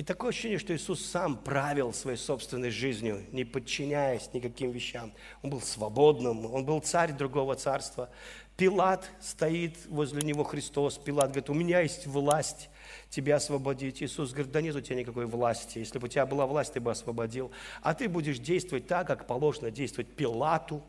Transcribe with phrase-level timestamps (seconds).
[0.00, 5.12] И такое ощущение, что Иисус сам правил своей собственной жизнью, не подчиняясь никаким вещам.
[5.42, 8.08] Он был свободным, он был царь другого царства.
[8.56, 10.96] Пилат стоит возле него Христос.
[10.96, 12.70] Пилат говорит, у меня есть власть
[13.10, 14.02] тебя освободить.
[14.02, 15.80] Иисус говорит, да нет у тебя никакой власти.
[15.80, 17.50] Если бы у тебя была власть, ты бы освободил.
[17.82, 20.82] А ты будешь действовать так, как положено действовать Пилату,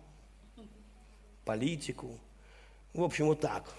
[1.43, 2.17] политику.
[2.93, 3.69] В общем, вот так.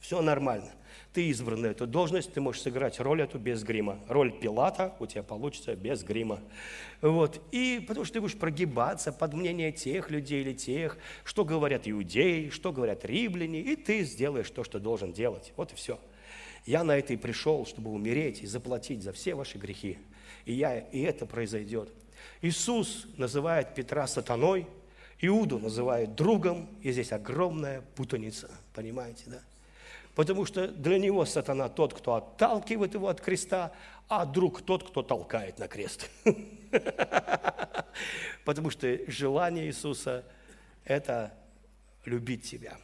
[0.00, 0.70] Все нормально
[1.14, 4.00] ты избран на эту должность, ты можешь сыграть роль эту без грима.
[4.08, 6.40] Роль Пилата у тебя получится без грима.
[7.00, 7.40] Вот.
[7.52, 12.48] И потому что ты будешь прогибаться под мнение тех людей или тех, что говорят иудеи,
[12.48, 15.52] что говорят римляне, и ты сделаешь то, что должен делать.
[15.56, 16.00] Вот и все.
[16.66, 19.98] Я на это и пришел, чтобы умереть и заплатить за все ваши грехи.
[20.46, 21.92] И, я, и это произойдет.
[22.42, 24.66] Иисус называет Петра сатаной,
[25.20, 29.40] Иуду называет другом, и здесь огромная путаница, понимаете, да?
[30.14, 33.72] Потому что для него сатана тот, кто отталкивает его от креста,
[34.08, 36.08] а друг тот, кто толкает на крест.
[38.44, 40.24] Потому что желание Иисуса–
[40.84, 41.34] это
[42.04, 42.76] любить тебя.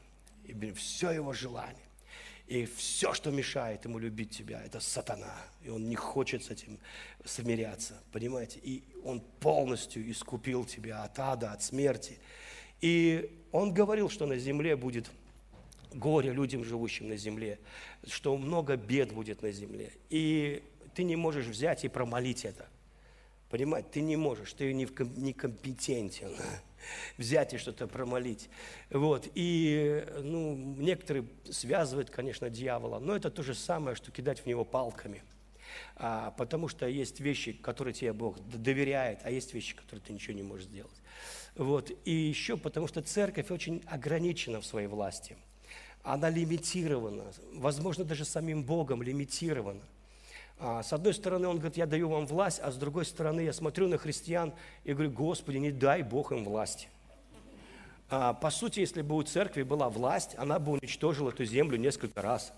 [0.44, 1.84] И все его желание.
[2.48, 5.36] И все, что мешает ему любить тебя, это сатана.
[5.62, 6.80] И он не хочет с этим
[7.24, 8.58] смиряться, понимаете?
[8.60, 12.18] И он полностью искупил тебя от ада, от смерти.
[12.80, 15.12] И он говорил, что на земле будет
[15.92, 17.58] горе людям, живущим на земле,
[18.06, 19.92] что много бед будет на земле.
[20.08, 20.62] И
[20.94, 22.68] ты не можешь взять и промолить это.
[23.48, 26.36] Понимаете, ты не можешь, ты некомпетентен
[27.18, 28.48] взять и что-то промолить.
[28.90, 29.28] Вот.
[29.34, 34.64] И ну, некоторые связывают, конечно, дьявола, но это то же самое, что кидать в него
[34.64, 35.22] палками.
[35.96, 40.34] А, потому что есть вещи, которые тебе Бог доверяет, а есть вещи, которые ты ничего
[40.34, 41.02] не можешь сделать.
[41.56, 41.90] Вот.
[42.04, 45.36] И еще потому что церковь очень ограничена в своей власти–
[46.02, 49.80] она лимитирована, возможно, даже самим Богом лимитирована.
[50.58, 53.52] А, с одной стороны, он говорит, я даю вам власть, а с другой стороны, я
[53.52, 54.52] смотрю на христиан
[54.84, 56.88] и говорю, Господи, не дай Бог им власть.
[58.10, 62.20] А, по сути, если бы у церкви была власть, она бы уничтожила эту землю несколько
[62.20, 62.52] раз.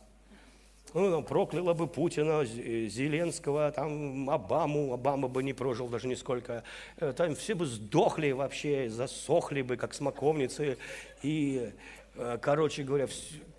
[0.94, 6.64] Ну, прокляла бы Путина, Зеленского, там, Обаму, Обама бы не прожил даже нисколько.
[6.98, 10.76] Э, там все бы сдохли вообще, засохли бы, как смоковницы.
[11.22, 11.70] И Э,
[12.40, 13.06] короче говоря,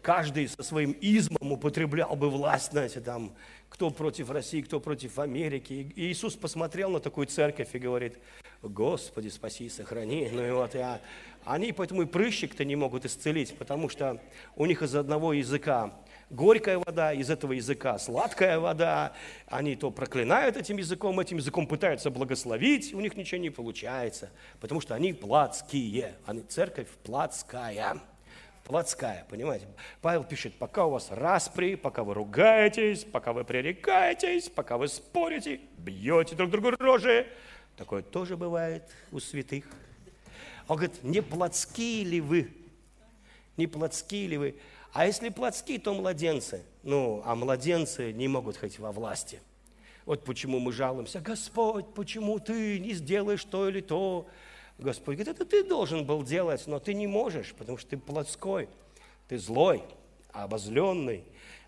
[0.01, 3.35] каждый со своим измом употреблял бы власть, знаете, там,
[3.69, 5.91] кто против России, кто против Америки.
[5.95, 8.19] И Иисус посмотрел на такую церковь и говорит,
[8.61, 10.29] Господи, спаси, сохрани.
[10.31, 11.01] Ну и вот я...
[11.43, 14.21] Они поэтому и прыщик-то не могут исцелить, потому что
[14.55, 15.93] у них из одного языка
[16.29, 19.13] горькая вода, из этого языка сладкая вода.
[19.47, 24.29] Они то проклинают этим языком, этим языком пытаются благословить, у них ничего не получается,
[24.61, 28.01] потому что они плотские, они церковь плотская
[28.63, 29.67] плотская, понимаете?
[30.01, 35.59] Павел пишет, пока у вас распри, пока вы ругаетесь, пока вы пререкаетесь, пока вы спорите,
[35.77, 37.27] бьете друг другу рожи,
[37.77, 39.65] такое тоже бывает у святых.
[40.67, 42.53] Он говорит, не плотские ли вы?
[43.57, 44.55] Не плотские ли вы?
[44.93, 46.63] А если плотские, то младенцы.
[46.83, 49.39] Ну, а младенцы не могут хоть во власти.
[50.05, 54.27] Вот почему мы жалуемся, Господь, почему ты не сделаешь то или то?
[54.77, 58.69] Господь говорит, это ты должен был делать, но ты не можешь, потому что ты плотской,
[59.27, 59.83] ты злой,
[60.31, 61.23] обозленный,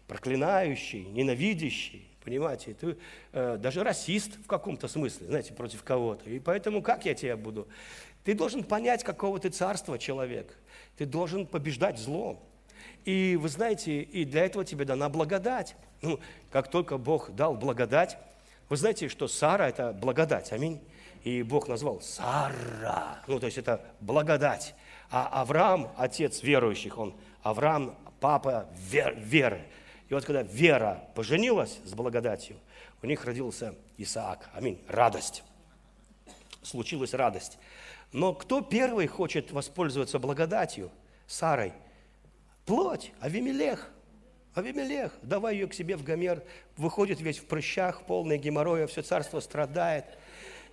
[0.07, 2.97] проклинающий, ненавидящий, понимаете, ты
[3.31, 6.29] э, даже расист в каком-то смысле, знаете, против кого-то.
[6.29, 7.67] И поэтому как я тебя буду?
[8.23, 10.57] Ты должен понять, какого ты царства человек.
[10.97, 12.41] Ты должен побеждать зло.
[13.05, 15.75] И вы знаете, и для этого тебе дана благодать.
[16.01, 16.19] Ну,
[16.51, 18.17] как только Бог дал благодать,
[18.67, 20.81] вы знаете, что Сара– это благодать, аминь
[21.25, 23.17] и Бог назвал Сара.
[23.25, 24.75] Ну, то есть это благодать.
[25.09, 29.63] А Авраам, отец верующих, он Авраам, папа вер, веры.
[30.07, 32.57] И вот когда вера поженилась с благодатью,
[33.01, 34.51] у них родился Исаак.
[34.53, 34.79] Аминь.
[34.87, 35.43] Радость.
[36.61, 37.57] Случилась радость.
[38.11, 40.91] Но кто первый хочет воспользоваться благодатью?
[41.25, 41.73] Сарой.
[42.67, 43.91] Плоть, Авимелех.
[44.53, 46.43] Авимелех, давай ее к себе в Гомер,
[46.77, 50.05] выходит весь в прыщах, полный геморроя, все царство страдает–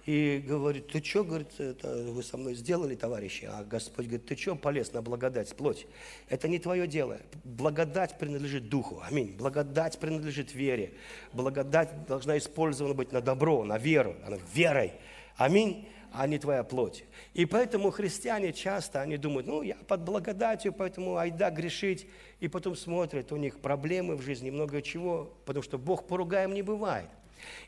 [0.05, 3.49] и говорит, ты что, говорит, это вы со мной сделали, товарищи?
[3.51, 5.87] А Господь говорит, ты что полез на благодать, плоть?
[6.29, 7.19] Это не твое дело.
[7.45, 9.01] Благодать принадлежит Духу.
[9.05, 9.37] Аминь.
[9.37, 10.95] Благодать принадлежит вере.
[11.33, 14.93] Благодать должна использована быть на добро, на веру, она верой.
[15.37, 17.05] Аминь а не твоя плоть.
[17.33, 22.07] И поэтому христиане часто, они думают, ну, я под благодатью, поэтому айда грешить.
[22.41, 26.63] И потом смотрят, у них проблемы в жизни, много чего, потому что Бог поругаем не
[26.63, 27.09] бывает.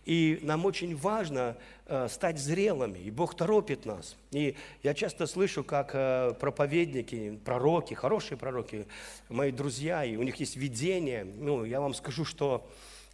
[0.04, 1.56] И нам очень важно
[1.86, 4.16] э, стать зрелыми, и Бог торопит нас.
[4.32, 8.86] И я часто слышу, как э, проповедники, пророки, хорошие пророки,
[9.28, 11.24] мои друзья, и у них есть видение.
[11.24, 12.66] Ну, я вам скажу, что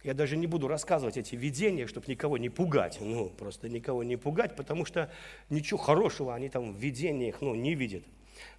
[0.03, 2.97] Я даже не буду рассказывать эти видения, чтобы никого не пугать.
[2.99, 5.11] Ну, просто никого не пугать, потому что
[5.49, 8.03] ничего хорошего они там в видениях ну, не видят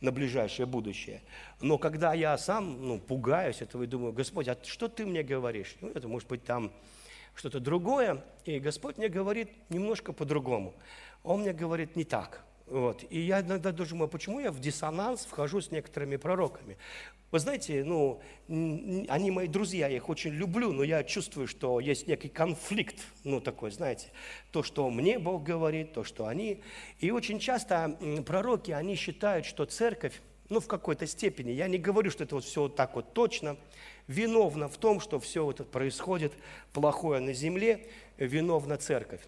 [0.00, 1.20] на ближайшее будущее.
[1.60, 5.76] Но когда я сам ну, пугаюсь этого и думаю, Господь, а что ты мне говоришь?
[5.80, 6.72] Ну, это может быть там
[7.34, 8.24] что-то другое.
[8.44, 10.74] И Господь мне говорит немножко по-другому.
[11.22, 12.44] Он мне говорит не так.
[12.66, 13.04] Вот.
[13.10, 16.78] И я иногда думаю, почему я в диссонанс вхожу с некоторыми пророками.
[17.30, 18.20] Вы знаете, ну,
[19.08, 23.40] они мои друзья, я их очень люблю, но я чувствую, что есть некий конфликт, ну,
[23.40, 24.08] такой, знаете,
[24.50, 26.62] то, что мне Бог говорит, то, что они.
[27.00, 27.96] И очень часто
[28.26, 30.20] пророки, они считают, что церковь,
[30.50, 33.56] ну, в какой-то степени, я не говорю, что это вот все вот так вот точно,
[34.08, 36.32] виновна в том, что все это происходит
[36.72, 37.86] плохое на земле,
[38.18, 39.22] виновна церковь.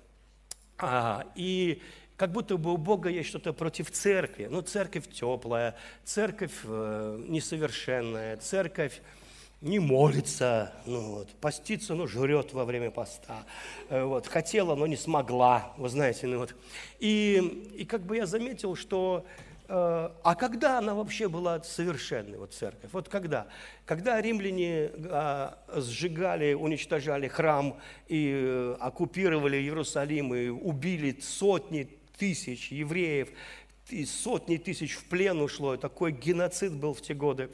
[0.79, 1.81] А, и
[2.17, 4.47] как будто бы у Бога есть что-то против церкви.
[4.51, 5.75] Ну, церковь теплая,
[6.05, 9.01] церковь э, несовершенная, церковь
[9.61, 13.45] не молится, ну, вот, постится, но жрет во время поста.
[13.89, 16.27] Э, вот, хотела, но не смогла, вы знаете.
[16.27, 16.55] Ну, вот.
[17.01, 19.25] и, и как бы я заметил, что
[19.67, 22.91] а когда она вообще была совершенной, вот церковь?
[22.93, 23.47] Вот когда?
[23.87, 31.89] Когда римляне э, сжигали, уничтожали храм и э, оккупировали Иерусалим и убили сотни
[32.19, 33.31] тысяч евреев,
[33.91, 37.51] и сотни тысяч в плен ушло, такой геноцид был в те годы.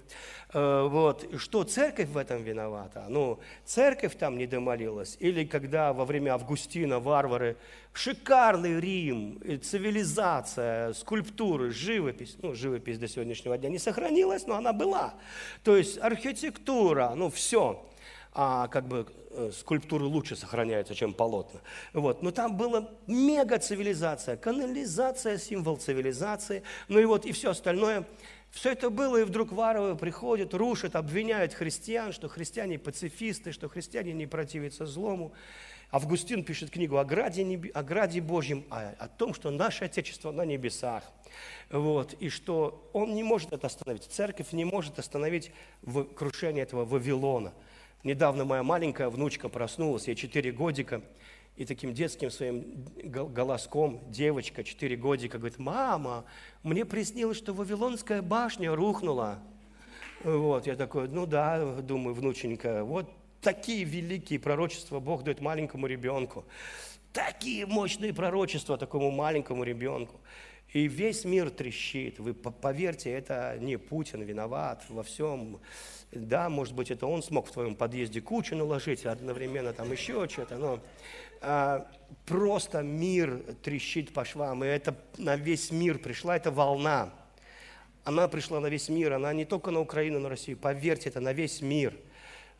[0.52, 1.28] Э, вот.
[1.36, 3.06] Что церковь в этом виновата?
[3.08, 5.16] Ну, церковь там не домолилась.
[5.20, 7.56] Или когда во время Августина варвары,
[7.92, 15.14] шикарный Рим, цивилизация, скульптуры, живопись, ну, живопись до сегодняшнего дня не сохранилась, но она была.
[15.64, 17.89] То есть архитектура, ну, все
[18.32, 21.60] а как бы э, скульптуры лучше сохраняются, чем полотна.
[21.92, 22.22] Вот.
[22.22, 28.06] Но там была мега цивилизация, канализация, символ цивилизации, ну и вот и все остальное.
[28.50, 34.12] Все это было, и вдруг варвары приходят, рушат, обвиняют христиан, что христиане пацифисты, что христиане
[34.12, 35.32] не противятся злому.
[35.92, 37.44] Августин пишет книгу о граде,
[37.74, 41.04] о граде Божьем, о, о том, что наше Отечество на небесах.
[41.68, 45.52] Вот, и что он не может это остановить, церковь не может остановить
[46.16, 47.52] крушение этого Вавилона–
[48.02, 51.02] Недавно моя маленькая внучка проснулась, ей 4 годика,
[51.56, 56.24] и таким детским своим голоском девочка 4 годика говорит, мама,
[56.62, 59.38] мне приснилось, что Вавилонская башня рухнула.
[60.24, 63.10] Вот, я такой, ну да, думаю, внученька, вот
[63.42, 66.44] такие великие пророчества Бог дает маленькому ребенку.
[67.12, 70.20] Такие мощные пророчества такому маленькому ребенку.
[70.72, 72.18] И весь мир трещит.
[72.18, 75.60] Вы поверьте, это не Путин виноват во всем.
[76.12, 80.58] Да, может быть, это он смог в твоем подъезде кучу наложить, одновременно там еще что-то,
[80.58, 80.80] но
[81.40, 81.88] а,
[82.26, 87.10] просто мир трещит по швам, и это на весь мир пришла эта волна.
[88.02, 91.32] Она пришла на весь мир, она не только на Украину, на Россию, поверьте, это на
[91.32, 91.94] весь мир–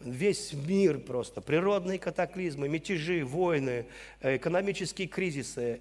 [0.01, 3.87] весь мир просто, природные катаклизмы, мятежи, войны,
[4.21, 5.81] э, экономические кризисы,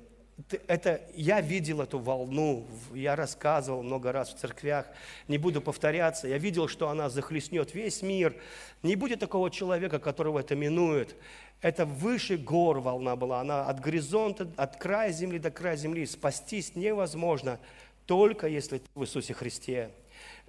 [0.68, 4.86] это, я видел эту волну, я рассказывал много раз в церквях,
[5.28, 8.36] не буду повторяться, я видел, что она захлестнет весь мир.
[8.84, 11.16] Не будет такого человека, которого это минует.
[11.62, 16.06] Это выше гор волна была, она от горизонта, от края земли до края земли.
[16.06, 17.60] Спастись невозможно,
[18.06, 19.92] только если ты в Иисусе Христе.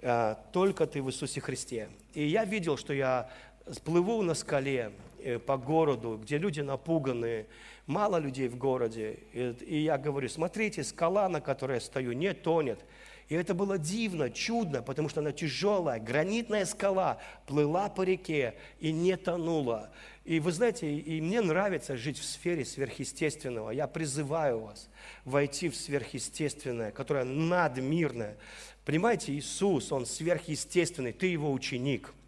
[0.01, 1.89] А, только ты в Иисусе Христе.
[2.13, 3.29] И я видел, что я
[3.69, 7.47] сплыву на скале э, по городу, где люди напуганные,
[7.85, 9.19] мало людей в городе.
[9.33, 12.85] И, я говорю, смотрите, скала, на которой я стою, не тонет.
[13.29, 18.91] И это было дивно, чудно, потому что она тяжелая, гранитная скала плыла по реке и
[18.91, 19.89] не тонула.
[20.25, 23.71] И вы знаете, и мне нравится жить в сфере сверхъестественного.
[23.71, 24.89] Я призываю вас
[25.23, 28.37] войти в сверхъестественное, которое надмирное.
[28.83, 32.13] Понимаете, Иисус, Он сверхъестественный, ты Его ученик–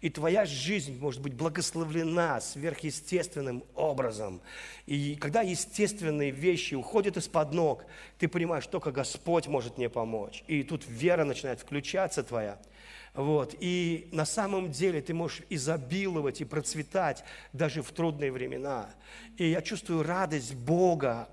[0.00, 4.40] и твоя жизнь может быть благословлена сверхъестественным образом.
[4.86, 7.84] И когда естественные вещи уходят из-под ног,
[8.18, 10.44] ты понимаешь, только Господь может мне помочь.
[10.46, 12.58] И тут вера начинает включаться твоя.
[13.14, 13.54] Вот.
[13.60, 18.90] И на самом деле ты можешь изобиловать и процветать даже в трудные времена.
[19.36, 21.28] И я чувствую радость Бога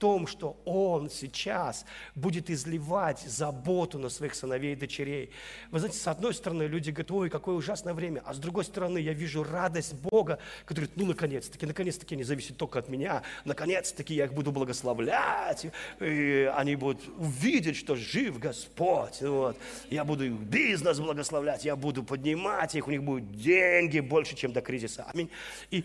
[0.00, 5.30] том, что Он сейчас будет изливать заботу на своих сыновей и дочерей.
[5.70, 8.98] Вы знаете, с одной стороны, люди говорят, ой, какое ужасное время, а с другой стороны,
[8.98, 14.14] я вижу радость Бога, который говорит, ну, наконец-таки, наконец-таки не зависит только от меня, наконец-таки
[14.14, 15.66] я их буду благословлять,
[16.00, 19.56] и они будут увидеть, что жив Господь, вот.
[19.90, 24.52] я буду их бизнес благословлять, я буду поднимать их, у них будут деньги больше, чем
[24.52, 25.04] до кризиса.
[25.12, 25.28] Аминь.
[25.70, 25.84] И,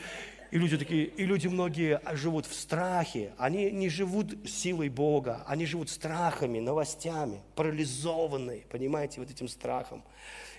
[0.55, 3.33] и люди такие, и люди многие живут в страхе.
[3.37, 10.01] Они не живут силой Бога, они живут страхами, новостями, парализованные, понимаете, вот этим страхом.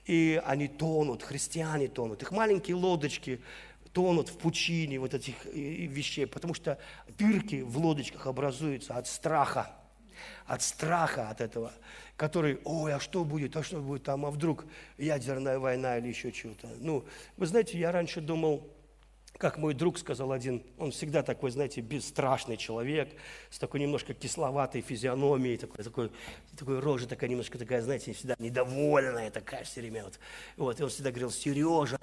[0.05, 2.21] И они тонут, христиане тонут.
[2.21, 3.41] Их маленькие лодочки
[3.93, 6.79] тонут в пучине вот этих э, вещей, потому что
[7.17, 9.71] дырки в лодочках образуются от страха,
[10.45, 11.73] от страха от этого,
[12.19, 14.67] который, ой, а что будет, а что будет там, а вдруг
[14.99, 16.69] ядерная война или еще чего-то.
[16.81, 17.07] Ну,
[17.39, 18.76] вы знаете, я раньше думал,
[19.39, 23.11] как мой друг сказал один, он всегда такой, знаете, бесстрашный человек,
[23.51, 26.11] с такой немножко кисловатой физиономией, такой, такой,
[26.57, 30.05] такой рожа такая немножко такая, знаете, всегда недовольная такая все время.
[30.05, 30.19] Вот.
[30.57, 31.99] Вот, и он всегда говорил, Сережа,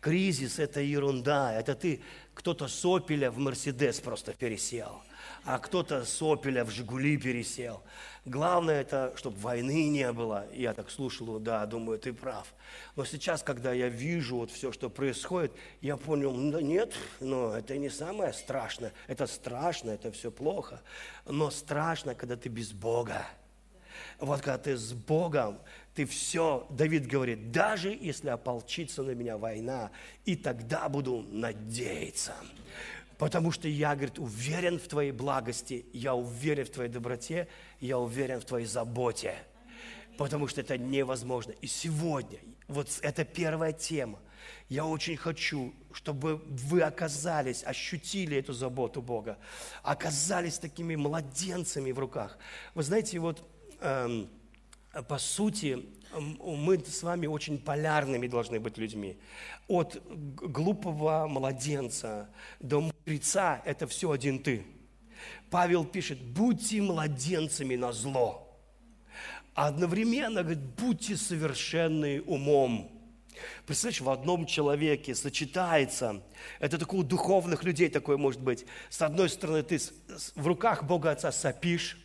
[0.00, 2.00] кризис– это ерунда, это ты,
[2.34, 5.00] кто-то сопеля в Мерседес просто пересел,
[5.46, 7.80] а кто-то сопеля в Жигули пересел.
[8.24, 10.44] Главное это, чтобы войны не было.
[10.52, 12.52] Я так слушал да, думаю, ты прав.
[12.96, 17.76] Но сейчас, когда я вижу вот все, что происходит, я понял, да нет, но это
[17.78, 18.92] не самое страшное.
[19.06, 20.82] Это страшно, это все плохо.
[21.24, 23.24] Но страшно, когда ты без Бога.
[24.18, 25.60] Вот когда ты с Богом,
[25.94, 29.92] ты все, Давид говорит, даже если ополчится на меня война,
[30.24, 32.34] и тогда буду надеяться.
[33.18, 37.48] Потому что я, говорит, уверен в Твоей благости, я уверен в Твоей доброте,
[37.80, 39.34] я уверен в Твоей заботе.
[40.18, 41.52] Потому что это невозможно.
[41.60, 44.18] И сегодня, вот это первая тема.
[44.68, 49.38] Я очень хочу, чтобы вы оказались, ощутили эту заботу Бога,
[49.82, 52.38] оказались такими младенцами в руках.
[52.74, 53.48] Вы знаете, вот
[53.80, 54.28] эм,
[55.08, 55.86] по сути,
[56.20, 59.18] мы с вами очень полярными должны быть людьми.
[59.68, 62.28] От глупого младенца
[62.60, 64.64] до мудреца– это все один ты.
[65.50, 68.42] Павел пишет, будьте младенцами на зло.
[69.54, 72.92] А одновременно говорит, будьте совершенны умом.
[73.66, 76.22] Представляешь, в одном человеке сочетается,
[76.58, 78.66] это такое у духовных людей такое может быть.
[78.88, 79.78] С одной стороны, ты
[80.34, 81.98] в руках Бога Отца сопишь,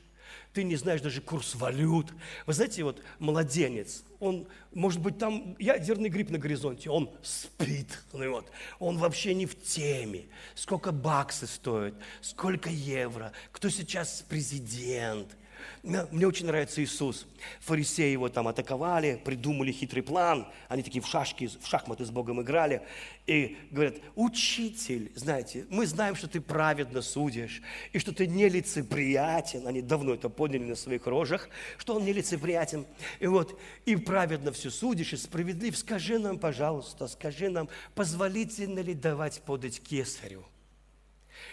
[0.54, 2.12] ты не знаешь даже курс валют.
[2.46, 8.32] Вы знаете, вот младенец, он, может быть, там ядерный гриб на горизонте, он спит, ну,
[8.32, 15.36] вот, он вообще не в теме, сколько баксы стоят, сколько евро, кто сейчас президент–
[15.84, 17.26] мне очень нравится Иисус.
[17.62, 20.48] Фарисеи его там атаковали, придумали хитрый план.
[20.68, 22.82] Они такие в, шашки, в шахматы с Богом играли.
[23.28, 27.62] И говорят, учитель, знаете, мы знаем, что ты праведно судишь,
[27.94, 29.68] и что ты нелицеприятен.
[29.68, 32.86] Они давно это поняли на своих рожах, что он нелицеприятен.
[33.20, 35.78] И вот, и праведно все судишь, и справедлив.
[35.78, 40.46] Скажи нам, пожалуйста, скажи нам, позволительно ли давать подать кесарю?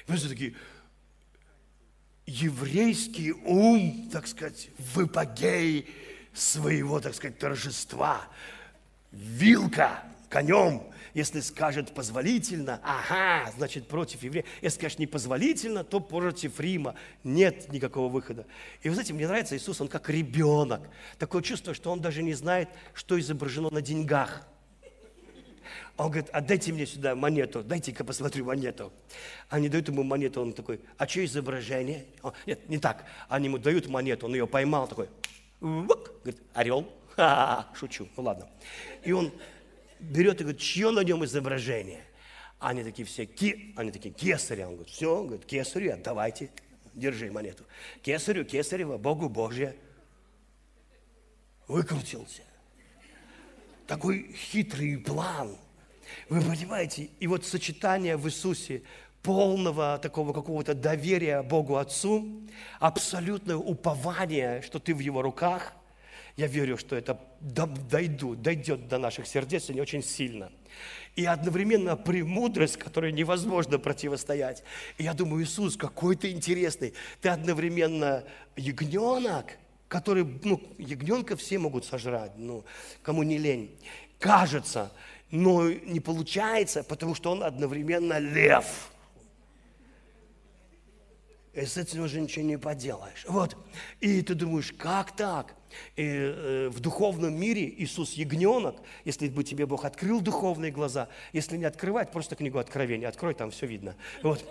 [0.06, 0.54] Вы все такие,
[2.28, 5.86] еврейский ум, так сказать, в эпогее
[6.34, 8.20] своего, так сказать, торжества.
[9.10, 10.82] Вилка конем,
[11.14, 14.44] если скажет позволительно, ага, значит против еврея.
[14.60, 16.94] Если скажет непозволительно, то против Рима.
[17.24, 18.46] Нет никакого выхода.
[18.82, 20.82] И вы знаете, мне нравится Иисус, он как ребенок.
[21.18, 24.46] Такое чувство, что он даже не знает, что изображено на деньгах–
[25.98, 28.92] он говорит, отдайте мне сюда монету, дайте-ка посмотрю монету.
[29.48, 32.06] Они дают ему монету, он такой, а что изображение?
[32.22, 33.04] Он, нет, не так.
[33.28, 35.08] Они ему дают монету, он ее поймал, такой,
[35.58, 36.88] вок, говорит, орел.
[37.16, 38.48] Ха-ха-ха, шучу, ну ладно.
[39.02, 39.32] И он
[39.98, 42.04] берет и говорит, чье на нем изображение?
[42.60, 44.68] Они такие все, ки, они такие, кесаря.
[44.68, 46.50] Он говорит, все, говорит, кесарю, отдавайте,
[46.94, 47.64] держи монету.
[48.02, 49.74] Кесарю, кесарева, Богу Божье.
[51.66, 52.42] Выкрутился.
[53.88, 55.56] Такой хитрый план–
[56.28, 58.82] вы понимаете, и вот сочетание в Иисусе
[59.22, 62.42] полного такого какого-то доверия Богу Отцу,
[62.80, 65.74] абсолютное упование, что ты в Его руках,
[66.38, 70.52] я верю, что это дойдут, дойдет до наших сердец не очень сильно.
[71.16, 74.62] И одновременно премудрость, которой невозможно противостоять.
[74.98, 76.94] И я думаю, Иисус, какой ты интересный.
[77.20, 78.22] Ты одновременно
[78.54, 82.64] ягненок, который, ну, ягненка все могут сожрать, ну,
[83.02, 83.76] кому не лень.
[84.20, 84.92] Кажется,
[85.30, 88.90] но не получается, потому что он одновременно лев.
[91.52, 93.24] И с этим уже ничего не поделаешь.
[93.28, 93.56] Вот.
[94.00, 95.54] И ты думаешь, как так?
[95.96, 101.56] И, э, в духовном мире Иисус ягненок, если бы тебе Бог открыл духовные глаза, если
[101.56, 103.94] не открывать, просто книгу Откровения, открой, там все видно.
[104.22, 104.44] Вот.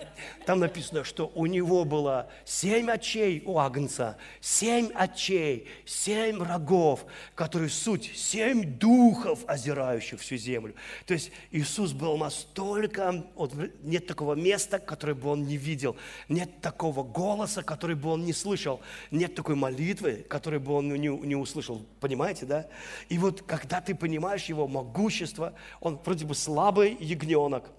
[0.46, 7.06] Там написано, что у него было семь очей у Агнца, семь очей, семь рогов,
[7.36, 10.76] которые суть, семь духов, озирающих всю землю.
[11.06, 15.96] То есть Иисус был настолько, вот, нет такого места, которое бы он не видел,
[16.30, 18.82] нет такого голоса, который бы он не слышал,
[19.12, 22.68] нет такой молитвы, которой бы он не не, не услышал, понимаете, да?
[23.10, 27.70] И вот когда ты понимаешь его могущество, он вроде бы слабый ягненок,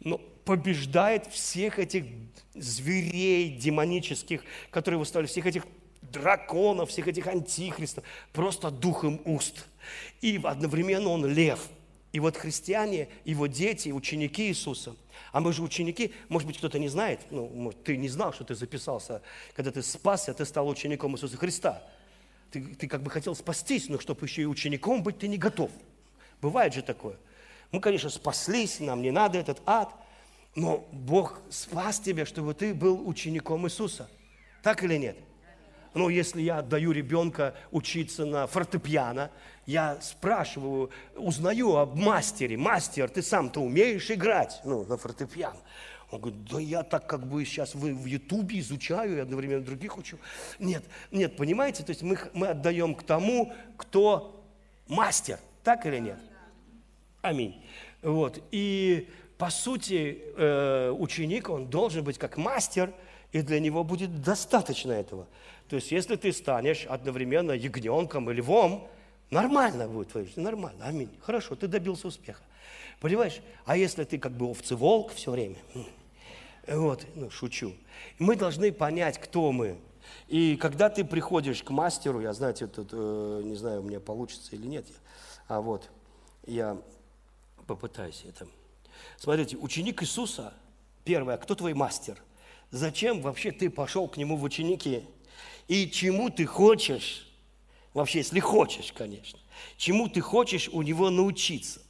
[0.00, 2.04] но побеждает всех этих
[2.54, 5.66] зверей демонических, которые выставили, всех этих
[6.02, 9.66] драконов, всех этих антихристов, просто духом уст.
[10.20, 11.68] И одновременно он лев.
[12.12, 14.96] И вот христиане, его дети, ученики Иисуса,
[15.32, 18.44] а мы же ученики, может быть, кто-то не знает, ну, может, ты не знал, что
[18.44, 19.20] ты записался,
[19.54, 21.82] когда ты спасся, ты стал учеником Иисуса Христа.
[22.56, 25.70] Ты, ты как бы хотел спастись, но чтобы еще и учеником быть, ты не готов.
[26.40, 27.16] Бывает же такое.
[27.70, 29.92] Мы, конечно, спаслись, нам не надо этот ад,
[30.54, 34.08] но Бог спас тебя, чтобы ты был учеником Иисуса.
[34.62, 35.18] Так или нет?
[35.92, 39.30] Ну, если я отдаю ребенка учиться на фортепиано,
[39.66, 42.56] я спрашиваю, узнаю об мастере.
[42.56, 45.60] Мастер, ты сам-то умеешь играть ну, на фортепиано?
[46.10, 50.18] Он говорит, да я так как бы сейчас в, Ютубе изучаю и одновременно других учу.
[50.58, 54.44] Нет, нет, понимаете, то есть мы, мы отдаем к тому, кто
[54.86, 55.38] мастер.
[55.64, 56.18] Так или нет?
[57.22, 57.60] Аминь.
[58.02, 58.40] Вот.
[58.52, 62.92] И по сути э, ученик, он должен быть как мастер,
[63.32, 65.26] и для него будет достаточно этого.
[65.68, 68.88] То есть, если ты станешь одновременно ягненком и львом,
[69.30, 71.10] нормально будет твоя жизнь, нормально, аминь.
[71.20, 72.42] Хорошо, ты добился успеха.
[73.06, 73.40] Понимаешь?
[73.66, 75.54] А если ты как бы овцы-волк все время,
[76.66, 77.72] вот, ну, шучу.
[78.18, 79.78] Мы должны понять, кто мы.
[80.26, 84.56] И когда ты приходишь к мастеру, я, знаете, тут, э, не знаю, у меня получится
[84.56, 84.86] или нет,
[85.46, 85.88] а вот,
[86.46, 86.76] я
[87.68, 88.48] попытаюсь это.
[89.18, 90.52] Смотрите, ученик Иисуса,
[91.04, 92.20] первое, кто твой мастер?
[92.72, 95.04] Зачем вообще ты пошел к нему в ученики?
[95.68, 97.28] и чему ты хочешь,
[97.94, 99.38] вообще, если хочешь, конечно,
[99.76, 101.85] чему ты хочешь у него научиться.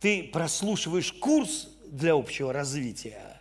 [0.00, 3.40] Ты прослушиваешь курс для общего развития,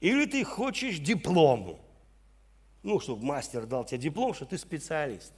[0.00, 1.78] или ты хочешь диплому,
[2.82, 5.32] ну, чтобы мастер дал тебе диплом, что ты специалист.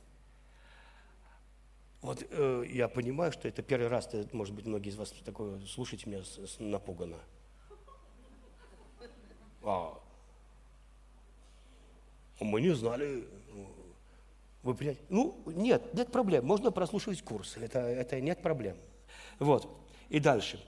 [2.00, 6.08] Вот э, я понимаю, что это первый раз, может быть, многие из вас такое слушаете
[6.08, 7.18] меня с, с, напуганно.
[9.64, 9.98] А,
[12.38, 13.26] мы не знали.
[14.62, 14.98] Вы принять?
[15.08, 16.44] Ну, нет, нет проблем.
[16.44, 17.56] Можно прослушивать курс.
[17.56, 18.76] Это, это нет проблем.
[19.40, 19.68] Вот.
[20.08, 20.64] И дальше.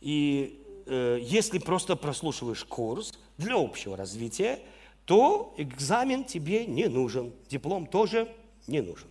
[0.00, 4.60] И э, если просто прослушиваешь курс для общего развития,
[5.04, 7.32] то экзамен тебе не нужен.
[7.48, 8.34] Диплом тоже
[8.66, 9.08] не нужен.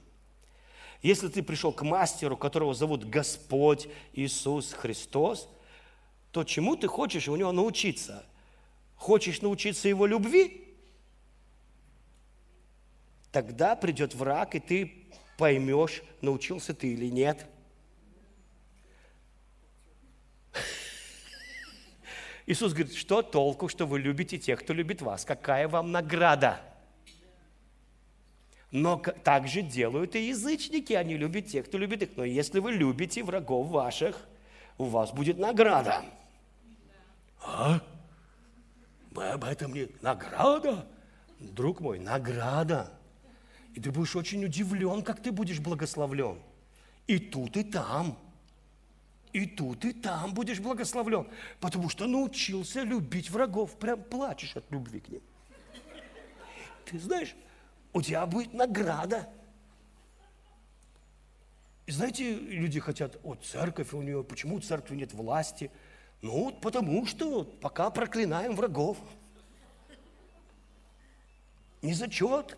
[1.02, 5.50] Если ты пришел к мастеру, которого зовут Господь Иисус Христос,
[6.32, 8.26] то чему ты хочешь у него научиться?
[8.96, 10.76] Хочешь научиться его любви?
[13.32, 15.08] Тогда придет враг, и ты
[15.38, 17.46] поймешь, научился ты или нет.
[22.46, 25.26] Иисус говорит, что толку, что вы любите тех, кто любит вас?
[25.26, 26.60] Какая вам награда?
[28.72, 32.10] Но так же делают и язычники, они любят тех, кто любит их.
[32.16, 34.18] Но если вы любите врагов ваших,
[34.80, 36.04] у вас будет награда.
[37.46, 37.80] А?
[39.12, 39.90] Мы об этом не...
[40.02, 40.88] Награда?
[41.40, 42.92] Друг мой, награда.
[43.76, 46.40] И ты будешь очень удивлен, как ты будешь благословлен.
[47.06, 48.18] И тут, и там.
[49.34, 51.28] И тут, и там будешь благословлен.
[51.60, 53.76] Потому что научился любить врагов.
[53.78, 55.22] Прям плачешь от любви к ним.
[56.86, 57.36] Ты знаешь,
[57.94, 59.28] у тебя будет награда.
[61.88, 65.72] И знаете, люди хотят, о, церковь у нее, почему у церкви нет власти?
[66.22, 68.98] Ну, потому что пока проклинаем врагов.
[71.82, 72.58] Не зачет,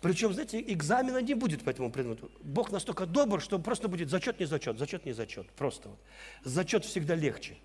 [0.00, 2.30] причем, знаете, экзамена не будет по этому предмету.
[2.42, 5.50] Бог настолько добр, что просто будет зачет, не зачет, зачет, не зачет.
[5.52, 5.98] Просто вот.
[6.42, 7.58] Зачет всегда легче.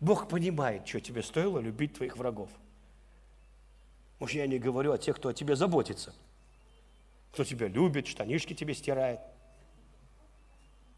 [0.00, 2.50] Бог понимает, что тебе стоило любить твоих врагов.
[4.18, 6.12] Может, я не говорю о тех, кто о тебе заботится.
[7.32, 9.20] Кто тебя любит, штанишки тебе стирает,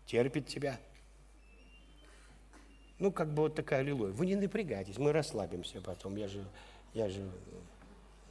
[0.07, 0.81] терпит тебя.
[2.99, 4.13] Ну, как бы вот такая аллилуйя.
[4.13, 6.17] Вы не напрягайтесь, мы расслабимся потом.
[6.17, 6.47] Я же,
[6.95, 7.31] я же...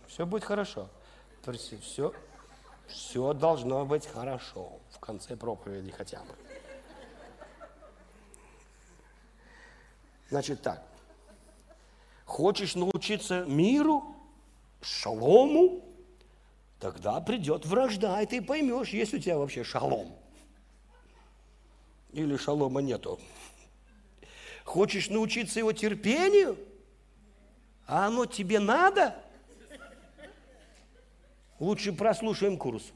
[0.07, 0.89] Все будет хорошо.
[1.47, 2.13] Есть все,
[2.87, 6.35] все должно быть хорошо в конце проповеди хотя бы.
[10.29, 10.83] Значит так.
[12.25, 14.15] Хочешь научиться миру,
[14.81, 15.83] шалому,
[16.79, 20.13] тогда придет вражда, и ты поймешь, есть у тебя вообще шалом.
[22.11, 23.19] Или шалома нету.
[24.65, 26.59] Хочешь научиться его терпению,
[27.87, 29.15] а оно тебе надо–
[31.59, 32.91] Лучше прослушаем курс.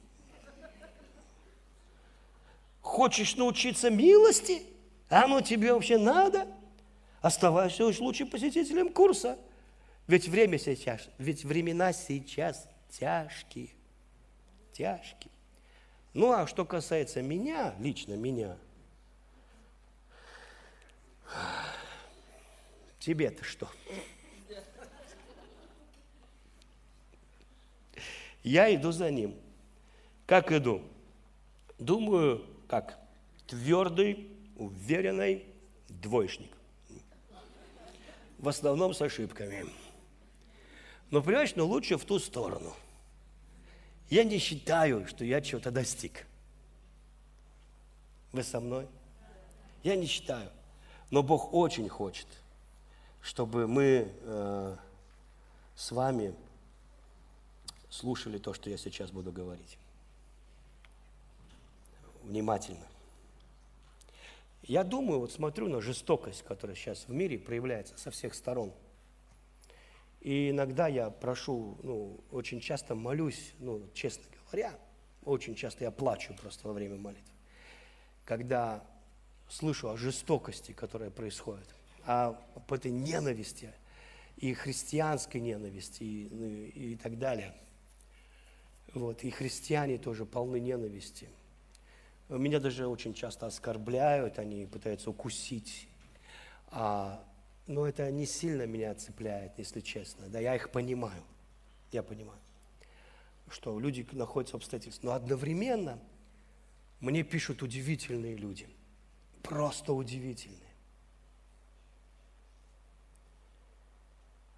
[2.82, 4.64] Хочешь научиться милости?
[5.10, 6.48] А оно тебе вообще надо?
[7.22, 9.38] Оставайся уж лучше посетителем курса.
[10.08, 13.70] Ведь время сейчас, ведь времена сейчас тяжкие.
[14.74, 15.32] Тяжкие.
[16.14, 18.58] Ну, а что касается меня, лично меня,
[23.00, 23.68] тебе-то что?
[28.44, 29.36] Я иду за ним.
[30.26, 30.82] Как иду?
[31.80, 33.00] Думаю, как
[33.48, 35.46] твердый, уверенный
[35.88, 36.52] двоечник.
[38.38, 39.66] В основном с ошибками.
[41.10, 42.74] Но, понимаешь, но лучше в ту сторону.
[44.10, 46.28] Я не считаю, что я чего-то достиг.
[48.32, 48.88] Вы со мной?
[49.84, 50.50] Я не считаю.
[51.10, 52.28] Но Бог очень хочет,
[53.22, 54.78] чтобы мы э,
[55.76, 56.34] с вами
[57.94, 59.78] слушали то, что я сейчас буду говорить.
[62.24, 62.88] Внимательно.
[64.64, 68.74] Я думаю, вот смотрю на жестокость, которая сейчас в мире проявляется со всех сторон.
[70.22, 74.74] И иногда я прошу, ну, очень часто молюсь, ну, честно говоря,
[75.26, 77.34] очень часто я плачу просто во время молитвы,
[78.26, 78.84] когда
[79.50, 81.68] слышу о жестокости, которая происходит,
[82.06, 83.72] о, об этой ненависти,
[84.38, 87.54] и христианской ненависти, и, ну, и так далее.
[88.94, 91.30] Вот, и христиане тоже полны ненависти.
[92.30, 95.88] Меня даже очень часто оскорбляют, они пытаются укусить.
[96.68, 97.24] А,
[97.68, 100.28] но это не сильно меня цепляет, если честно.
[100.28, 101.24] Да, я их понимаю.
[101.92, 102.40] Я понимаю,
[103.50, 105.04] что люди находятся в обстоятельствах.
[105.04, 106.00] Но одновременно
[107.00, 108.68] мне пишут удивительные люди.
[109.44, 110.73] Просто удивительные.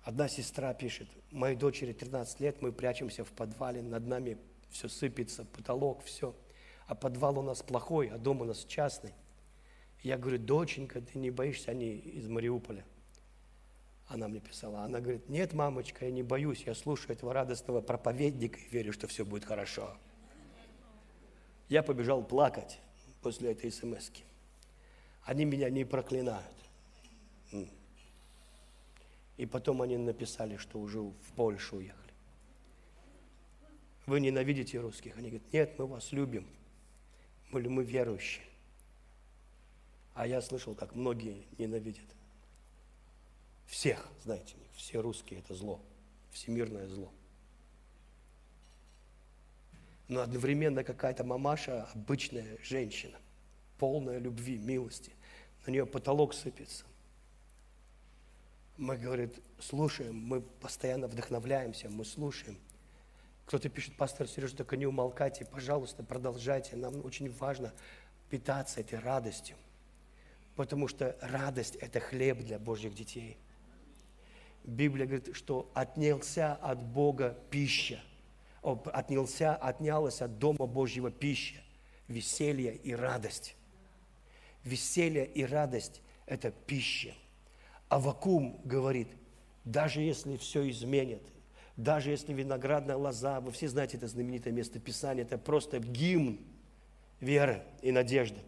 [0.06, 4.38] Одна сестра пишет, моей дочери 13 лет, мы прячемся в подвале, над нами
[4.70, 6.34] все сыпется, потолок, все–
[6.88, 9.14] а подвал у нас плохой, а дом у нас частный.
[10.02, 12.86] Я говорю, доченька, ты не боишься, они из Мариуполя.
[14.08, 18.60] Она мне писала, она говорит, нет, мамочка, я не боюсь, я слушаю этого радостного проповедника
[18.60, 19.98] и верю, что все будет хорошо.
[21.70, 22.80] Я побежал плакать
[23.24, 24.22] после этой смс -ки.
[25.24, 26.56] Они меня не проклинают.
[29.38, 32.14] И потом они написали, что уже в Польшу уехали.
[34.06, 35.18] Вы ненавидите русских?
[35.18, 36.48] Они говорят, нет, мы вас любим
[37.56, 38.44] были мы верующие.
[40.14, 42.06] А я слышал, как многие ненавидят.
[43.66, 45.82] Всех, знаете, все русские– это зло,
[46.32, 47.14] всемирное зло.
[50.10, 53.18] Но одновременно какая-то мамаша, обычная женщина,
[53.80, 55.14] полная любви, милости,
[55.66, 56.84] на нее потолок сыпется.
[58.78, 62.58] Мы, говорит, слушаем, мы постоянно вдохновляемся, мы слушаем–
[63.46, 66.76] кто-то пишет, пастор Сережа, только не умолкайте, пожалуйста, продолжайте.
[66.76, 67.72] Нам очень важно
[68.30, 69.56] питаться этой радостью.
[70.56, 73.38] Потому что радость– это хлеб для Божьих детей.
[74.64, 78.02] Библия говорит, что отнялся от Бога пища.
[78.64, 81.62] Отнялся, отнялась от Дома Божьего пища.
[82.08, 83.56] Веселье и радость.
[84.64, 87.14] Веселье и радость– это пища.
[87.90, 89.10] А Вакум говорит,
[89.64, 91.22] даже если все изменит,
[91.78, 96.40] даже если виноградная лоза, вы все знаете это знаменитое место Писания, это просто гимн
[97.20, 98.40] веры и надежды.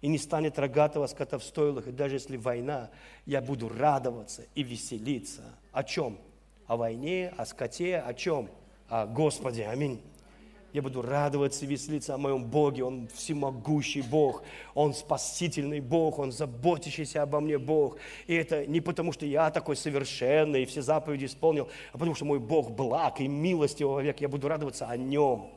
[0.00, 2.90] И не станет рогатого скота в стойлах, и даже если война,
[3.26, 5.42] я буду радоваться и веселиться.
[5.72, 6.18] О чем?
[6.66, 8.48] О войне, о скоте, о чем?
[8.88, 9.66] О Господе.
[9.66, 10.00] Аминь.
[10.72, 12.84] Я буду радоваться и веселиться о моем Боге.
[12.84, 14.44] Он всемогущий Бог.
[14.74, 16.18] Он спасительный Бог.
[16.18, 17.96] Он заботящийся обо мне Бог.
[18.26, 22.24] И это не потому, что я такой совершенный и все заповеди исполнил, а потому что
[22.24, 24.20] мой Бог благ и милостивый век.
[24.20, 25.50] Я буду радоваться о Нем.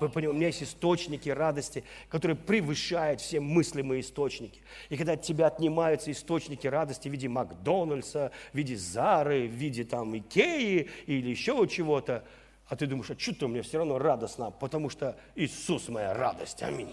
[0.00, 4.60] Вы понимаете, у меня есть источники радости, которые превышают все мыслимые источники.
[4.88, 9.84] И когда от тебя отнимаются источники радости в виде Макдональдса, в виде Зары, в виде
[9.84, 12.24] там Икеи или еще чего-то,
[12.68, 16.62] а ты думаешь, а что-то мне все равно радостно, потому что Иисус моя радость.
[16.62, 16.92] Аминь.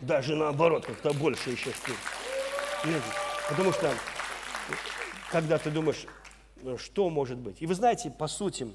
[0.00, 1.94] Даже наоборот, как-то больше еще стиль.
[3.48, 3.92] Потому что,
[5.30, 6.06] когда ты думаешь,
[6.62, 7.62] «Ну, что может быть?
[7.62, 8.70] И вы знаете, по сути,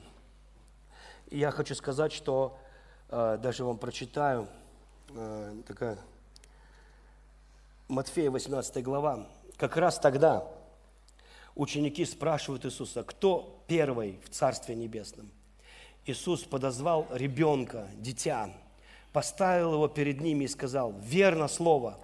[1.29, 2.58] я хочу сказать, что
[3.10, 4.47] э, даже вам прочитаю,
[5.10, 5.97] э, такая
[7.88, 9.27] Матфея 18 глава,
[9.58, 10.47] как раз тогда
[11.53, 15.31] ученики спрашивают Иисуса, кто первый в Царстве Небесном?
[16.05, 18.51] Иисус подозвал ребенка, дитя,
[19.11, 21.97] поставил его перед ними и сказал, верно слово,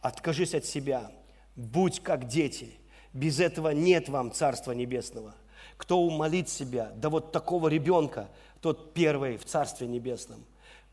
[0.00, 1.12] откажись от себя,
[1.54, 2.72] будь как дети,
[3.12, 5.34] без этого нет вам Царства Небесного.
[5.76, 8.28] Кто умолит себя, да вот такого ребенка,
[8.60, 10.44] тот первый в Царстве Небесном.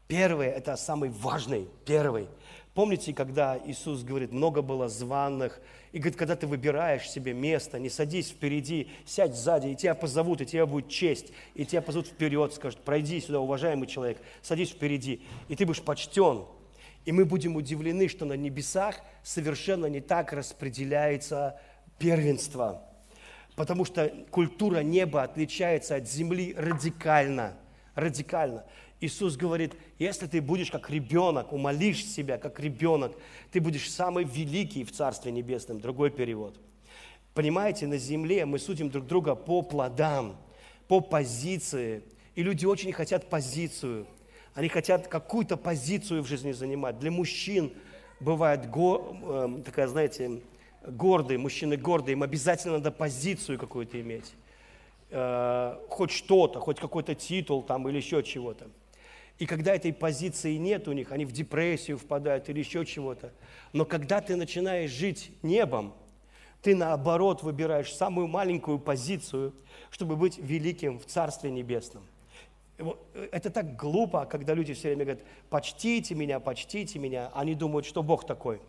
[0.08, 2.28] Первый– это самый важный, первый.
[2.74, 5.60] Помните, когда Иисус говорит, много было званых,
[5.94, 10.42] и говорит, когда ты выбираешь себе место, не садись впереди, сядь сзади, и тебя позовут,
[10.42, 15.22] и тебя будет честь, и тебя позовут вперед, скажут, пройди сюда, уважаемый человек, садись впереди,
[15.48, 16.46] и ты будешь почтен.
[17.06, 21.60] И мы будем удивлены, что на небесах совершенно не так распределяется
[22.00, 22.82] первенство,
[23.56, 27.56] потому что культура неба отличается от земли радикально–
[27.96, 28.66] радикально.
[29.00, 33.18] Иисус говорит, если ты будешь как ребенок, умолишь себя как ребенок,
[33.52, 35.80] ты будешь самый великий в Царстве Небесном.
[35.80, 36.58] Другой перевод.
[37.34, 40.38] Понимаете, на земле мы судим друг друга по плодам,
[40.88, 42.04] по позиции.
[42.36, 44.08] И люди очень хотят позицию.
[44.54, 47.00] Они хотят какую-то позицию в жизни занимать.
[47.00, 47.74] Для мужчин
[48.20, 50.42] бывает го, э, такая, знаете,
[50.86, 54.34] гордые, мужчины гордые, им обязательно надо позицию какую-то иметь.
[55.10, 58.68] Э, хоть что-то, хоть какой-то титул там или еще чего-то.
[59.44, 63.34] И когда этой позиции нет у них, они в депрессию впадают или еще чего-то.
[63.74, 65.94] Но когда ты начинаешь жить небом,
[66.62, 69.54] ты наоборот выбираешь самую маленькую позицию,
[69.92, 72.06] чтобы быть великим в Царстве Небесном.
[73.34, 77.30] Это так глупо, когда люди все время говорят, почтите меня, почтите меня.
[77.34, 78.62] Они думают, что Бог такой.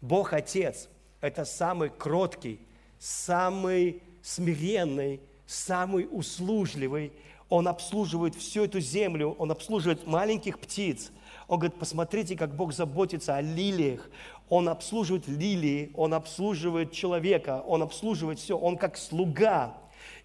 [0.00, 0.88] Бог Отец–
[1.20, 2.58] это самый кроткий,
[2.98, 7.12] самый смиренный, самый услужливый.
[7.48, 11.10] Он обслуживает всю эту землю, он обслуживает маленьких птиц.
[11.46, 14.10] Он говорит, посмотрите, как Бог заботится о лилиях.
[14.50, 18.56] Он обслуживает лилии, он обслуживает человека, он обслуживает все.
[18.56, 19.78] Он как слуга.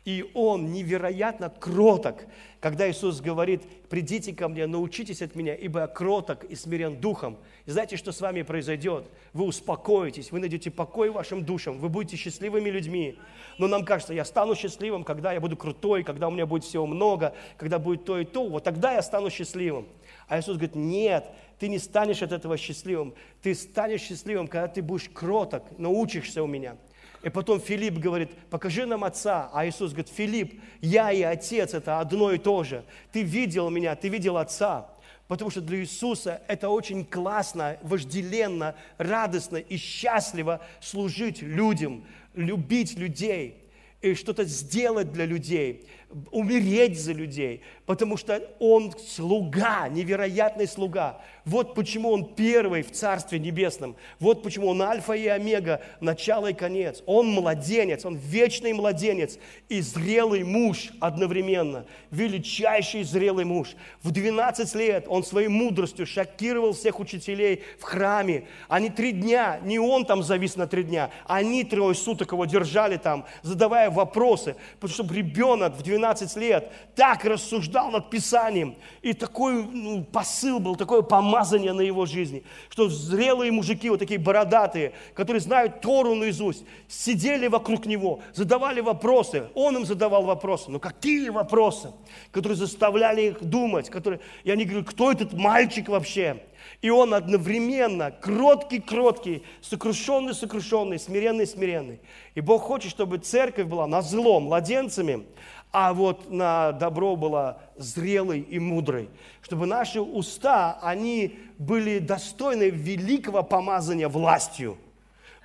[0.06, 2.26] И он невероятно кроток.
[2.60, 7.38] Когда Иисус говорит, придите ко мне, научитесь от меня, ибо я кроток и смирен духом.
[7.66, 9.06] И знаете, что с вами произойдет?
[9.32, 13.18] Вы успокоитесь, вы найдете покой вашим душам, вы будете счастливыми людьми.
[13.58, 16.86] Но нам кажется, я стану счастливым, когда я буду крутой, когда у меня будет всего
[16.86, 19.88] много, когда будет то и то, вот тогда я стану счастливым.
[20.28, 21.26] А Иисус говорит, нет,
[21.60, 23.14] ты не станешь от этого счастливым.
[23.42, 26.76] Ты станешь счастливым, когда ты будешь кроток, научишься у меня.
[27.24, 29.50] И потом Филипп говорит, покажи нам Отца.
[29.54, 32.84] А Иисус говорит, Филипп, я и Отец– это одно и то же.
[33.14, 34.90] Ты видел меня, ты видел Отца.
[35.30, 43.64] Потому что для Иисуса это очень классно, вожделенно, радостно и счастливо служить людям, любить людей
[44.02, 45.88] и что-то сделать для людей
[46.32, 51.22] умереть за людей, потому что Он слуга, невероятный слуга.
[51.46, 53.96] Вот почему Он первый в Царстве Небесном.
[54.20, 57.04] Вот почему Он альфа и омега, начало и конец.
[57.06, 59.38] Он младенец, Он вечный младенец
[59.70, 61.86] и зрелый муж одновременно.
[62.12, 63.76] Величайший зрелый муж.
[64.02, 68.46] В 12 лет Он своей мудростью шокировал всех учителей в храме.
[68.68, 72.98] Они три дня, не Он там завис на три дня, они трое суток его держали
[72.98, 74.56] там, задавая вопросы.
[74.80, 80.60] Потому что ребенок в 12 12 лет так рассуждал над Писанием, и такой ну, посыл
[80.60, 86.14] был, такое помазание на его жизни, что зрелые мужики, вот такие бородатые, которые знают Тору
[86.16, 91.94] наизусть, сидели вокруг него, задавали вопросы, он им задавал вопросы, но какие вопросы,
[92.32, 96.42] которые заставляли их думать, которые, и они говорят, кто этот мальчик вообще?
[96.82, 102.00] И он одновременно кроткий-кроткий, сокрушенный-сокрушенный, смиренный-смиренный.
[102.36, 105.26] И Бог хочет, чтобы церковь была на зло младенцами,
[105.74, 109.10] а вот на добро была зрелой и мудрой.
[109.42, 114.78] Чтобы наши уста, они были достойны великого помазания властью.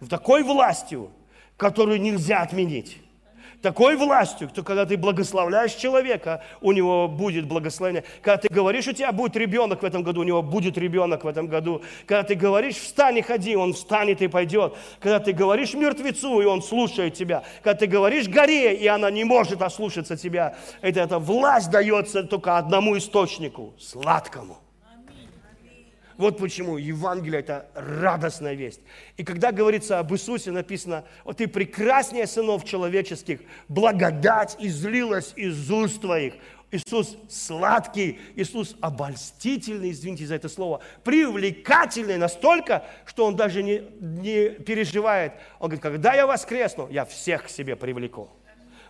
[0.09, 1.11] Такой властью,
[1.57, 2.99] которую нельзя отменить
[3.62, 8.05] такой властью, что когда ты благословляешь человека, у него будет благословение.
[8.23, 11.27] Когда ты говоришь, у тебя будет ребенок в этом году, у него будет ребенок в
[11.27, 11.83] этом году.
[12.07, 14.75] Когда ты говоришь, встань и ходи, он встанет и пойдет.
[15.01, 17.42] Когда ты говоришь мертвецу, и он слушает тебя.
[17.62, 20.57] Когда ты говоришь горе, и она не может ослушаться тебя.
[20.81, 24.59] Это, эта власть дается только одному источнику, сладкому.
[26.19, 28.81] Вот почему Евангелие– это радостная весть.
[29.17, 36.01] И когда говорится об Иисусе, написано, вот ты прекраснее сынов человеческих, благодать излилась из уст
[36.01, 36.35] твоих.
[36.73, 44.51] Иисус сладкий, Иисус обольстительный, извините за это слово, привлекательный настолько, что он даже не, не
[44.51, 45.33] переживает.
[45.61, 48.29] Он говорит, когда я воскресну, я всех к себе привлеку.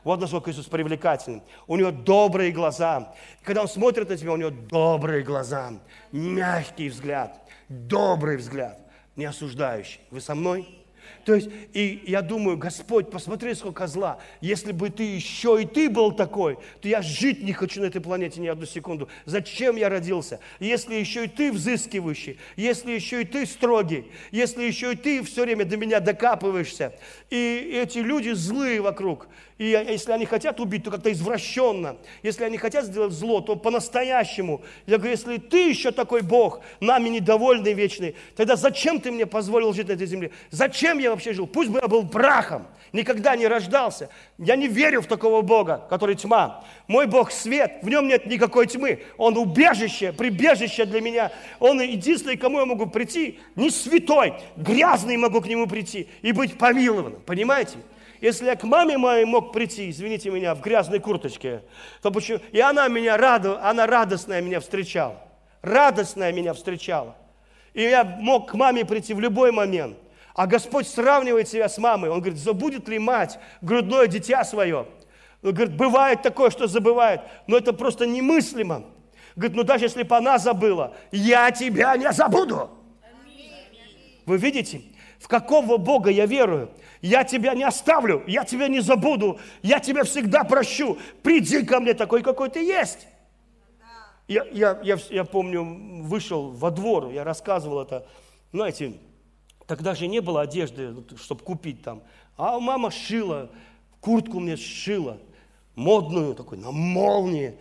[0.09, 1.42] Вот насколько Иисус привлекательный.
[1.66, 3.14] У него добрые глаза.
[3.42, 5.71] Когда он смотрит на тебя, у него добрые глаза,
[6.12, 8.81] мягкий взгляд, добрый взгляд,
[9.16, 10.01] не осуждающий.
[10.11, 10.66] Вы со мной?
[11.25, 14.18] То есть, и я думаю, Господь, посмотри, сколько зла.
[14.40, 18.01] Если бы ты еще и ты был такой, то я жить не хочу на этой
[18.01, 19.11] планете ни одну секунду.
[19.27, 20.40] Зачем я родился?
[20.59, 25.44] Если еще и ты взыскивающий, если еще и ты строгий, если еще и ты все
[25.44, 26.94] время до меня докапываешься,
[27.29, 31.97] и эти люди злые вокруг, и если они хотят убить, то как-то извращенно.
[32.23, 34.62] Если они хотят сделать зло, то по-настоящему.
[34.87, 39.73] Я говорю, если ты еще такой Бог, нами недовольный вечный, тогда зачем ты мне позволил
[39.73, 40.31] жить на этой земле?
[40.51, 41.49] Зачем я вообще жил?
[41.49, 44.11] Пусть бы я был прахом, никогда не рождался.
[44.38, 46.64] Я не верю в такого Бога, который тьма.
[46.87, 49.01] Мой Бог свет, в нем нет никакой тьмы.
[49.16, 51.33] Он убежище, прибежище для меня.
[51.59, 56.57] Он единственный, кому я могу прийти, не святой, грязный могу к нему прийти и быть
[56.57, 57.21] помилованным.
[57.27, 57.79] Понимаете?
[58.20, 61.62] Если я к маме моей мог прийти, извините меня, в грязной курточке,
[62.02, 62.40] то почему?
[62.52, 65.16] И она меня рада, она радостная меня встречала.
[65.62, 67.16] Радостная меня встречала.
[67.74, 69.96] И я мог к маме прийти в любой момент.
[70.35, 72.11] А Господь сравнивает себя с мамой.
[72.11, 74.87] Он говорит, забудет ли мать грудное дитя свое?
[75.42, 78.85] Он говорит, бывает такое, что забывает, но это просто немыслимо.
[79.37, 82.70] Говорит, ну даже если бы она забыла, я тебя не забуду.
[84.26, 84.83] Вы видите,
[85.18, 86.70] в какого Бога я верую?
[87.00, 90.98] Я тебя не оставлю, я тебя не забуду, я тебя всегда прощу.
[91.22, 93.06] Приди ко мне такой, какой ты есть.
[94.26, 98.06] Я, я, я, я помню, вышел во двор, я рассказывал это,
[98.52, 98.94] знаете,
[99.66, 102.02] тогда же не было одежды, чтобы купить там.
[102.37, 103.50] А мама шила,
[104.00, 105.18] куртку мне сшила,
[105.74, 107.54] модную такой, на молнии,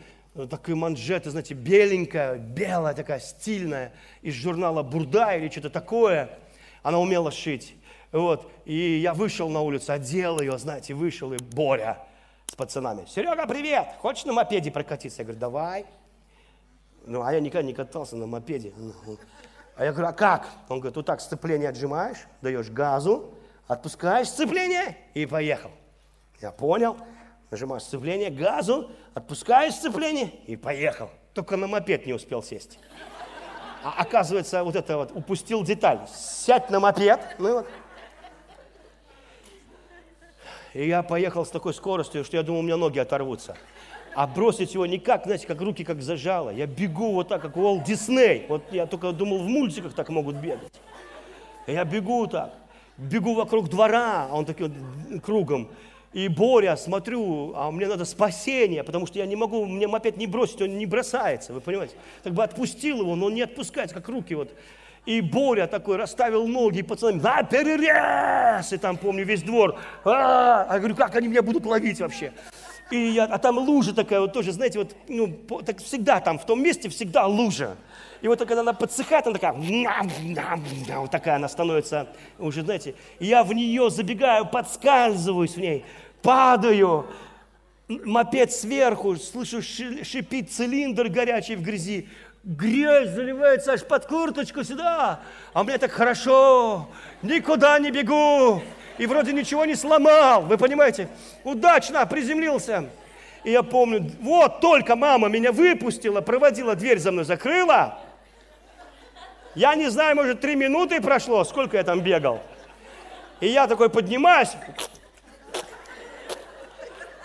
[0.49, 6.37] такие манжеты, знаете, беленькая, белая такая, стильная, из журнала «Бурда» или что-то такое.
[6.83, 7.75] Она умела шить.
[8.11, 8.49] Вот.
[8.65, 12.05] И я вышел на улицу, одел ее, знаете, вышел, и Боря
[12.47, 13.05] с пацанами.
[13.05, 13.87] Серега, привет!
[13.99, 15.21] Хочешь на мопеде прокатиться?
[15.21, 15.85] Я говорю, давай.
[17.05, 18.73] Ну, а я никогда не катался на мопеде.
[19.75, 20.47] А я говорю, а как?
[20.69, 23.33] Он говорит, вот так сцепление отжимаешь, даешь газу,
[23.67, 25.71] отпускаешь сцепление и поехал.
[26.41, 26.97] Я понял.
[27.49, 31.09] Нажимаешь сцепление, газу, отпускаешь сцепление и поехал.
[31.33, 32.77] Только на мопед не успел сесть.
[33.83, 36.01] А оказывается, вот это вот упустил деталь.
[36.13, 37.21] Сядь на мопед.
[37.39, 37.67] Ну вот.
[40.77, 43.57] И я поехал с такой скоростью, что я думал, у меня ноги оторвутся.
[44.13, 46.51] А бросить его никак, знаете, как руки как зажало.
[46.51, 48.45] Я бегу вот так, как Уолт Дисней.
[48.47, 50.71] Вот я только думал, в мультиках так могут бегать.
[51.65, 52.53] Я бегу так,
[52.95, 54.71] бегу вокруг двора, а он таким
[55.09, 55.67] вот кругом.
[56.13, 60.27] И Боря, смотрю, а мне надо спасение, потому что я не могу, мне опять не
[60.27, 61.95] бросить, он не бросается, вы понимаете?
[62.21, 64.53] Так бы отпустил его, но он не отпускается, как руки вот.
[65.07, 68.73] И Боря такой расставил ноги, и пацаны, да, перерез!
[68.73, 69.79] И там, помню, весь двор.
[70.03, 70.73] А, -а, -а.
[70.73, 72.33] я говорю, как они меня будут ловить вообще?
[72.91, 75.27] И я, а там лужа такая вот тоже, знаете, вот, ну,
[75.65, 77.77] так всегда там, в том месте всегда лужа.
[78.21, 79.53] И вот когда она подсыхает, она такая,
[80.99, 85.85] вот такая она становится уже, знаете, я в нее забегаю, подскальзываюсь в ней,
[86.21, 87.05] падаю,
[87.87, 92.07] мопед сверху, слышу, шипит цилиндр горячий в грязи,
[92.47, 95.19] грязь заливается аж под курточку сюда,
[95.53, 96.87] а мне так хорошо,
[97.21, 98.63] никуда не бегу,
[98.97, 101.09] и вроде ничего не сломал, вы понимаете,
[101.43, 102.89] удачно приземлился.
[103.43, 107.99] И я помню, вот только мама меня выпустила, проводила, дверь за мной закрыла.
[109.53, 112.41] Я не знаю, может, три минуты прошло, сколько я там бегал.
[113.41, 114.51] И я такой поднимаюсь,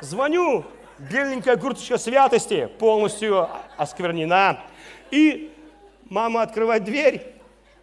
[0.00, 0.64] звоню,
[0.98, 4.60] беленькая курточка святости полностью осквернена.
[5.12, 5.52] И
[6.06, 7.22] мама открывает дверь,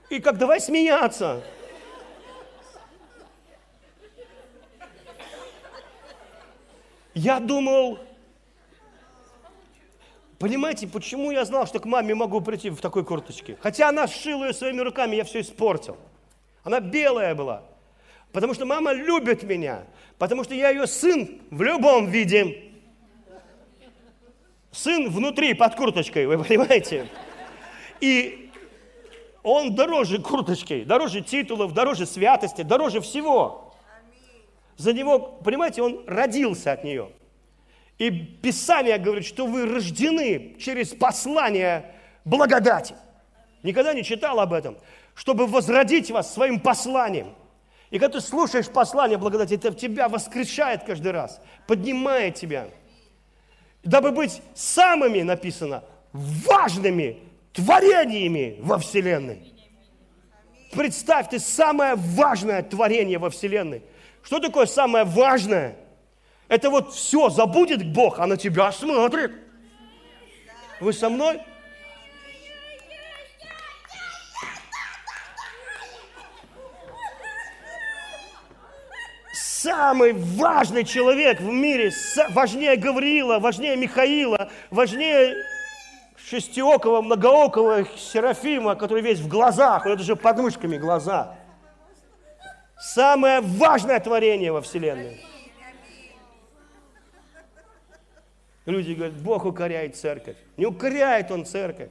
[0.09, 1.43] и как давай смеяться.
[7.13, 7.99] Я думал,
[10.39, 13.57] понимаете, почему я знал, что к маме могу прийти в такой курточке?
[13.61, 15.97] Хотя она сшила ее своими руками, я все испортил.
[16.63, 17.63] Она белая была.
[18.31, 19.83] Потому что мама любит меня.
[20.17, 22.68] Потому что я ее сын в любом виде.
[24.71, 27.07] Сын внутри, под курточкой, вы понимаете?
[27.99, 28.51] И
[29.41, 33.73] он дороже курточки, дороже титулов, дороже святости, дороже всего.
[34.77, 37.09] За него, понимаете, он родился от нее.
[37.97, 42.95] И Писание говорит, что вы рождены через послание благодати.
[43.63, 44.77] Никогда не читал об этом.
[45.15, 47.33] Чтобы возродить вас своим посланием.
[47.89, 52.69] И когда ты слушаешь послание благодати, это тебя воскрешает каждый раз, поднимает тебя–
[53.83, 57.19] дабы быть самыми, написано, важными
[57.53, 59.53] творениями во Вселенной.
[60.71, 63.83] Представь, ты самое важное творение во Вселенной.
[64.21, 65.75] Что такое самое важное?
[66.47, 69.31] Это вот все, забудет Бог, а на тебя смотрит.
[70.79, 71.41] Вы со мной?
[79.61, 81.91] Самый важный человек в мире,
[82.29, 85.35] важнее Гавриила, важнее Михаила, важнее
[86.17, 91.35] шестиокого, многоокого Серафима, который весь в глазах, это же под мышками глаза.
[92.79, 95.21] Самое важное творение во Вселенной.
[98.65, 100.37] Люди говорят, Бог укоряет церковь.
[100.55, 101.89] Не укоряет Он церковь.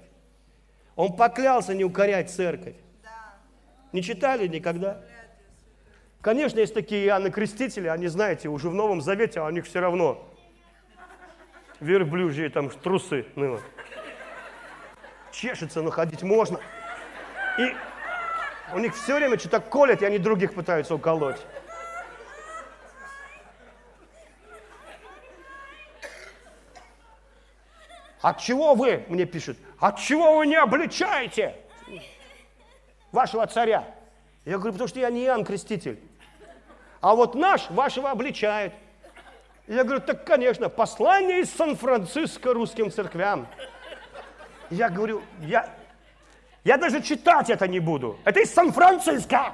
[0.97, 2.77] Он поклялся не укорять церковь.
[3.93, 5.01] Не читали никогда?
[6.21, 9.81] Конечно, есть такие Иоанны Крестители, они, знаете, уже в Новом Завете, а у них все
[9.81, 10.29] равно
[11.81, 13.27] верблюжьи там трусы.
[13.37, 13.63] Ну, вот.
[15.31, 16.59] Чешется, но ходить можно.
[17.59, 17.75] И
[18.75, 21.41] у них все время что-то колят, и они других пытаются уколоть.
[28.21, 29.57] От чего вы, мне пишут?
[29.79, 31.55] от чего вы не обличаете
[33.13, 33.85] вашего царя?
[34.45, 36.01] Я говорю, потому что я не Иоанн Креститель.
[37.01, 38.73] А вот наш вашего обличает.
[39.67, 43.47] Я говорю, так, конечно, послание из Сан-Франциско русским церквям.
[44.71, 45.69] Я говорю, я,
[46.65, 48.19] я даже читать это не буду.
[48.25, 49.53] Это из Сан-Франциско.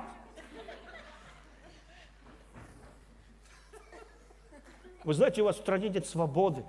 [5.03, 6.64] Вы знаете, у вас в стране нет свободы.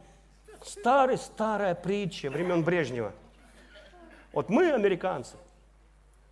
[0.64, 3.14] Старая-старая притча времен Брежнева.
[4.34, 5.38] Вот мы, американцы,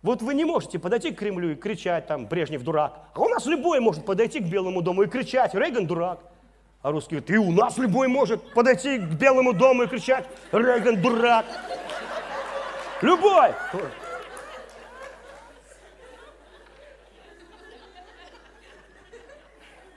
[0.04, 3.46] вот вы не можете подойти к Кремлю и кричать там «Брежнев дурак», а у нас
[3.46, 6.20] любой может подойти к Белому дому и кричать «Рейган дурак».
[6.82, 11.00] А русские говорят, и у нас любой может подойти к Белому дому и кричать «Рейган
[11.00, 11.46] дурак».
[13.00, 13.52] Любой.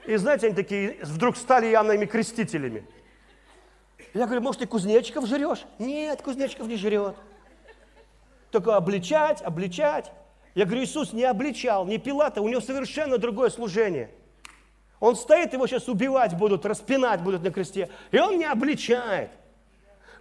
[0.06, 2.86] И знаете, они такие вдруг стали явными крестителями.
[4.14, 5.66] Я говорю, может, ты кузнечиков жрешь?
[5.80, 7.18] Нет, кузнечиков не жрет.
[8.52, 10.12] Только обличать, обличать.
[10.56, 14.10] Я говорю, Иисус не обличал, не Пилата, у него совершенно другое служение.
[15.00, 17.90] Он стоит, его сейчас убивать будут, распинать будут на кресте.
[18.12, 19.30] И он не обличает.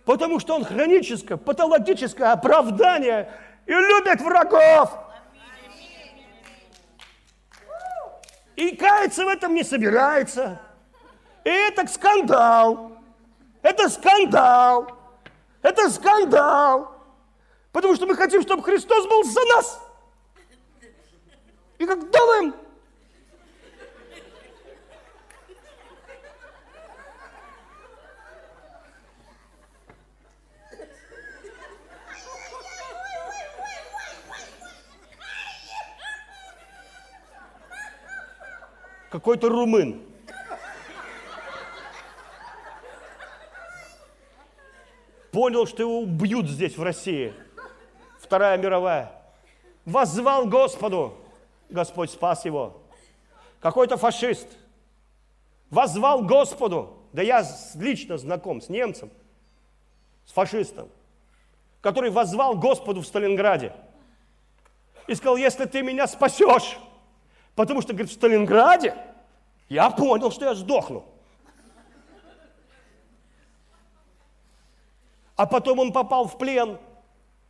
[0.05, 3.31] Потому что он хроническое, патологическое оправдание
[3.65, 4.97] и любит врагов.
[8.55, 10.61] И каяться в этом не собирается.
[11.45, 12.93] И это скандал.
[13.63, 14.91] Это скандал.
[15.63, 16.96] Это скандал.
[17.77, 19.83] Потому что мы хотим, чтобы Христос был за нас.
[21.77, 22.55] И как делаем?
[39.11, 40.03] Какой-то румын.
[45.31, 47.35] Понял, что его убьют здесь, в России.
[48.27, 49.13] Вторая мировая.
[49.85, 51.17] Воззвал Господу.
[51.71, 52.83] Господь спас его.
[53.61, 54.49] Какой-то фашист.
[55.71, 56.99] Возвал Господу.
[57.13, 57.47] Да я
[57.77, 59.11] лично знаком с немцем,
[60.27, 60.89] с фашистом,
[61.81, 63.73] который возвал Господу в Сталинграде.
[65.07, 66.79] И сказал, если ты меня спасешь,
[67.55, 68.97] потому что, говорит, в Сталинграде
[69.69, 71.07] я понял, что я сдохну.
[75.37, 76.79] А потом он попал в плен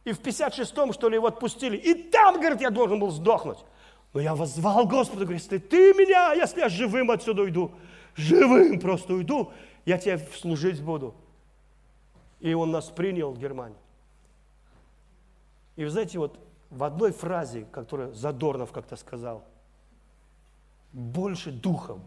[0.06, 1.76] и в 56-м, что ли, его отпустили.
[1.76, 3.58] И там, говорит, я должен был сдохнуть.
[4.12, 7.72] Но я воззвал Господу, говорит, если ты меня, если я живым отсюда уйду,
[8.14, 9.52] живым просто уйду,
[9.84, 11.16] я тебе служить буду.
[12.38, 13.76] И он нас принял в Германии.
[15.74, 16.38] И вы знаете, вот
[16.70, 19.44] в одной фразе, которую Задорнов как-то сказал,
[20.92, 22.06] больше духом.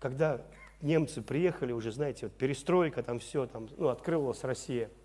[0.00, 0.42] Когда
[0.82, 4.90] немцы приехали уже, знаете, вот перестройка, там все, там, ну, открылась Россия–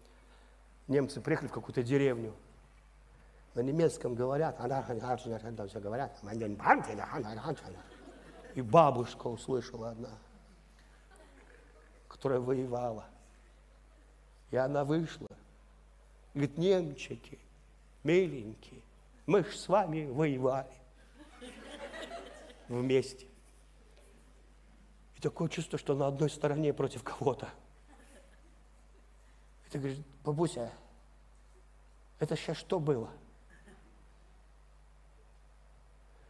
[0.90, 2.34] немцы приехали в какую-то деревню,
[3.56, 4.60] на немецком говорят,
[5.68, 6.12] все говорят,
[8.56, 10.12] и бабушка услышала одна,
[12.08, 13.06] которая воевала.
[14.52, 15.28] И она вышла.
[16.34, 17.40] Говорит, немчики,
[18.04, 18.82] миленькие,
[19.26, 20.74] мы ж с вами воевали
[22.68, 23.28] вместе.
[25.16, 27.50] И такое чувство, что на одной стороне против кого-то.
[29.70, 30.72] Ты говоришь, бабуся,
[32.20, 33.10] это сейчас что было?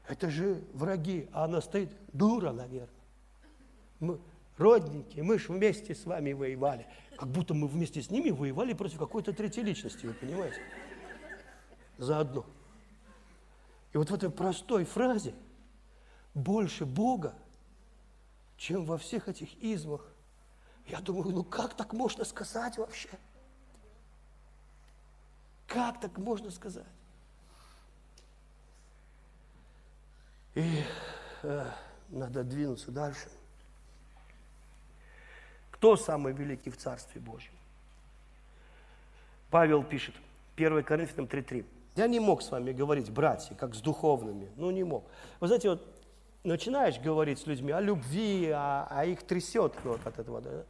[0.07, 2.89] Это же враги, а она стоит дура, наверное.
[3.99, 4.19] Мы
[4.57, 6.87] родненькие, мы же вместе с вами воевали.
[7.17, 10.61] Как будто мы вместе с ними воевали против какой-то третьей личности, вы понимаете?
[11.97, 12.45] Заодно.
[13.93, 15.33] И вот в этой простой фразе
[16.33, 17.35] больше Бога,
[18.57, 20.05] чем во всех этих измах.
[20.87, 23.09] Я думаю, ну как так можно сказать вообще?
[25.69, 26.83] Как так можно сказать?
[30.55, 30.83] И
[31.43, 31.65] э,
[32.09, 33.29] надо двинуться дальше.
[35.69, 37.53] Кто самый великий в Царстве Божьем?
[39.51, 40.15] Павел пишет,
[40.57, 41.65] 1 Коринфянам 3.3.
[41.95, 44.49] Я не мог с вами говорить, братья, как с духовными.
[44.55, 45.05] Ну, не мог.
[45.39, 45.87] Вы знаете, вот
[46.43, 50.41] начинаешь говорить с людьми о любви, а, а их трясет вот от этого.
[50.41, 50.63] Да?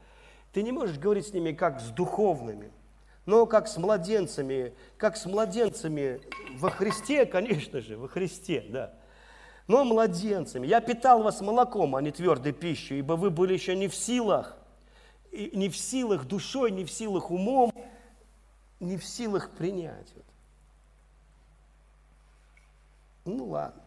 [0.52, 2.72] Ты не можешь говорить с ними как с духовными
[3.26, 6.22] но как с младенцами, как с младенцами
[6.57, 8.93] во Христе, конечно же, во Христе, да.
[9.67, 10.65] Но младенцами.
[10.65, 14.57] Я питал вас молоком, а не твердой пищей, ибо вы были еще не в силах,
[15.32, 17.72] не в силах душой, не в силах умом,
[18.80, 20.11] не в силах принять.
[23.26, 23.84] Ну ладно.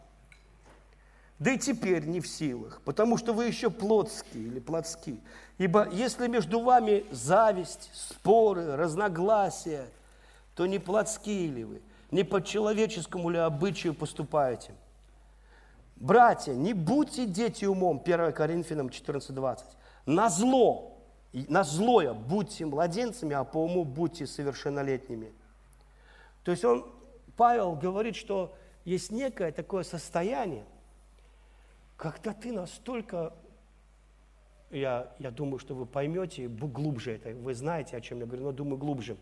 [1.39, 5.19] да и теперь не в силах, потому что вы еще плотские или плотски.
[5.57, 9.85] Ибо если между вами зависть, споры, разногласия,
[10.55, 11.81] то не плотские ли вы,
[12.11, 14.73] не по человеческому ли обычаю поступаете?
[15.95, 19.63] Братья, не будьте дети умом, 1 Коринфянам 14:20.
[20.05, 20.97] На зло,
[21.31, 25.31] на злое будьте младенцами, а по уму будьте совершеннолетними.
[26.43, 26.85] То есть он,
[27.37, 28.53] Павел говорит, что
[28.85, 30.65] есть некое такое состояние,
[31.95, 33.33] когда ты настолько,
[34.73, 38.51] я, я думаю, что вы поймете глубже это, вы знаете, о чем я говорю, но
[38.51, 39.17] думаю глубже.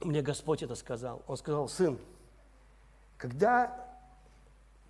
[0.00, 1.22] Мне Господь это сказал.
[1.26, 1.98] Он сказал, сын,
[3.16, 3.86] когда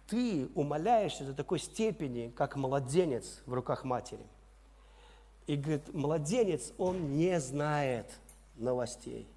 [0.07, 4.26] ты умоляешься до такой степени, как младенец в руках матери,
[5.47, 8.18] и говорит, младенец, он не знает
[8.57, 9.28] новостей.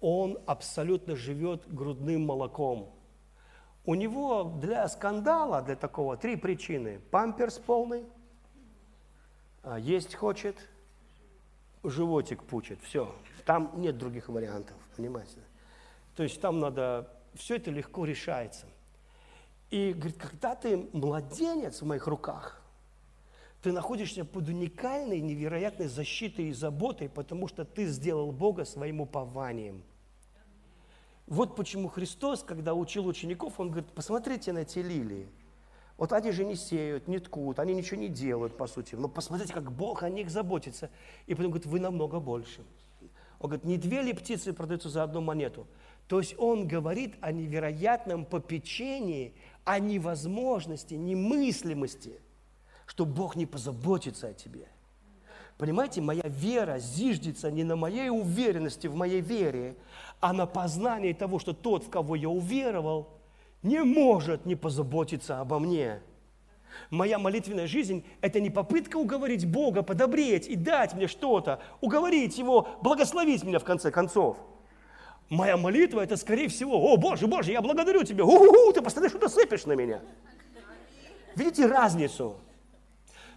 [0.00, 2.90] Он абсолютно живет грудным молоком–
[3.84, 7.00] у него для скандала, для такого, три причины.
[7.10, 8.04] Памперс полный,
[9.78, 10.56] есть хочет,
[11.82, 12.78] животик пучит.
[12.82, 13.14] Все.
[13.44, 15.38] Там нет других вариантов, понимаете?
[16.16, 18.66] То есть там надо, все это легко решается.
[19.70, 22.62] И говорит, когда ты младенец в моих руках,
[23.62, 29.82] ты находишься под уникальной, невероятной защитой и заботой, потому что ты сделал Бога своим упованием–
[31.26, 35.28] вот почему Христос, когда учил учеников, Он говорит, посмотрите на эти лилии.
[36.02, 38.96] Вот они же не сеют, не ткут, они ничего не делают, по сути.
[38.96, 40.90] Но посмотрите, как Бог о них заботится.
[41.28, 42.64] И потом говорит, вы намного больше.
[43.38, 45.64] Он говорит, не две ли птицы продаются за одну монету?
[46.08, 49.32] То есть он говорит о невероятном попечении,
[49.64, 52.18] о невозможности, немыслимости,
[52.84, 54.66] что Бог не позаботится о тебе.
[55.56, 59.76] Понимаете, моя вера зиждется не на моей уверенности в моей вере,
[60.18, 63.21] а на познании того, что тот, в кого я уверовал,
[63.62, 66.00] не может не позаботиться обо мне.
[66.90, 72.68] Моя молитвенная жизнь– это не попытка уговорить Бога подобреть и дать мне что-то, уговорить Его,
[72.82, 74.38] благословить меня в конце концов.
[75.28, 78.24] Моя молитва– это, скорее всего, «О, Боже, Боже, я благодарю Тебя!
[78.24, 80.00] У-у-у, ты постоянно что-то сыпешь на меня!»
[81.34, 82.36] Видите разницу?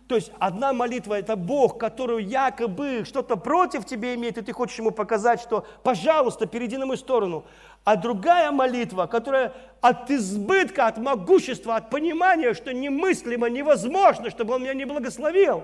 [0.08, 4.78] То есть одна молитва– это Бог, который якобы что-то против тебя имеет, и ты хочешь
[4.78, 7.46] ему показать, что «пожалуйста, перейди на мою сторону».
[7.86, 14.64] А другая молитва, которая от избытка, от могущества, от понимания, что немыслимо, невозможно, чтобы он
[14.64, 15.64] меня не благословил.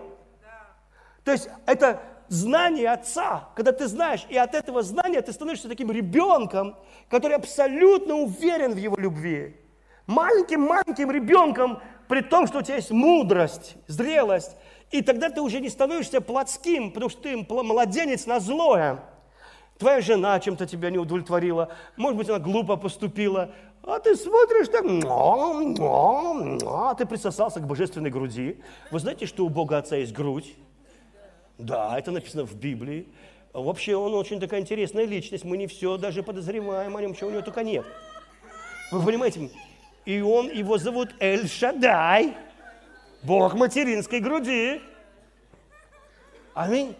[1.25, 5.91] То есть это знание Отца, когда ты знаешь, и от этого знания ты становишься таким
[5.91, 6.77] ребенком,
[7.09, 9.57] который абсолютно уверен в его любви.
[10.05, 14.55] Маленьким-маленьким ребенком, при том, что у тебя есть мудрость, зрелость,
[14.91, 18.99] и тогда ты уже не становишься плотским, потому что ты младенец на злое.
[19.81, 23.49] Твоя жена чем-то тебя не удовлетворила, может быть, она глупо поступила,
[23.81, 24.85] а ты смотришь так,
[26.67, 28.59] а ты присосался к божественной груди.
[28.91, 30.53] Вы знаете, что у Бога Отца есть грудь?
[31.57, 33.07] Да, это написано в Библии.
[33.53, 37.33] Вообще он очень такая интересная личность, мы не все даже подозреваем о нем, чего у
[37.33, 37.83] него только нет.
[38.91, 39.49] Вы понимаете,
[40.05, 42.37] и он, его зовут Эль Шадай,
[43.23, 44.79] Бог материнской груди.
[46.53, 46.95] Аминь.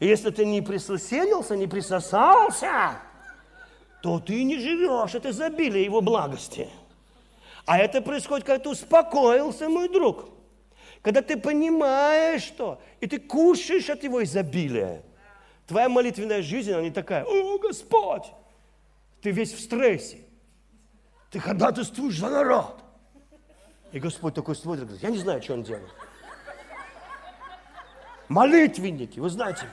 [0.00, 2.98] Если ты не присоседился, не присосался,
[4.02, 6.68] то ты не живешь от изобилия его благости.
[7.64, 10.28] А это происходит, когда ты успокоился, мой друг.
[11.02, 15.02] Когда ты понимаешь, что, и ты кушаешь от его изобилия.
[15.66, 18.24] Твоя молитвенная жизнь, она не такая, о, Господь,
[19.20, 20.18] ты весь в стрессе.
[21.30, 22.82] Ты ходатайствуешь за народ.
[23.92, 25.90] И Господь такой смотрит, говорит, я не знаю, что он делает.
[28.28, 29.66] Молитвенники, вы знаете.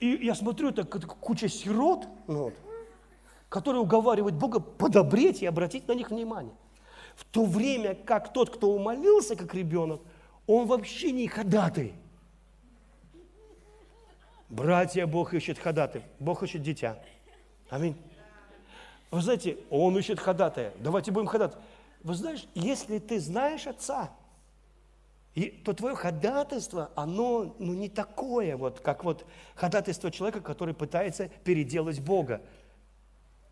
[0.00, 2.54] И я смотрю, это куча сирот, вот,
[3.48, 6.54] которые уговаривают Бога подобреть и обратить на них внимание.
[7.14, 10.00] В то время как тот, кто умолился, как ребенок,
[10.46, 11.94] он вообще не ходатай.
[14.48, 17.02] Братья, Бог ищет ходатай, Бог ищет дитя.
[17.70, 17.96] Аминь.
[19.10, 20.72] Вы знаете, он ищет ходатая.
[20.80, 21.58] Давайте будем ходатать.
[22.02, 24.10] Вы знаешь, если ты знаешь Отца,
[25.34, 29.26] и, то твое ходатайство, оно ну, не такое, вот, как вот
[29.56, 32.40] ходатайство человека, который пытается переделать Бога.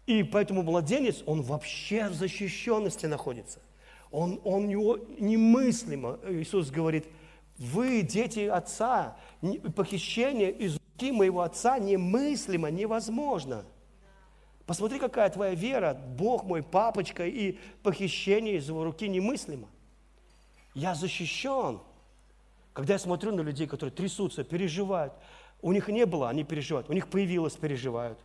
[0.07, 3.61] И поэтому младенец, он вообще в защищенности находится.
[4.13, 7.07] Он, он его немыслимо, Иисус говорит,
[7.59, 9.17] вы, дети Отца,
[9.75, 13.65] похищение из руки моего Отца немыслимо, невозможно.
[14.67, 19.69] Посмотри, какая твоя вера, Бог мой, папочка, и похищение из его руки немыслимо.
[20.75, 21.81] Я защищен.
[22.73, 25.13] Когда я смотрю на людей, которые трясутся, переживают,
[25.61, 28.19] у них не было, они переживают, у них появилось, переживают.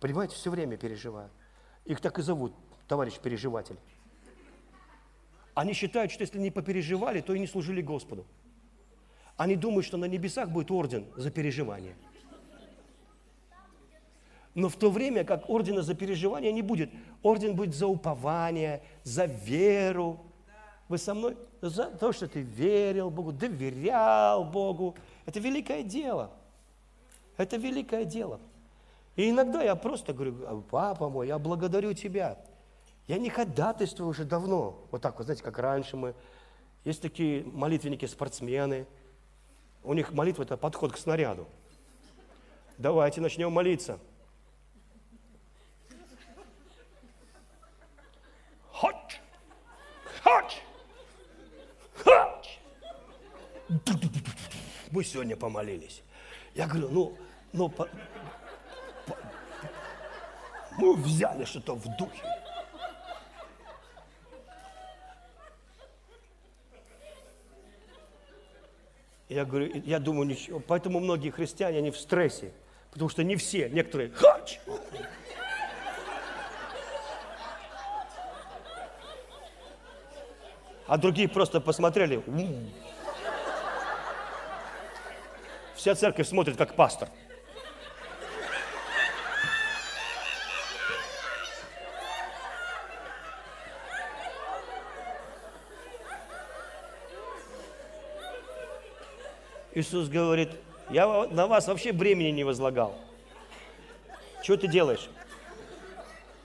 [0.00, 1.30] Понимаете, все время переживают.
[1.84, 2.54] Их так и зовут,
[2.88, 3.76] товарищ переживатель.
[5.54, 8.24] Они считают, что если не попереживали, то и не служили Господу.
[9.36, 11.96] Они думают, что на небесах будет орден за переживание.
[14.54, 16.90] Но в то время, как ордена за переживание не будет,
[17.22, 20.20] орден будет за упование, за веру.
[20.90, 21.36] Вы со мной?
[21.60, 24.96] За то, что ты верил Богу, доверял Богу.
[25.24, 26.32] Это великое дело.
[27.36, 28.40] Это великое дело.
[29.14, 32.38] И иногда я просто говорю, папа мой, я благодарю тебя.
[33.06, 34.84] Я не ходатайствую уже давно.
[34.90, 36.12] Вот так вот, знаете, как раньше мы.
[36.84, 38.84] Есть такие молитвенники-спортсмены.
[39.84, 41.46] У них молитва– это подход к снаряду.
[42.78, 44.00] Давайте начнем молиться.
[54.90, 56.02] Мы сегодня помолились.
[56.54, 57.18] Я говорю, ну,
[57.52, 57.88] ну, по,
[59.06, 59.16] по,
[60.78, 62.22] мы взяли что-то в духе.
[69.28, 70.58] Я говорю, я думаю, ничего.
[70.58, 72.52] Поэтому многие христиане, они в стрессе.
[72.90, 74.58] Потому что не все, некоторые хач.
[80.88, 82.20] А другие просто посмотрели.
[85.80, 87.08] Вся церковь смотрит, как пастор.
[99.72, 100.50] Иисус говорит,
[100.90, 102.94] я на вас вообще бремени не возлагал.
[104.42, 105.08] Что ты делаешь?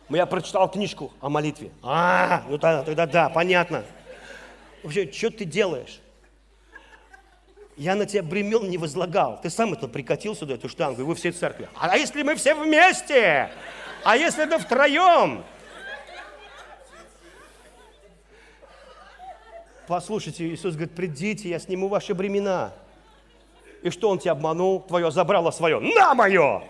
[0.08, 1.72] Я прочитал книжку о молитве.
[1.84, 3.84] А, ну тогда, тогда да, понятно.
[4.82, 6.00] Вообще, что ты делаешь?
[7.78, 9.40] Я на тебя бремен не возлагал.
[9.42, 11.68] Ты сам это прикатил сюда, эту штангу, и вы все церкви.
[11.76, 13.52] А если мы все вместе?
[14.04, 15.44] А если это втроем?
[19.88, 22.74] Послушайте, Иисус говорит, придите, я сниму ваши бремена.
[23.84, 24.82] И что он тебя обманул?
[24.82, 25.80] Твое забрало свое.
[25.80, 26.64] На мое!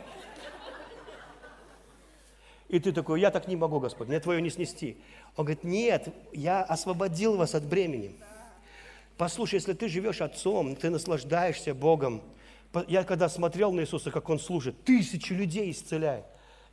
[2.67, 4.97] И ты такой, я так не могу, Господь, мне твое не снести.
[5.37, 8.15] Он говорит, нет, я освободил вас от бремени.
[9.17, 12.21] Послушай, если ты живешь отцом, ты наслаждаешься Богом.
[12.87, 16.25] Я когда смотрел на Иисуса, как Он служит, тысячи людей исцеляет.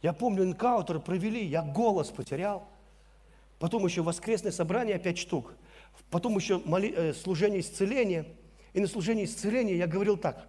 [0.03, 2.68] Я помню, энкаутер провели, я голос потерял.
[3.61, 5.55] Потом еще воскресное собрание, пять штук.
[6.11, 8.26] Потом еще моли, э, служение исцеления–
[8.72, 10.49] и на служении исцеления я говорил так.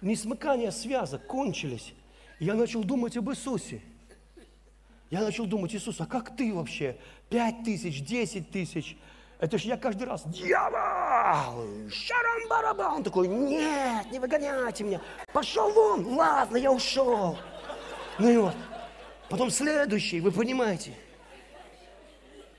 [0.00, 1.94] Несмыкания связок кончились.
[2.38, 3.82] я начал думать об Иисусе.
[5.14, 6.96] Я начал думать, Иисус, а как ты вообще?
[7.30, 8.96] Пять тысяч, десять тысяч.
[9.38, 12.94] Это же я каждый раз, дьявол, шарам бараба.
[12.96, 15.00] Он такой, нет, не выгоняйте меня.
[15.32, 17.38] Пошел вон, ладно, я ушел.
[18.18, 18.56] Ну и вот.
[19.30, 20.92] Потом следующий, вы понимаете.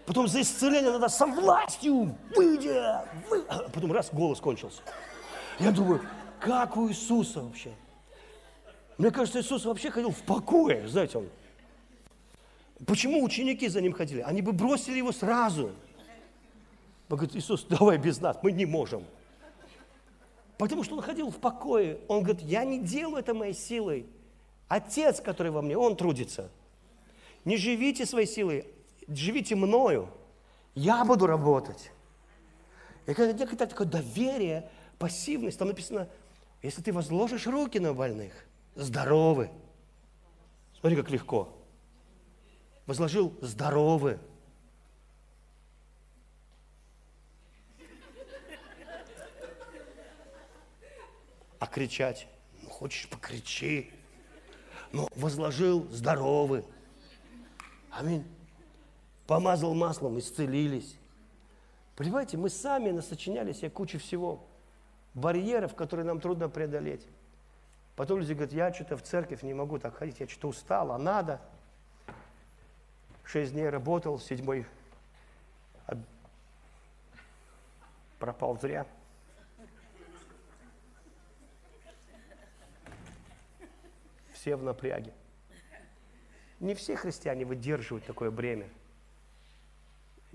[0.05, 2.81] Потом за исцеление надо со властью, выйди,
[3.29, 3.41] вы...
[3.73, 4.81] Потом раз, голос кончился.
[5.59, 6.07] Я думаю,
[6.39, 7.73] как у Иисуса вообще?
[8.97, 11.27] Мне кажется, Иисус вообще ходил в покое, знаете, он.
[12.85, 14.21] Почему ученики за ним ходили?
[14.21, 15.71] Они бы бросили его сразу.
[17.09, 19.03] Он говорит, Иисус, давай без нас, мы не можем.
[20.57, 21.99] Потому что он ходил в покое.
[22.07, 24.05] Он говорит, я не делаю это моей силой.
[24.67, 26.49] Отец, который во мне, он трудится.
[27.43, 28.65] Не живите своей силой,
[29.07, 30.09] живите мною,
[30.73, 31.91] я буду работать.
[33.05, 36.09] И когда, когда такое доверие, пассивность, там написано,
[36.63, 38.33] если ты возложишь руки на больных,
[38.73, 39.51] здоровы.
[40.79, 41.55] Смотри, как легко.
[42.85, 44.19] Возложил здоровы.
[51.59, 52.27] А кричать,
[52.61, 53.91] ну хочешь покричи.
[54.91, 56.63] Но возложил здоровы.
[57.91, 58.25] Аминь
[59.27, 60.97] помазал маслом, исцелились.
[61.95, 64.45] Понимаете, мы сами насочиняли себе кучу всего,
[65.13, 67.07] барьеров, которые нам трудно преодолеть.
[67.95, 70.97] Потом люди говорят, я что-то в церковь не могу так ходить, я что-то устал, а
[70.97, 71.39] надо.
[73.25, 74.65] Шесть дней работал, седьмой
[78.19, 78.85] пропал зря.
[84.33, 85.13] Все в напряге.
[86.59, 88.69] Не все христиане выдерживают такое бремя.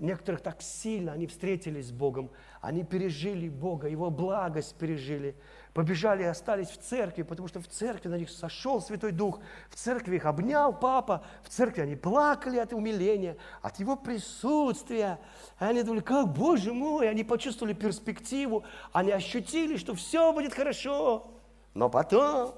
[0.01, 5.35] Некоторых так сильно они встретились с Богом, они пережили Бога, Его благость пережили,
[5.75, 9.39] побежали и остались в церкви, потому что в церкви на них сошел Святой Дух,
[9.69, 15.19] в церкви их обнял Папа, в церкви они плакали от умиления, от Его присутствия.
[15.59, 21.31] И они думали, как, Боже мой, они почувствовали перспективу, они ощутили, что все будет хорошо.
[21.75, 22.55] Но потом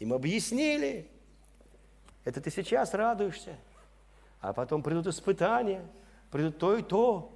[0.00, 1.10] им объяснили,
[2.26, 3.56] Это ты сейчас радуешься.
[4.42, 5.82] А потом придут испытания,
[6.30, 7.32] придут то и то.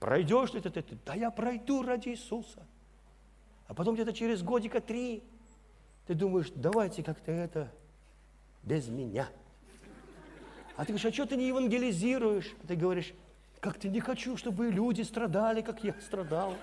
[0.00, 0.96] Пройдешь ли ты это?
[1.04, 2.66] Да я пройду ради Иисуса.
[3.66, 5.22] А потом где-то через годика три
[6.06, 7.72] ты думаешь, давайте как-то это
[8.62, 9.28] без меня.
[10.76, 12.54] А ты говоришь, а что ты не евангелизируешь?
[12.62, 13.12] А ты говоришь,
[13.60, 16.54] как-то не хочу, чтобы люди страдали, как я страдал.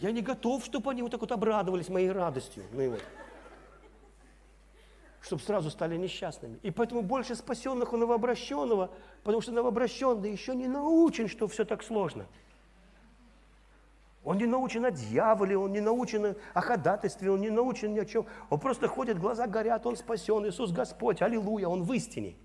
[0.00, 2.64] Я не готов, чтобы они вот так вот обрадовались моей радостью.
[2.72, 3.02] Ну и вот.
[5.26, 6.60] Чтобы сразу стали несчастными.
[6.62, 8.92] И поэтому больше спасенных у новообращенного,
[9.24, 12.26] потому что новообращенный еще не научен, что все так сложно.
[14.22, 18.04] Он не научен о дьяволе, он не научен о ходатайстве, он не научен ни о
[18.04, 18.26] чем.
[18.50, 22.36] Он просто ходит, глаза горят, он спасен, Иисус Господь, аллилуйя, он в истине.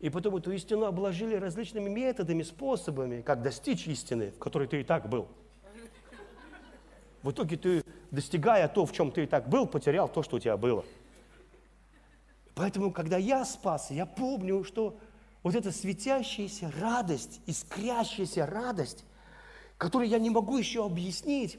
[0.00, 4.84] И потом эту истину обложили различными методами, способами, как достичь истины, в которой ты и
[4.84, 5.28] так был.
[7.22, 10.38] В итоге ты, достигая то, в чем ты и так был, потерял то, что у
[10.38, 10.84] тебя было.
[12.54, 14.98] Поэтому, когда я спас, я помню, что
[15.42, 19.04] вот эта светящаяся радость, искрящаяся радость,
[19.78, 21.58] которую я не могу еще объяснить,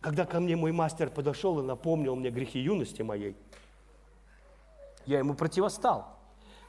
[0.00, 3.36] когда ко мне мой мастер подошел и напомнил мне грехи юности моей,
[5.06, 6.18] я ему противостал.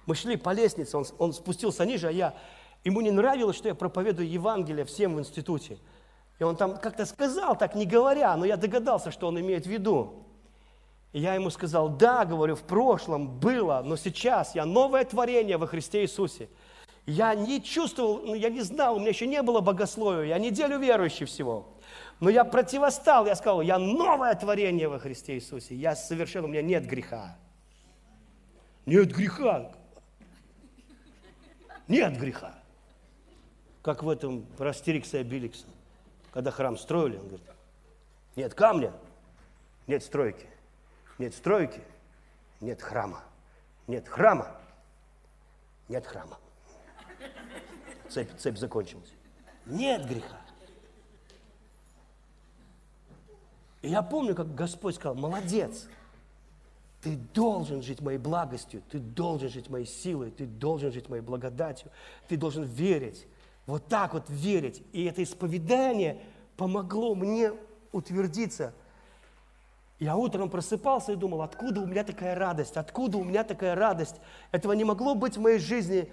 [0.05, 2.35] Мы шли по лестнице, он, он спустился ниже, а я...
[2.83, 5.79] Ему не нравилось, что я проповедую Евангелие всем в институте.
[6.39, 9.69] И он там как-то сказал, так не говоря, но я догадался, что он имеет в
[9.69, 10.25] виду.
[11.13, 15.65] И я ему сказал, да, говорю, в прошлом было, но сейчас я новое творение во
[15.65, 16.49] Христе Иисусе.
[17.05, 20.77] Я не чувствовал, ну, я не знал, у меня еще не было богословия, я неделю
[20.77, 21.77] верующий всего.
[22.19, 26.61] Но я противостал, я сказал, я новое творение во Христе Иисусе, я совершенно, у меня
[26.61, 27.37] нет греха.
[28.85, 29.71] Нет греха.
[31.87, 32.55] Нет греха.
[33.81, 35.67] Как в этом про Астерикса и Обеликса.
[36.35, 37.47] Когда храм строили, он говорит,
[38.35, 38.91] нет камня,
[39.87, 40.45] нет стройки.
[41.17, 41.81] Нет стройки,
[42.59, 43.23] нет храма.
[43.87, 44.59] Нет храма,
[45.87, 46.37] нет храма.
[48.09, 49.13] Цепь, цепь закончилась.
[49.65, 50.41] Нет греха.
[53.81, 55.87] И я помню, как Господь сказал, молодец,
[57.01, 61.91] ты должен жить моей благостью, ты должен жить моей силой, ты должен жить моей благодатью,
[62.27, 63.25] ты должен верить,
[63.65, 64.83] вот так вот верить.
[64.93, 66.21] И это исповедание
[66.57, 67.51] помогло мне
[67.91, 68.73] утвердиться.
[69.99, 74.15] Я утром просыпался и думал, откуда у меня такая радость, откуда у меня такая радость.
[74.51, 76.11] Этого не могло быть в моей жизни,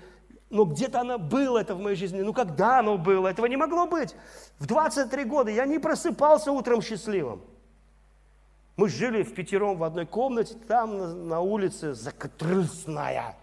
[0.50, 2.20] но где-то она была, это в моей жизни.
[2.22, 3.28] Ну, когда оно было?
[3.28, 4.14] Этого не могло быть.
[4.58, 7.42] В 23 года я не просыпался утром счастливым.
[8.76, 13.36] Мы жили в пятером в одной комнате, там на, на улице Закатрысная.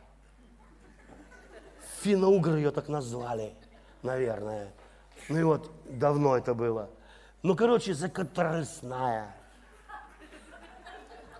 [2.01, 3.53] Финно-угры ее так назвали,
[4.03, 4.71] наверное.
[5.27, 6.89] Ну и вот давно это было.
[7.43, 9.35] Ну, короче, Закатрысная.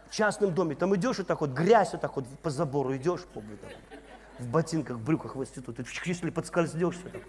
[0.09, 0.75] В частном доме.
[0.75, 3.57] Там идешь и так вот, грязь вот так вот по забору идешь, помню,
[4.39, 5.79] в ботинках, в брюках в институт.
[5.79, 7.21] И если подскользнешься, так,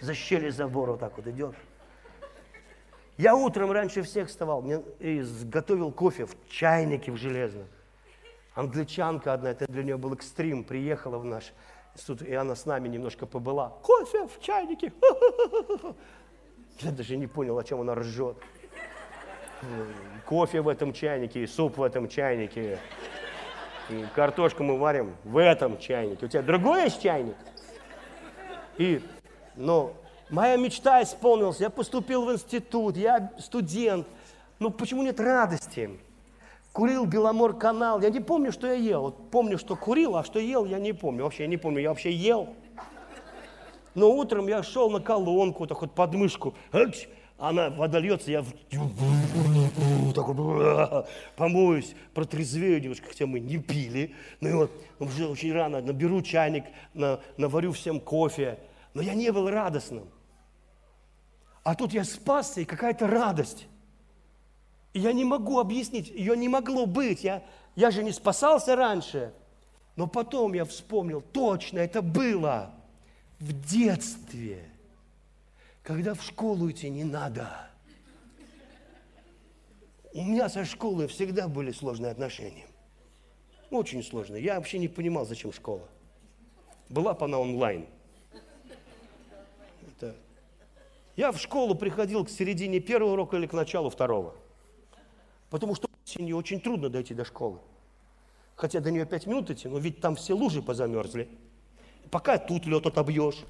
[0.00, 1.56] за щели забора вот так вот идешь.
[3.18, 7.66] Я утром раньше всех вставал мне, и готовил кофе в чайнике в железном.
[8.54, 11.52] Англичанка одна, это для нее был экстрим, приехала в наш
[11.98, 13.70] институт, и она с нами немножко побыла.
[13.82, 14.92] Кофе в чайнике.
[16.80, 18.36] Я даже не понял, о чем она ржет.
[20.24, 22.78] Кофе в этом чайнике, суп в этом чайнике.
[23.90, 26.26] И картошку мы варим в этом чайнике.
[26.26, 27.36] У тебя другой есть чайник?
[28.76, 29.02] И,
[29.56, 29.94] ну,
[30.30, 34.06] Моя мечта исполнилась, я поступил в институт, я студент.
[34.58, 35.98] Ну почему нет радости?
[36.78, 39.02] Курил Беломор канал, я не помню, что я ел.
[39.02, 41.24] Вот помню, что курил, а что ел, я не помню.
[41.24, 42.54] Вообще я не помню, я вообще ел.
[43.96, 46.54] Но утром я шел на колонку, так вот под мышку.
[47.36, 48.44] Она, вода льется, я
[50.14, 54.14] так вот, помоюсь, протрезвею немножко, хотя мы не пили.
[54.40, 54.70] Ну и вот
[55.00, 56.62] уже очень рано наберу чайник,
[56.94, 58.56] на, наварю всем кофе.
[58.94, 60.04] Но я не был радостным.
[61.64, 63.66] А тут я спасся, и какая-то радость.
[64.94, 67.24] Я не могу объяснить, ее не могло быть.
[67.24, 67.44] Я,
[67.76, 69.32] я же не спасался раньше.
[69.96, 72.74] Но потом я вспомнил, точно, это было
[73.40, 74.64] в детстве,
[75.82, 77.68] когда в школу идти не надо.
[80.14, 82.66] У меня со школой всегда были сложные отношения.
[83.70, 84.42] Очень сложные.
[84.42, 85.86] Я вообще не понимал, зачем школа.
[86.88, 87.86] Была бы она онлайн–
[91.18, 94.36] Я в школу приходил к середине первого урока или к началу второго.
[95.50, 97.58] Потому что осенью очень трудно дойти до школы.
[98.56, 101.28] Хотя до нее пять минут идти, но ведь там все лужи позамерзли.
[102.10, 103.44] Пока тут лед отобьешь.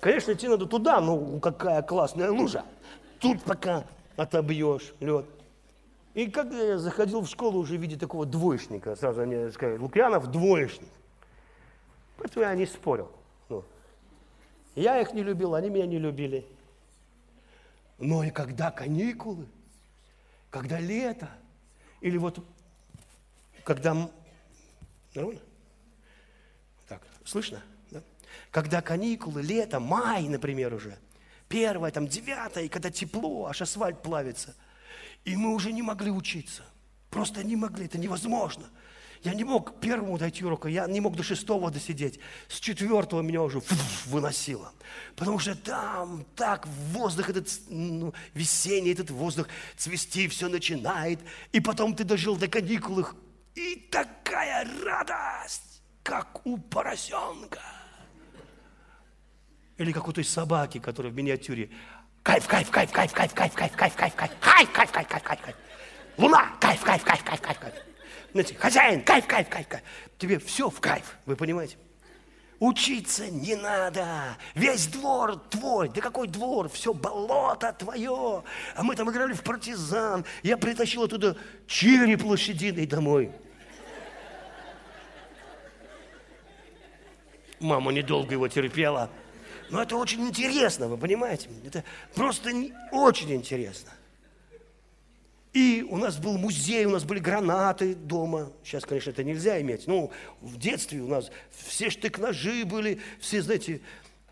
[0.00, 2.64] Конечно, идти надо туда, но какая классная лужа.
[3.18, 3.84] Тут пока
[4.16, 5.26] отобьешь лед.
[6.14, 10.30] И когда я заходил в школу уже в виде такого двоечника, сразу мне сказали, Лукьянов
[10.30, 10.88] двоечник.
[12.16, 13.10] Поэтому я не спорил.
[13.48, 13.64] Ну,
[14.74, 16.46] я их не любил, они меня не любили.
[18.00, 19.46] Но и когда каникулы,
[20.50, 21.30] когда лето,
[22.00, 22.44] или вот
[23.62, 24.10] когда...
[25.14, 25.40] Нормально?
[26.88, 27.62] Так, слышно?
[27.90, 28.02] Да?
[28.50, 30.98] Когда каникулы, лето, май, например, уже,
[31.48, 34.56] первое, там, девятое, и когда тепло, аж асфальт плавится–
[35.24, 36.64] и мы уже не могли учиться.
[37.10, 38.66] Просто не могли, это невозможно.
[39.22, 42.20] Я не мог к первому дойти урока, я не мог до шестого досидеть.
[42.48, 43.60] С четвертого меня уже
[44.06, 44.72] выносило.
[45.14, 51.20] Потому что там так воздух этот, ну, весенний этот воздух, цвести все начинает.
[51.52, 53.06] И потом ты дожил до каникул,
[53.54, 57.60] и такая радость, как у поросенка.
[59.76, 61.70] Или как у той собаки, которая в миниатюре.
[62.22, 65.56] Кайф, кайф, кайф, кайф, кайф, кайф, кайф, кайф, кайф, кайф, кайф, кайф, кайф, кайф, кайф.
[66.16, 67.89] Луна, кайф, кайф, кайф, кайф, кайф, кайф.
[68.32, 69.82] Знаете, хозяин, кайф, кайф, кайф, кайф.
[70.18, 71.76] Тебе все в кайф, вы понимаете?
[72.60, 74.36] Учиться не надо.
[74.54, 75.88] Весь двор твой.
[75.88, 76.68] Да какой двор?
[76.68, 78.44] Все болото твое.
[78.76, 80.26] А мы там играли в партизан.
[80.42, 83.32] Я притащил оттуда череп лошадиный домой.
[87.60, 89.10] Мама недолго его терпела.
[89.70, 91.48] Но это очень интересно, вы понимаете?
[91.64, 91.82] Это
[92.14, 92.50] просто
[92.92, 93.90] очень интересно.
[95.52, 98.52] И у нас был музей, у нас были гранаты дома.
[98.62, 99.88] Сейчас, конечно, это нельзя иметь.
[99.88, 103.80] Ну, в детстве у нас все штык-ножи были, все, знаете,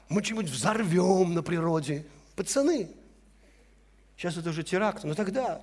[0.08, 2.06] мы что-нибудь взорвем на природе.
[2.36, 2.88] Пацаны.
[4.16, 5.60] Сейчас это уже теракт, но тогда...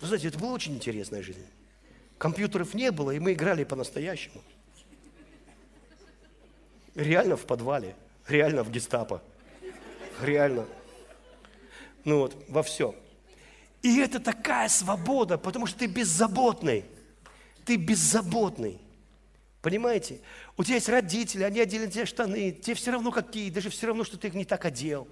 [0.00, 1.46] Вы знаете, это была очень интересная жизнь.
[2.18, 4.42] Компьютеров не было, и мы играли по-настоящему.
[6.94, 7.96] Реально в подвале,
[8.28, 9.22] реально в гестапо,
[10.20, 10.66] реально.
[12.04, 12.94] Ну вот, во все.
[13.82, 16.84] И это такая свобода, потому что ты беззаботный.
[17.64, 18.80] Ты беззаботный.
[19.60, 20.20] Понимаете?
[20.56, 24.04] У тебя есть родители, они одели тебе штаны, тебе все равно какие, даже все равно,
[24.04, 25.06] что ты их не так одел.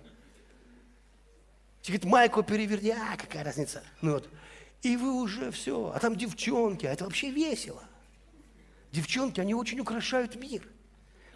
[1.82, 3.82] Тебе говорит, майку переверни, а какая разница.
[4.02, 4.28] Ну вот.
[4.82, 7.82] И вы уже все, а там девчонки, а это вообще весело.
[8.92, 10.66] Девчонки, они очень украшают мир.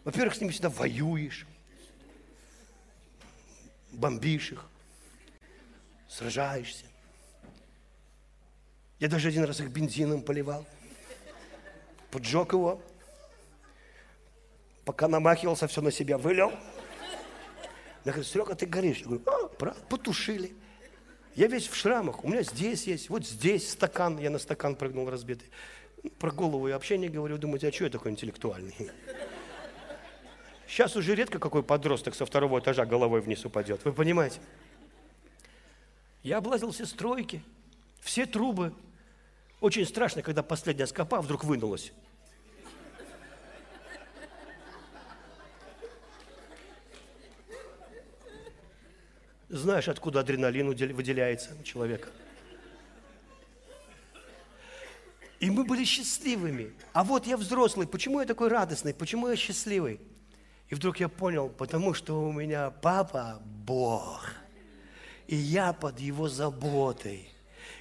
[0.03, 1.47] Во-первых, с ними всегда воюешь,
[3.93, 4.67] бомбишь их,
[6.15, 6.85] сражаешься.
[9.01, 10.65] Я даже один раз их бензином поливал,
[12.11, 12.81] поджег его,
[14.85, 16.53] пока намахивался, все на себя вылил.
[18.05, 18.99] Я говорю, Серега, ты горишь.
[18.99, 20.55] Я говорю, а, потушили.
[21.35, 22.23] Я весь в шрамах.
[22.23, 24.19] У меня здесь есть, вот здесь стакан.
[24.19, 25.49] Я на стакан прыгнул разбитый.
[26.19, 27.39] Про голову я вообще не говорю.
[27.39, 28.91] Думаете, а что я такой интеллектуальный?
[30.69, 33.85] Сейчас уже редко какой подросток со второго этажа головой вниз упадет.
[33.85, 34.39] Вы понимаете?
[36.25, 37.45] Я облазил все стройки,
[38.01, 38.75] все трубы.
[39.61, 41.93] Очень страшно, когда последняя скопа вдруг вынулась.
[49.51, 52.09] Знаешь, откуда адреналин выделяется у человека.
[55.41, 56.73] И мы были счастливыми.
[56.95, 57.87] А вот я взрослый.
[57.87, 58.95] Почему я такой радостный?
[58.95, 60.01] Почему я счастливый?
[60.71, 64.44] И вдруг я понял, потому что у меня папа– Бог.
[65.27, 67.29] И я под Его заботой.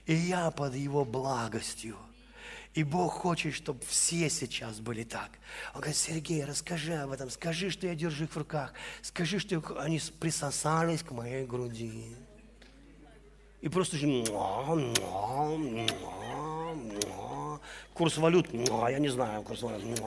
[0.06, 1.98] И я под Его благостью.
[2.74, 5.30] И Бог хочет, чтобы все сейчас были так.
[5.76, 8.74] Он говорит, Сергей, расскажи об этом, скажи, что я держу их в руках,
[9.04, 12.16] скажи, что они присосались к моей груди.
[13.62, 13.98] И просто
[17.94, 20.02] курс валют, я не знаю, курс валют.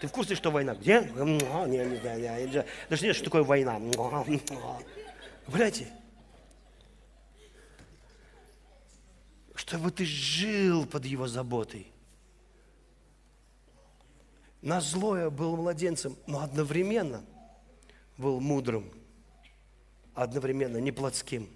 [0.00, 0.74] Ты в курсе, что война?
[0.74, 1.02] Где?
[1.02, 3.78] Не, не знаю, я даже не что такое война.
[5.46, 5.88] Понимаете?
[9.60, 11.86] Чтобы ты жил под его заботой.
[14.62, 17.24] На злое был младенцем, но одновременно
[18.16, 18.90] был мудрым,
[20.14, 21.48] одновременно не плотским.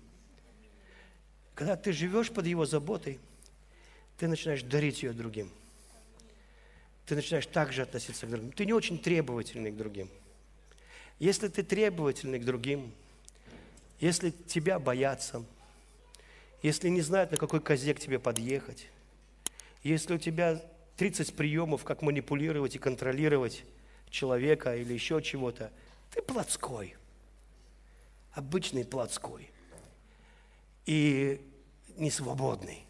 [1.54, 3.18] Когда ты живешь под его заботой,
[4.18, 5.50] ты начинаешь дарить ее другим–
[7.06, 8.52] ты начинаешь также относиться к другим.
[8.52, 10.08] Ты не очень требовательный к другим.
[11.18, 12.92] Если ты требовательный к другим,
[14.00, 15.44] если тебя боятся,
[16.64, 18.88] если не знают, на какой козе к тебе подъехать,
[19.82, 20.62] если у тебя
[20.96, 23.66] 30 приемов, как манипулировать и контролировать
[24.08, 25.70] человека или еще чего-то,
[26.10, 26.96] ты плотской,
[28.32, 29.50] обычный плотской
[30.86, 31.38] и
[31.98, 32.86] несвободный.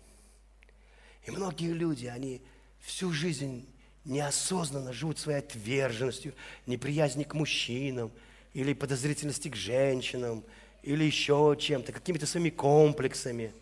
[1.27, 2.43] И многие люди, они
[2.79, 3.69] всю жизнь
[4.05, 6.33] неосознанно живут своей отверженностью,
[6.67, 8.13] неприязни к мужчинам,
[8.53, 10.45] или подозрительности к женщинам,
[10.85, 13.53] или еще чем-то, какими-то своими комплексами.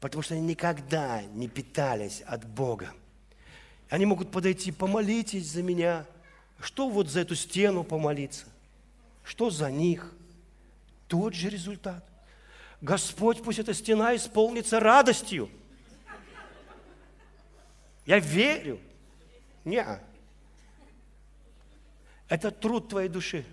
[0.00, 2.92] Потому что они никогда не питались от Бога.
[3.88, 6.06] Они могут подойти, помолитесь за меня.
[6.60, 8.46] Что вот за эту стену помолиться?
[9.24, 10.12] Что за них?
[11.08, 12.04] Тот же результат.
[12.80, 15.48] Господь, пусть эта стена исполнится радостью.
[18.04, 18.80] Я верю.
[19.64, 19.84] Не.
[22.28, 23.44] Это труд твоей души.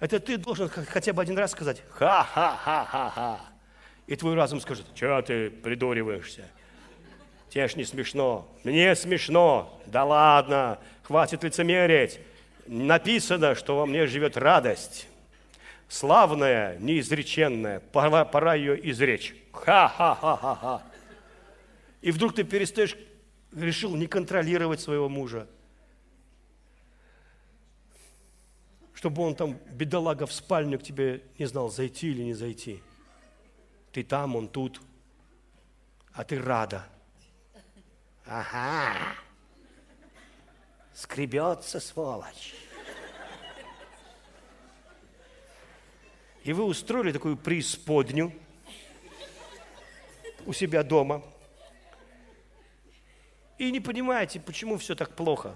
[0.00, 3.49] Это ты должен хотя бы один раз сказать «ха-ха-ха-ха-ха».
[4.10, 6.44] И твой разум скажет, что ты придуриваешься?
[7.48, 8.52] Тебе ж не смешно.
[8.64, 9.80] Мне смешно.
[9.86, 12.18] Да ладно, хватит лицемерить.
[12.66, 15.06] Написано, что во мне живет радость.
[15.88, 17.78] Славная, неизреченная.
[17.78, 19.32] Пора, пора ее изречь.
[19.52, 20.82] Ха-ха-ха-ха-ха.
[22.00, 22.96] И вдруг ты перестаешь,
[23.52, 25.46] решил не контролировать своего мужа.
[28.92, 32.82] Чтобы он там, бедолага, в спальню к тебе не знал, зайти или не зайти.
[33.92, 34.80] Ты там, он тут.
[36.12, 36.86] А ты рада.
[38.26, 38.94] Ага.
[40.94, 42.54] Скребется, сволочь.
[46.44, 48.32] И вы устроили такую преисподню
[50.46, 51.22] у себя дома.
[53.58, 55.54] И не понимаете, почему все так плохо.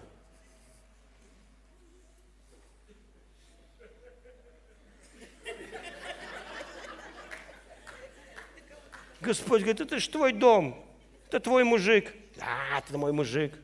[9.24, 10.84] Господь говорит, это же твой дом,
[11.28, 12.12] это твой мужик.
[12.36, 13.54] Да, это мой мужик.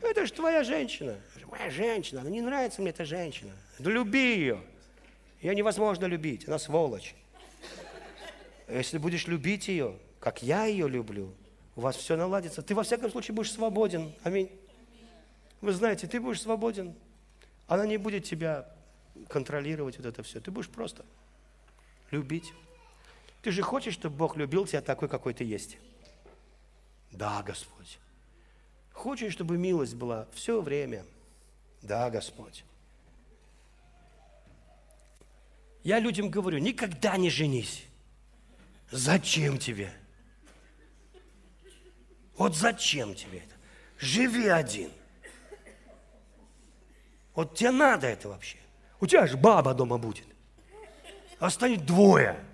[0.00, 1.16] Это же твоя женщина.
[1.50, 3.52] Моя женщина, она не нравится мне эта женщина.
[3.78, 4.60] Да люби ее.
[5.40, 7.14] Ее невозможно любить, она сволочь.
[8.68, 11.32] Если будешь любить ее, как я ее люблю,
[11.74, 12.60] у вас все наладится.
[12.60, 14.12] Ты во всяком случае будешь свободен.
[14.24, 14.50] Аминь.
[15.60, 16.94] Вы знаете, ты будешь свободен.
[17.66, 18.68] Она не будет тебя
[19.28, 20.40] контролировать вот это все.
[20.40, 21.04] Ты будешь просто
[22.10, 22.52] любить.
[23.42, 25.78] Ты же хочешь, чтобы Бог любил тебя такой, какой ты есть?
[27.12, 27.98] Да, Господь.
[28.92, 31.04] Хочешь, чтобы милость была все время?
[31.82, 32.64] Да, Господь.
[35.84, 37.84] Я людям говорю, никогда не женись.
[38.90, 39.92] Зачем тебе?
[42.36, 43.54] Вот зачем тебе это?
[43.98, 44.90] Живи один.
[47.34, 48.58] Вот тебе надо это вообще.
[49.00, 50.26] У тебя же баба дома будет.
[51.38, 52.44] А станет двое.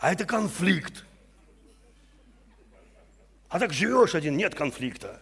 [0.00, 1.04] А это конфликт.
[3.50, 5.20] А так живешь один, нет конфликта.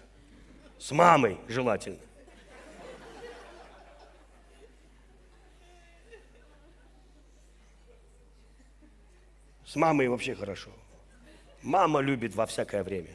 [0.78, 1.98] С мамой желательно.
[9.66, 10.70] С мамой вообще хорошо.
[11.62, 13.10] Мама любит во всякое время.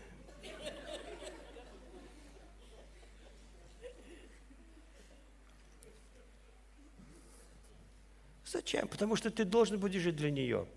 [8.46, 8.88] Зачем?
[8.90, 10.68] Потому что ты должен будешь жить для нее,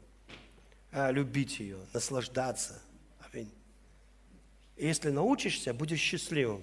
[1.10, 2.80] любить ее, наслаждаться.
[3.20, 3.50] Аминь.
[4.76, 6.62] Если научишься, будешь счастливым.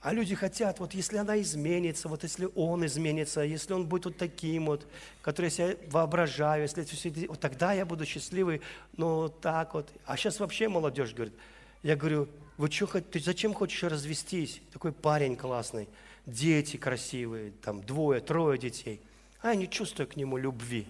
[0.00, 4.16] А люди хотят, вот если она изменится, вот если он изменится, если он будет вот
[4.16, 4.86] таким вот,
[5.22, 8.60] который я себе воображаю, если все, вот тогда я буду счастливый,
[8.96, 9.90] но так вот.
[10.04, 11.34] А сейчас вообще молодежь говорит,
[11.82, 14.60] я говорю, вы что, ты зачем хочешь развестись?
[14.72, 15.88] Такой парень классный,
[16.26, 19.00] дети красивые, там двое, трое детей.
[19.40, 20.86] А я не чувствую к нему любви.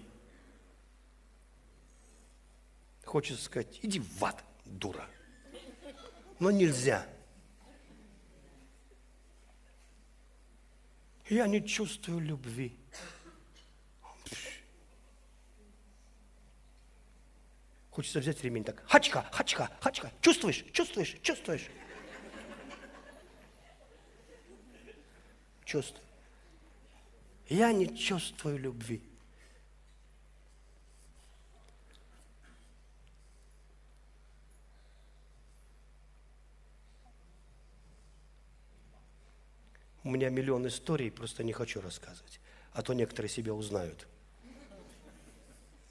[3.09, 5.09] Хочется сказать, иди в ад, дура.
[6.37, 7.07] Но нельзя.
[11.27, 12.77] Я не чувствую любви.
[17.89, 18.83] Хочется взять ремень так.
[18.87, 20.11] Хачка, хачка, хачка.
[20.21, 21.67] Чувствуешь, чувствуешь, чувствуешь.
[25.65, 26.05] Чувствую.
[27.47, 29.01] Я не чувствую любви.
[40.09, 42.39] У меня миллион историй, просто не хочу рассказывать.
[42.73, 44.07] А то некоторые себя узнают.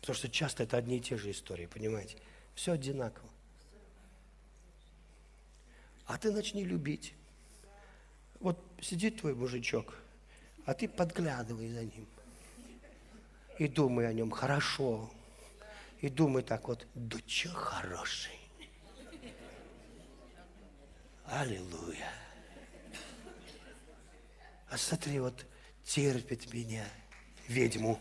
[0.01, 2.17] Потому что часто это одни и те же истории, понимаете?
[2.57, 3.29] Все одинаково.
[6.07, 7.15] А ты начни любить.
[8.41, 9.95] Вот сидит твой мужичок,
[10.65, 12.09] а ты подглядывай за ним.
[13.61, 15.13] И думай о нем хорошо.
[16.01, 18.41] И думай так вот, да че хороший.
[21.25, 22.28] Аллилуйя.
[24.71, 25.47] А смотри, вот
[25.83, 26.85] терпит меня,
[27.49, 27.99] ведьму.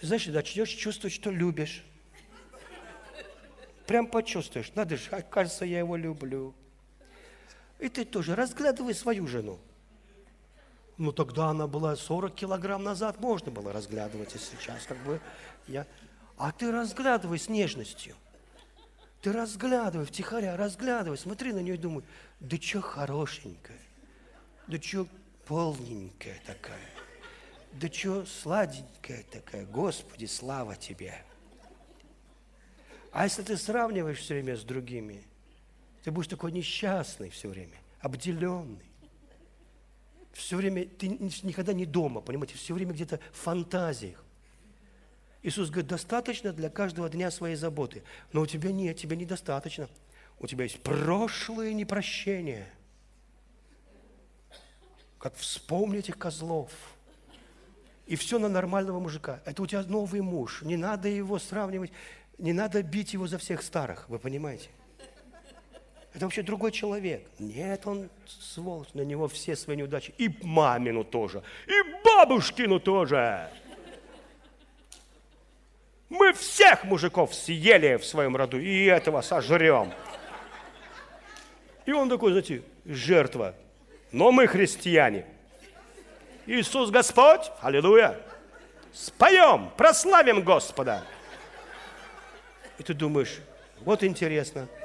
[0.00, 1.82] Знаешь, начнешь чувствовать, что любишь.
[3.86, 6.54] Прям почувствуешь, надо же, кажется, я его люблю.
[7.80, 9.58] И ты тоже разглядывай свою жену.
[10.96, 15.20] Ну, тогда она была 40 килограмм назад, можно было разглядывать, и сейчас как бы
[15.66, 15.86] я...
[16.36, 18.16] А ты разглядывай с нежностью.
[19.20, 22.04] Ты разглядывай, втихаря, разглядывай, смотри на нее и думай,
[22.40, 23.78] да что хорошенькая,
[24.66, 25.06] да что
[25.46, 26.90] полненькая такая,
[27.72, 31.24] да что сладенькая такая, Господи, слава Тебе.
[33.12, 35.24] А если ты сравниваешь все время с другими,
[36.02, 38.93] ты будешь такой несчастный все время, обделенный.
[40.34, 44.22] Все время, ты никогда не дома, понимаете, все время где-то в фантазиях.
[45.42, 48.02] Иисус говорит, достаточно для каждого дня своей заботы.
[48.32, 49.88] Но у тебя нет, тебе недостаточно.
[50.40, 52.66] У тебя есть прошлое непрощение.
[55.18, 56.72] Как вспомнить этих козлов.
[58.06, 59.40] И все на нормального мужика.
[59.44, 60.62] Это у тебя новый муж.
[60.62, 61.92] Не надо его сравнивать,
[62.38, 64.68] не надо бить его за всех старых, вы понимаете?
[66.14, 67.26] Это вообще другой человек.
[67.40, 70.14] Нет, он сволочь, на него все свои неудачи.
[70.16, 71.72] И мамину тоже, и
[72.04, 73.50] бабушкину тоже.
[76.08, 79.92] Мы всех мужиков съели в своем роду, и этого сожрем.
[81.84, 83.56] И он такой, знаете, жертва.
[84.12, 85.26] Но мы христиане.
[86.46, 88.20] Иисус Господь, аллилуйя.
[88.92, 91.02] Споем, прославим Господа.
[92.78, 93.40] И ты думаешь,
[93.80, 94.68] вот интересно–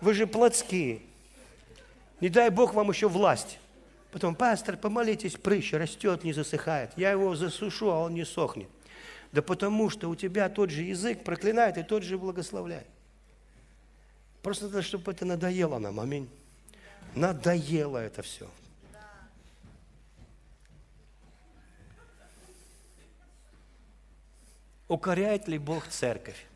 [0.00, 1.02] вы же плотские.
[2.20, 3.58] Не дай Бог вам еще власть.
[4.12, 6.92] Потом, пастор, помолитесь, прыщ растет, не засыхает.
[6.96, 8.68] Я его засушу, а он не сохнет.
[9.32, 12.86] Да потому что у тебя тот же язык проклинает и тот же благословляет.
[14.42, 16.00] Просто надо, чтобы это надоело нам.
[16.00, 16.28] Аминь.
[17.14, 18.48] Надоело это все.
[24.88, 26.46] Укоряет ли Бог церковь?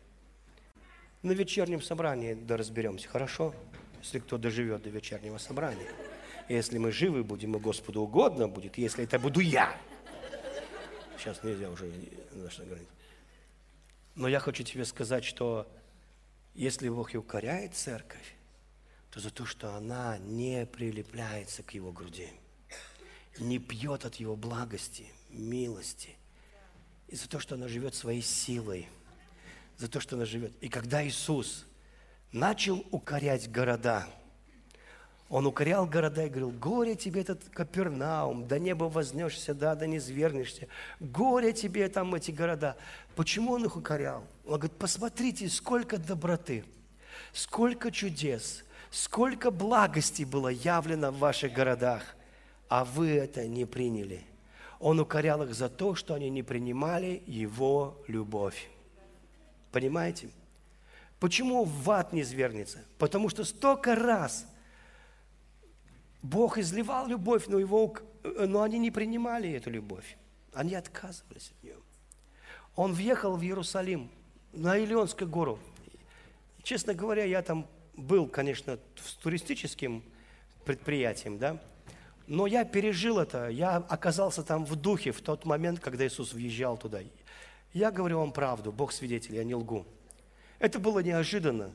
[1.25, 3.53] На вечернем собрании да разберемся, хорошо?
[4.03, 5.87] Если кто доживет до вечернего собрания.
[6.47, 9.75] Если мы живы будем, и Господу угодно будет, если это буду я.
[11.17, 11.91] Сейчас нельзя уже
[12.31, 12.87] на что говорить.
[14.13, 15.67] Но я хочу тебе сказать, что
[16.53, 18.35] если Бог и укоряет церковь,
[19.09, 22.29] то за то, что она не прилепляется к Его груди,
[23.39, 26.15] не пьет от Его благости, милости,
[27.07, 28.87] и за то, что она живет своей силой–
[29.77, 30.53] за то, что она живет.
[30.61, 31.65] И когда Иисус
[32.31, 34.07] начал укорять города,
[35.27, 39.97] он укорял города и говорил, горе тебе этот Капернаум, до неба вознешься, да, да не
[39.97, 40.67] звернешься.
[40.99, 42.77] Горе тебе там эти города.
[43.15, 44.23] Почему он их укорял?
[44.45, 46.63] Он говорит, посмотрите, сколько доброты,
[47.33, 52.03] сколько чудес, сколько благости было явлено в ваших городах,
[52.69, 54.21] а вы это не приняли.
[54.79, 58.69] Он укорял их за то, что они не принимали Его любовь.
[59.75, 60.29] Понимаете?
[61.19, 62.79] Почему в ад не звернется?
[62.97, 64.47] Потому что столько раз
[66.21, 70.15] Бог изливал любовь, но, его, но они не принимали эту любовь.
[70.53, 71.75] Они отказывались от нее.
[72.77, 74.09] Он въехал в Иерусалим,
[74.53, 75.59] на Илионскую гору.
[76.63, 77.67] Честно говоря, я там
[77.97, 80.05] был, конечно, с туристическим
[80.63, 81.61] предприятием, да,
[82.27, 86.77] но я пережил это, я оказался там в духе в тот момент, когда Иисус въезжал
[86.77, 87.01] туда.
[87.75, 89.85] Я говорю вам правду, Бог свидетель, я не лгу.
[90.59, 91.71] Это было неожиданно.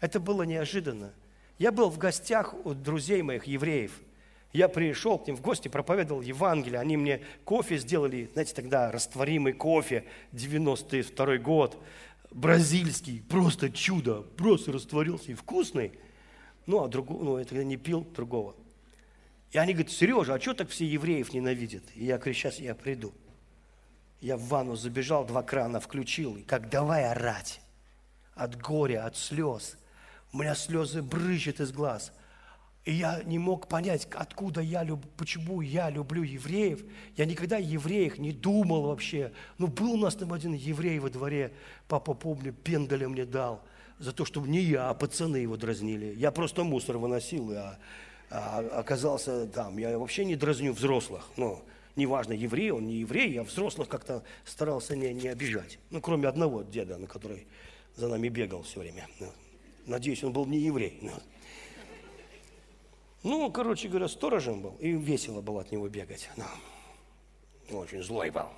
[0.00, 1.14] Это было неожиданно.
[1.56, 3.98] Я был в гостях у друзей моих, евреев.
[4.52, 6.78] Я пришел к ним в гости, проповедовал Евангелие.
[6.78, 11.82] Они мне кофе сделали, знаете, тогда растворимый кофе, 92 год,
[12.30, 15.92] бразильский, просто чудо, просто растворился и вкусный.
[16.66, 18.54] Ну, а другого, ну, я не пил другого.
[19.52, 21.84] И они говорят, Сережа, а что так все евреев ненавидят?
[21.94, 23.14] И я говорю, сейчас я приду.
[24.22, 27.60] Я в ванну забежал, два крана включил, и как давай орать.
[28.36, 29.76] От горя, от слез.
[30.32, 32.12] У меня слезы брызжут из глаз.
[32.84, 36.84] И я не мог понять, откуда я люблю, почему я люблю евреев.
[37.16, 39.32] Я никогда о евреях не думал вообще.
[39.58, 41.52] Ну, был у нас там один еврей во дворе,
[41.88, 43.60] папа, помню, пендаля мне дал
[43.98, 46.14] за то, чтобы не я, а пацаны его дразнили.
[46.16, 47.76] Я просто мусор выносил, а,
[48.30, 49.78] а оказался там.
[49.78, 51.28] Я вообще не дразню взрослых.
[51.36, 51.60] Ну,
[51.96, 55.78] неважно, еврей он, не еврей, я взрослых как-то старался не, не обижать.
[55.90, 57.46] Ну, кроме одного деда, на который
[57.96, 59.06] за нами бегал все время.
[59.86, 61.00] Надеюсь, он был не еврей.
[63.22, 66.28] Ну, короче говоря, сторожем был, и весело было от него бегать.
[67.70, 68.48] Ну, очень злой был.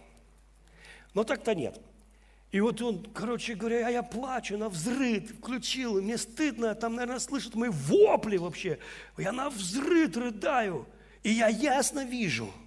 [1.13, 1.81] Но так-то нет.
[2.51, 7.19] И вот он, короче говоря, а я плачу на взрыв, включил, мне стыдно, там, наверное,
[7.19, 8.79] слышат мои вопли вообще.
[9.19, 10.87] Я на взрыв рыдаю,
[11.25, 12.49] и я ясно вижу–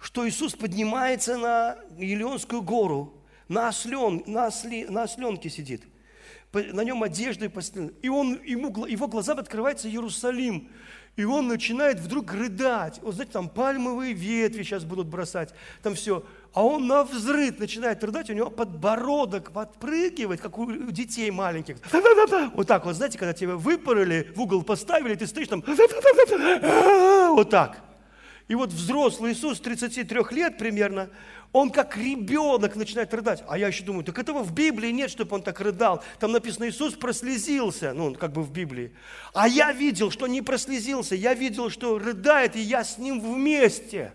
[0.00, 5.82] что Иисус поднимается на Елеонскую гору, на, ослен, на, осле, на осленке сидит.
[6.52, 7.92] на нем одежды постелены.
[8.00, 10.70] И он, ему, его глазам открывается Иерусалим.
[11.16, 13.00] И он начинает вдруг рыдать.
[13.02, 15.52] Вот знаете, там пальмовые ветви сейчас будут бросать,
[15.82, 16.24] там все.
[16.54, 21.76] А он на взрыв начинает рыдать, у него подбородок подпрыгивает, как у детей маленьких.
[22.54, 25.62] Вот так вот, знаете, когда тебя выпороли, в угол поставили, ты стоишь там,
[27.34, 27.89] вот так.
[28.50, 31.08] И вот взрослый Иисус 33 лет примерно,
[31.52, 33.44] он как ребенок начинает рыдать.
[33.48, 36.02] А я еще думаю, так этого в Библии нет, чтобы он так рыдал.
[36.18, 38.92] Там написано, Иисус прослезился, ну, как бы в Библии.
[39.34, 44.14] А я видел, что не прослезился, я видел, что рыдает, и я с ним вместе.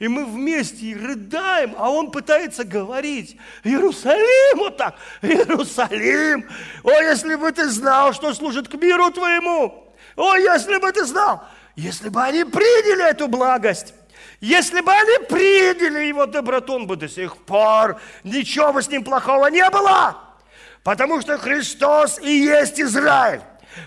[0.00, 6.48] И мы вместе рыдаем, а он пытается говорить, Иерусалим, вот так, Иерусалим,
[6.82, 11.44] о, если бы ты знал, что служит к миру твоему, о, если бы ты знал,
[11.76, 13.94] если бы они приняли эту благость,
[14.40, 19.04] если бы они приняли его доброту, он бы до сих пор ничего бы с ним
[19.04, 20.16] плохого не было.
[20.82, 23.42] Потому что Христос и есть Израиль.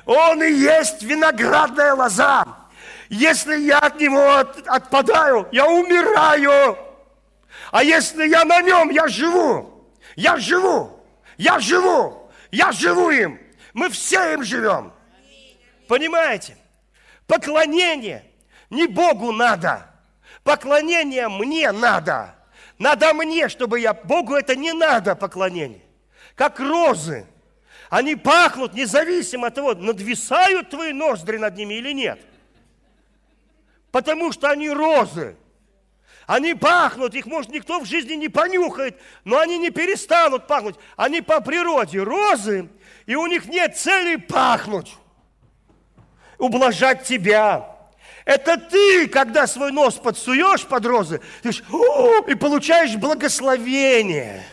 [0.05, 2.45] Он и есть виноградная лоза.
[3.09, 4.37] Если я от него
[4.67, 6.77] отпадаю, я умираю.
[7.71, 9.87] А если я на нем, я живу.
[10.15, 10.99] Я живу.
[11.37, 12.29] Я живу.
[12.51, 13.39] Я живу им.
[13.73, 14.93] Мы все им живем.
[15.87, 16.58] Понимаете?
[17.29, 18.25] Поклонение
[18.71, 19.87] не Богу надо.
[20.43, 22.35] Поклонение мне надо.
[22.79, 23.93] Надо мне, чтобы я...
[23.93, 25.83] Богу это не надо поклонение.
[26.33, 27.27] Как розы.
[27.91, 32.19] Они пахнут независимо от того, надвисают твои ноздри над ними или нет.
[33.91, 35.37] Потому что они розы.
[36.25, 40.77] Они пахнут, их, может, никто в жизни не понюхает, но они не перестанут пахнуть.
[40.95, 42.69] Они по природе розы,
[43.05, 44.95] и у них нет цели пахнуть
[46.39, 47.67] ублажать тебя.
[48.25, 54.43] Это ты, когда свой нос подсуешь под розы, ты и получаешь благословение.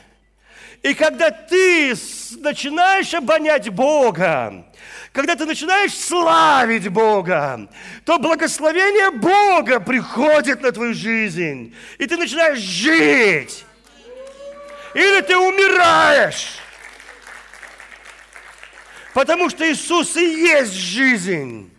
[0.82, 1.94] И когда ты
[2.38, 4.66] начинаешь обонять Бога,
[5.12, 7.68] когда ты начинаешь славить Бога,
[8.04, 13.64] то благословение Бога приходит на твою жизнь, и ты начинаешь жить.
[14.94, 16.58] Или ты умираешь.
[19.12, 21.75] Потому что Иисус и есть жизнь.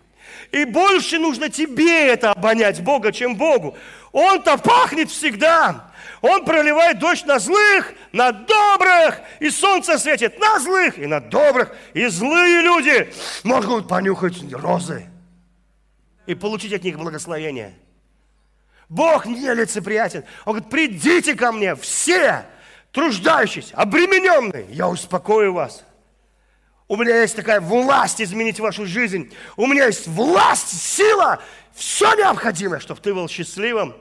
[0.52, 3.76] И больше нужно тебе это обонять Бога, чем Богу.
[4.12, 5.92] Он-то пахнет всегда.
[6.22, 11.76] Он проливает дождь на злых, на добрых, и солнце светит на злых и на добрых.
[11.94, 13.14] И злые люди
[13.44, 15.08] могут понюхать розы
[16.26, 17.76] и получить от них благословение.
[18.90, 20.24] Бог не лицеприятен.
[20.46, 22.46] Он говорит, придите ко мне все,
[22.92, 25.84] труждающиеся, обремененные, я успокою вас.
[26.88, 29.34] У меня есть такая власть изменить вашу жизнь.
[29.58, 31.40] У меня есть власть, сила,
[31.74, 33.94] все необходимое, чтобы ты был счастливым.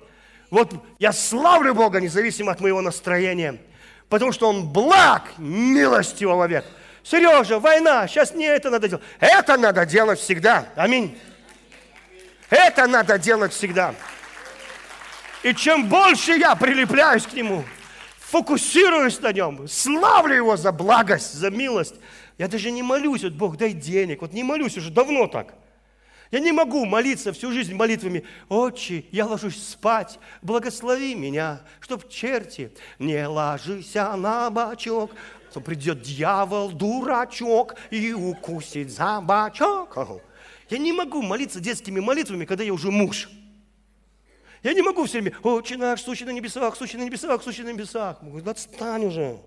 [0.50, 3.60] Вот я славлю Бога, независимо от моего настроения,
[4.08, 6.64] потому что Он благ, милостивого вовек.
[7.02, 9.04] Сережа, война, сейчас не это надо делать.
[9.18, 10.66] Это надо делать всегда.
[10.76, 11.18] Аминь.
[12.50, 13.94] Это надо делать всегда.
[15.42, 17.64] И чем больше я прилепляюсь к Нему,
[18.18, 21.94] фокусируюсь на Нем, славлю Его за благость, за милость,
[22.38, 24.20] я даже не молюсь, вот Бог, дай денег.
[24.20, 25.54] Вот не молюсь уже давно так.
[26.30, 28.24] Я не могу молиться всю жизнь молитвами.
[28.48, 35.12] Отче, я ложусь спать, благослови меня, чтоб черти не ложися на бачок.
[35.54, 39.96] То придет дьявол, дурачок, и укусит за бачок.
[40.68, 43.30] Я не могу молиться детскими молитвами, когда я уже муж.
[44.62, 47.72] Я не могу все время, отче наш, сущий на небесах, сущий на небесах, сущий на
[47.72, 48.18] небесах.
[48.44, 49.38] Отстань уже.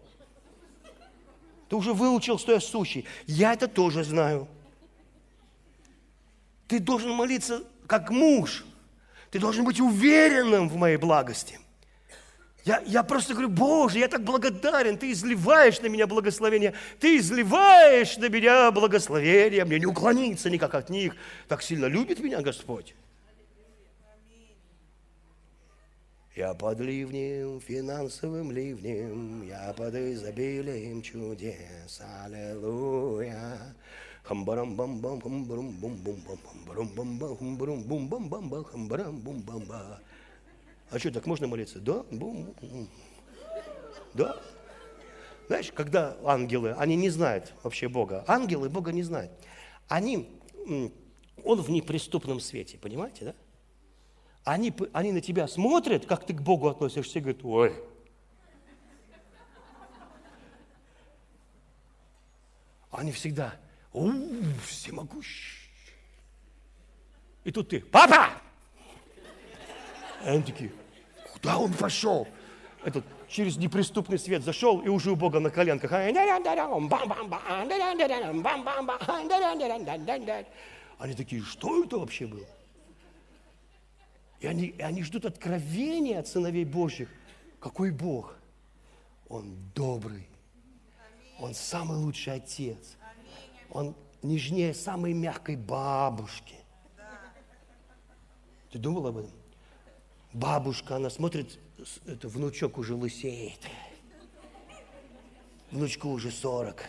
[1.70, 3.06] Ты уже выучил, что я сущий.
[3.28, 4.48] Я это тоже знаю.
[6.68, 8.66] Ты должен молиться как муж.
[9.32, 11.60] Ты должен быть уверенным в моей благости.
[12.66, 18.18] Я, я просто говорю, Боже, я так благодарен, Ты изливаешь на меня благословение, Ты изливаешь
[18.18, 21.16] на меня благословение, мне не уклониться никак от них.
[21.48, 22.96] Так сильно любит меня Господь.
[26.40, 33.76] Я под ливнем, финансовым ливнем, я под изобилием чудес, аллилуйя.
[34.24, 38.64] Хамбарам бам бам хамбарам бум бум бам хамбарам бам бам хамбарам бум бам бам бам
[38.64, 39.99] хамбарам бум бам ба.
[40.90, 41.82] А что, так можно молиться?
[41.82, 42.06] Да?
[42.10, 42.56] Бум.
[44.14, 44.41] Да?
[45.48, 48.24] Знаешь, когда ангелы, они не знают вообще Бога.
[48.28, 49.34] Ангелы Бога не знают.
[49.90, 50.40] Они,
[51.44, 53.36] он в неприступном свете, понимаете, да?
[54.44, 57.84] Они, они на тебя смотрят, как ты к Богу относишься, и говорят, ой.
[62.91, 63.56] Они всегда,
[63.94, 64.11] у,
[64.66, 65.70] всемогущий.
[67.44, 68.30] И тут ты, папа!
[70.24, 70.74] И они такие,
[71.34, 72.28] куда он пошел?
[72.84, 75.91] этот, через неприступный свет зашел и уже у Бога на коленках.
[80.98, 82.45] Они такие, что это вообще было?
[84.40, 87.10] И они, и они ждут откровения от сыновей Божьих.
[87.60, 88.36] Какой Бог?
[89.28, 90.28] Он добрый.
[91.40, 92.98] Он самый лучший отец.
[93.70, 96.56] Он нежнее самой мягкой бабушки.
[98.72, 99.32] Ты думал об этом?
[100.32, 101.60] Бабушка, она смотрит,
[102.06, 103.60] это внучок уже лысеет.
[105.72, 106.84] Внучку уже 40.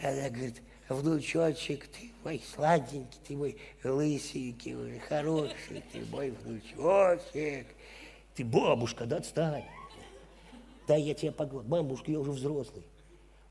[0.00, 7.66] Она говорит, внучочек, ты мой сладенький, ты мой лысенький, уже хороший, ты мой внучочек.
[8.34, 9.64] Ты бабушка, да, отстань.
[10.86, 11.66] Да, я тебя погладь.
[11.66, 12.84] Бабушка, я уже взрослый.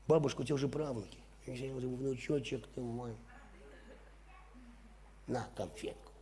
[0.06, 1.18] Бабушка, у тебя уже правнуки.
[1.46, 3.14] Я уже внучочек ты мой.
[5.26, 6.12] На, конфетку.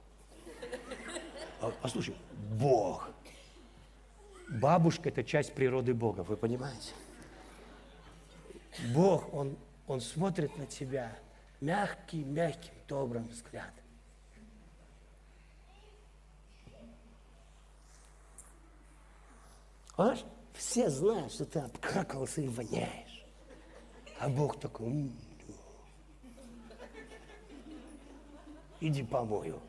[1.60, 2.16] А, послушай,
[2.58, 3.10] Бог.
[4.48, 6.92] Бабушка– это часть природы Бога, вы понимаете?
[8.94, 9.56] Бог, Он,
[9.86, 11.16] он смотрит на тебя
[11.60, 13.84] мягким, мягким, добрым взглядом.
[19.96, 20.24] Понимаешь?
[20.54, 23.24] Все знают, что ты обкакался и воняешь.
[24.20, 25.12] А Бог такой, м-м,
[28.80, 29.60] иди помою.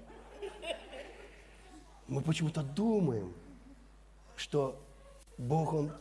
[2.08, 3.34] Мы почему-то думаем,
[4.36, 4.80] что
[5.38, 5.92] Бог, Он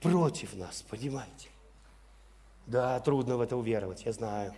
[0.00, 1.48] против нас, понимаете?
[2.66, 4.52] Да, трудно в это уверовать, я знаю.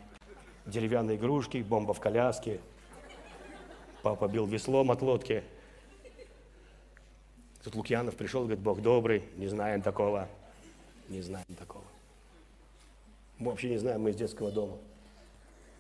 [0.67, 2.61] Деревянные игрушки, бомба в коляске.
[4.03, 5.45] Папа бил веслом от лодки–
[7.69, 10.29] Тут Лукьянов пришел и говорит, Бог добрый, не знаем такого.
[11.09, 11.85] Не знаем такого.
[13.39, 14.79] Мы вообще не знаем, мы из детского дома.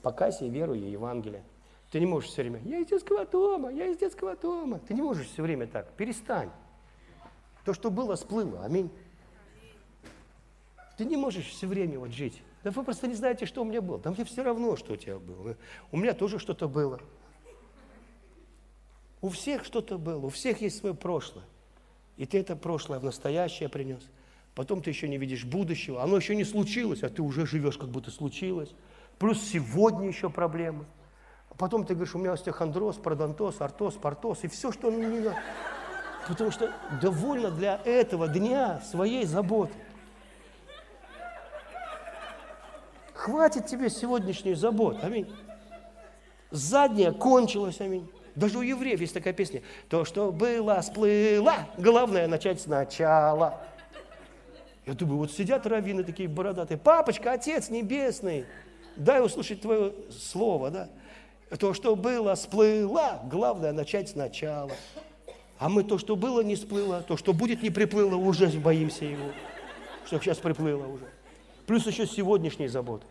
[0.02, 1.42] Покайся и веруй ей Евангелие.
[1.90, 4.80] Ты не можешь все время, я из детского дома, я из детского дома.
[4.80, 5.90] Ты не можешь все время так.
[5.92, 6.50] Перестань.
[7.64, 8.64] То, что было, сплыло.
[8.64, 8.90] Аминь.
[10.98, 12.42] Ты не можешь все время вот жить.
[12.64, 13.98] Да вы просто не знаете, что у меня было.
[13.98, 15.56] Да мне все равно, что у тебя было.
[15.92, 17.00] У меня тоже что-то было.
[19.20, 21.44] У всех что-то было, у всех есть свое прошлое.
[22.16, 24.02] И ты это прошлое в настоящее принес.
[24.56, 26.02] Потом ты еще не видишь будущего.
[26.02, 28.74] Оно еще не случилось, а ты уже живешь, как будто случилось.
[29.20, 30.84] Плюс сегодня еще проблемы.
[31.48, 35.20] А потом ты говоришь, у меня остеохондроз, пародонтоз, артоз, портоз, и все, что мне не
[35.20, 35.36] надо.
[36.26, 39.74] Потому что довольно для этого дня своей заботы.
[43.18, 45.00] Хватит тебе сегодняшней заботы.
[45.02, 45.26] Аминь.
[46.52, 48.08] Задняя кончилась, аминь.
[48.36, 49.62] Даже у евреев есть такая песня.
[49.88, 53.60] То, что было, сплыло, главное начать сначала.
[54.86, 56.78] Я думаю, вот сидят раввины такие бородатые.
[56.78, 58.46] Папочка, Отец Небесный,
[58.94, 60.88] дай услышать Твое Слово, да?
[61.58, 64.70] То, что было, сплыло, главное начать сначала.
[65.58, 69.32] А мы то, что было, не сплыло, то, что будет, не приплыло, уже боимся его.
[70.06, 71.17] Что сейчас приплыло уже.
[71.68, 73.06] Плюс еще сегодняшние заботы.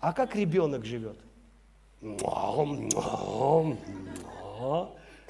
[0.00, 1.16] А как ребенок живет?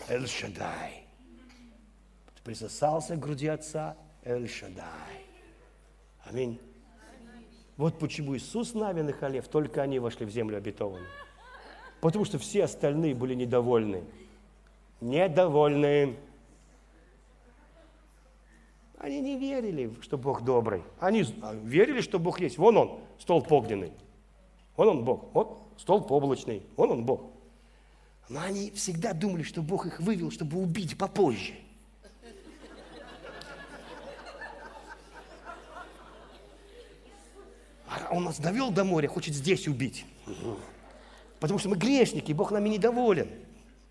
[0.08, 1.06] Эль-Шадай.
[2.42, 4.84] Присосался к груди отца Эль-Шадай.
[6.24, 6.60] Аминь.
[7.76, 11.08] Вот почему Иисус, Навин и Халев, только они вошли в землю обетованную.
[12.00, 14.02] Потому что все остальные были недовольны.
[15.00, 16.16] Недовольны.
[18.98, 20.82] Они не верили, что Бог добрый.
[21.01, 21.24] Они
[21.62, 22.59] верили, что Бог есть.
[22.59, 23.93] Вон он, стол огненный.
[24.77, 25.32] Вон он Бог.
[25.32, 27.31] Вот столб облачный, он он Бог.
[28.28, 31.55] Но они всегда думали, что Бог их вывел, чтобы убить попозже.
[37.89, 40.05] А он нас довел до моря, хочет здесь убить.
[41.39, 43.28] Потому что мы грешники, Бог нами недоволен.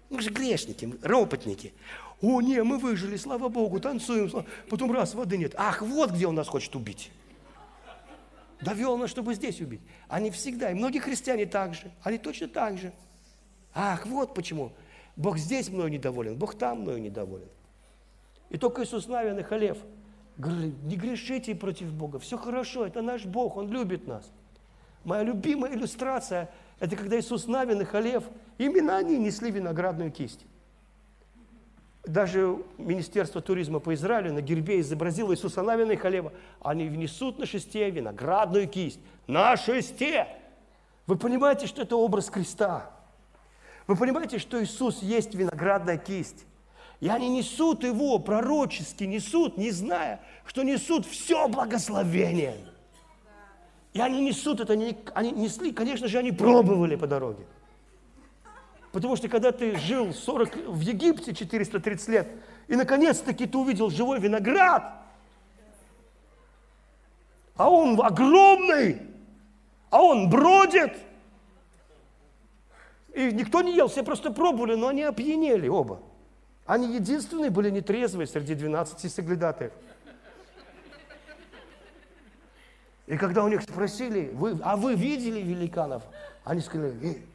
[0.10, 1.74] Мы же грешники, ропотники.
[2.22, 4.32] О, не, мы выжили, слава Богу, танцуем.
[4.70, 5.54] Потом раз, воды нет.
[5.58, 7.12] Ах, вот где он нас хочет убить
[8.62, 9.82] довел нас, чтобы здесь убить.
[10.08, 12.92] Они всегда, и многие христиане также, они точно так же.
[13.74, 14.72] Ах, вот почему.
[15.16, 17.48] Бог здесь мною недоволен, Бог там мною недоволен.
[18.50, 19.78] И только Иисус Навин и Халев
[20.38, 24.30] говорили, не грешите против Бога, все хорошо, это наш Бог, Он любит нас.
[25.04, 28.24] Моя любимая иллюстрация– это когда Иисус Навин и Халев,
[28.58, 30.46] именно они несли виноградную кисть.
[32.08, 36.34] Даже Министерство туризма по Израилю на гербе изобразило Иисуса Навина и Халева.
[36.62, 39.00] Они внесут на шесте виноградную кисть.
[39.28, 40.28] На шесте!
[41.08, 42.92] Вы понимаете, что это образ креста?
[43.88, 46.46] Вы понимаете, что Иисус есть виноградная кисть?
[47.00, 52.56] И они несут его, пророчески несут, не зная, что несут все благословение.
[53.94, 57.46] И они несут это, они несли, конечно же, они пробовали по дороге.
[58.96, 62.30] Потому что когда ты жил 40, в Египте 430 лет,
[62.70, 64.90] и наконец-таки ты увидел живой виноград,
[67.58, 69.02] а он огромный,
[69.90, 70.94] а он бродит.
[73.14, 76.00] И никто не ел, все просто пробовали, но они опьянели оба.
[76.66, 79.74] Они единственные были нетрезвые среди 12 соглядатаев.
[83.08, 86.04] И когда у них спросили, вы, а вы видели великанов?
[86.46, 87.26] Они сказали,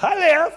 [0.00, 0.52] Халев,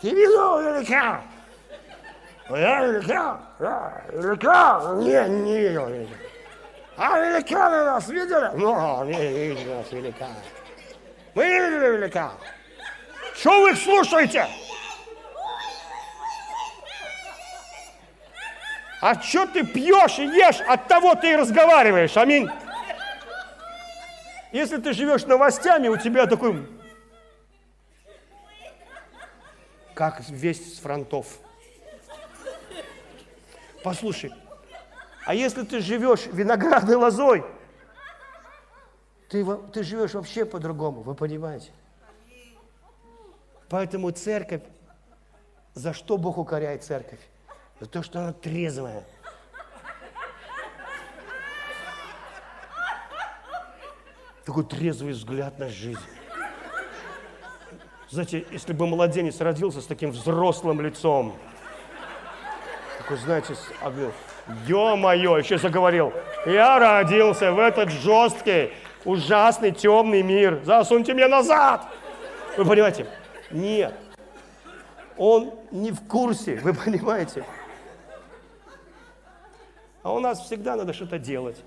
[0.00, 1.22] ты видел великан?
[2.50, 6.16] Я великан, да, великан, не, не видел великан.
[6.96, 8.50] А великаны нас видели?
[8.54, 10.34] Ну, не видели нас великаны.
[11.34, 12.32] Мы не видели великан.
[13.34, 14.46] Что вы их слушаете?
[19.00, 22.16] А что ты пьешь и ешь, от того ты и разговариваешь.
[22.16, 22.50] Аминь.
[24.52, 26.66] Если ты живешь новостями, у тебя такой,
[29.94, 31.38] как весь с фронтов.
[33.82, 34.32] Послушай,
[35.26, 37.44] а если ты живешь виноградной лозой,
[39.28, 41.70] ты, ты живешь вообще по-другому, вы понимаете?
[43.68, 44.62] Поэтому церковь,
[45.74, 47.20] за что Бог укоряет церковь?
[47.80, 49.04] За то, что она трезвая.
[54.48, 56.00] Такой трезвый взгляд на жизнь.
[58.08, 61.36] Знаете, если бы младенец родился с таким взрослым лицом,
[62.96, 64.10] такой, знаете, огнем,
[64.66, 66.14] ё-моё, еще заговорил,
[66.46, 68.72] я родился в этот жесткий,
[69.04, 71.86] ужасный, темный мир, засуньте меня назад.
[72.56, 73.06] Вы понимаете?
[73.50, 73.92] Нет.
[75.18, 77.44] Он не в курсе, вы понимаете?
[80.02, 81.62] А у нас всегда надо что-то делать,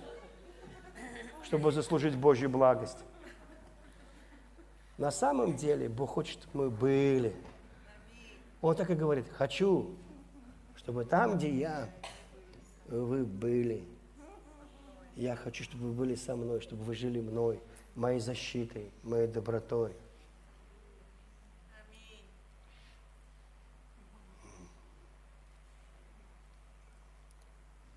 [1.52, 3.00] чтобы заслужить Божью благость.
[4.98, 7.36] На самом деле Бог хочет, чтобы мы были.
[8.62, 9.94] Он так и говорит, хочу,
[10.78, 11.90] чтобы там, где я,
[12.88, 13.84] вы были.
[15.18, 17.60] Я хочу, чтобы вы были со мной, чтобы вы жили мной,
[17.96, 19.92] моей защитой, моей добротой.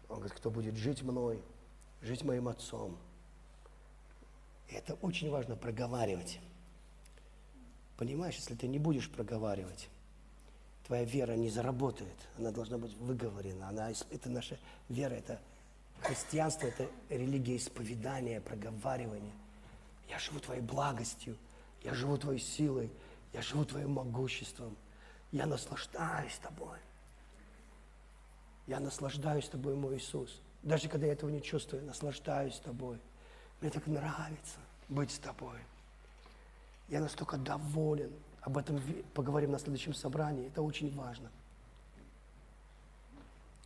[0.08, 1.40] Он говорит, кто будет жить мной,
[2.02, 2.98] жить моим отцом.
[4.74, 6.40] Это очень важно проговаривать.
[7.96, 9.88] Понимаешь, если ты не будешь проговаривать,
[10.86, 12.16] твоя вера не заработает.
[12.36, 13.68] Она должна быть выговорена.
[13.68, 15.40] Она, это наша вера, это
[16.00, 19.32] христианство, это религия исповедания, проговаривания.
[20.08, 21.36] Я живу твоей благостью,
[21.84, 22.90] я живу твоей силой,
[23.32, 24.76] я живу твоим могуществом.
[25.30, 26.78] Я наслаждаюсь тобой.
[28.66, 30.40] Я наслаждаюсь тобой, мой Иисус.
[30.62, 32.98] Даже когда я этого не чувствую, наслаждаюсь тобой.
[33.64, 34.58] Мне так нравится
[34.90, 35.58] быть с тобой.
[36.90, 38.12] Я настолько доволен.
[38.42, 38.78] Об этом
[39.14, 40.48] поговорим на следующем собрании.
[40.48, 41.32] Это очень важно.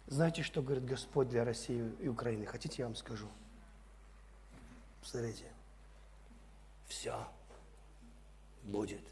[0.07, 2.47] Знаете, что говорит Господь для России и Украины?
[2.47, 3.27] Хотите, я вам скажу?
[5.03, 5.51] Смотрите.
[6.87, 7.27] Все
[8.63, 9.03] будет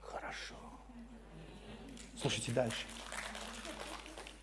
[0.00, 0.56] хорошо.
[2.20, 2.84] Слушайте дальше.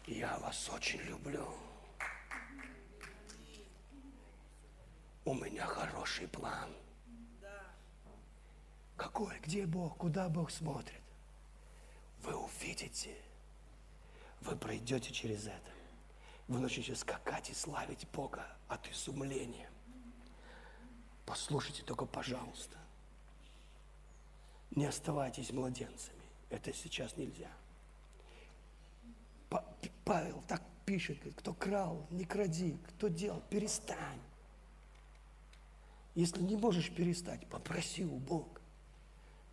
[0.07, 1.45] Я вас очень люблю.
[5.23, 6.69] У меня хороший план.
[8.97, 9.39] Какой?
[9.41, 9.97] Где Бог?
[9.97, 11.01] Куда Бог смотрит?
[12.23, 13.15] Вы увидите.
[14.41, 15.71] Вы пройдете через это.
[16.47, 19.69] Вы начнете скакать и славить Бога от изумления.
[21.25, 22.77] Послушайте только, пожалуйста.
[24.71, 26.23] Не оставайтесь младенцами.
[26.49, 27.51] Это сейчас нельзя.
[30.03, 34.19] Павел так пишет, кто крал, не кради, кто делал, перестань.
[36.15, 38.61] Если не можешь перестать, попроси у Бога.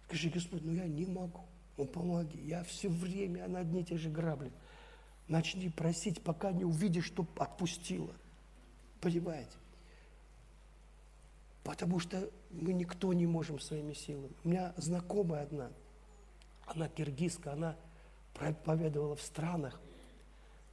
[0.07, 1.43] Скажи, Господь, ну я не могу.
[1.77, 2.41] Ну помоги.
[2.41, 4.51] Я все время на одни и те же грабли.
[5.29, 8.15] Начни просить, пока не увидишь, что отпустила.
[9.01, 9.53] Понимаете?
[11.63, 14.33] Потому что мы никто не можем своими силами.
[14.43, 15.71] У меня знакомая одна,
[16.67, 17.77] она киргизка, она
[18.35, 19.79] проповедовала в странах,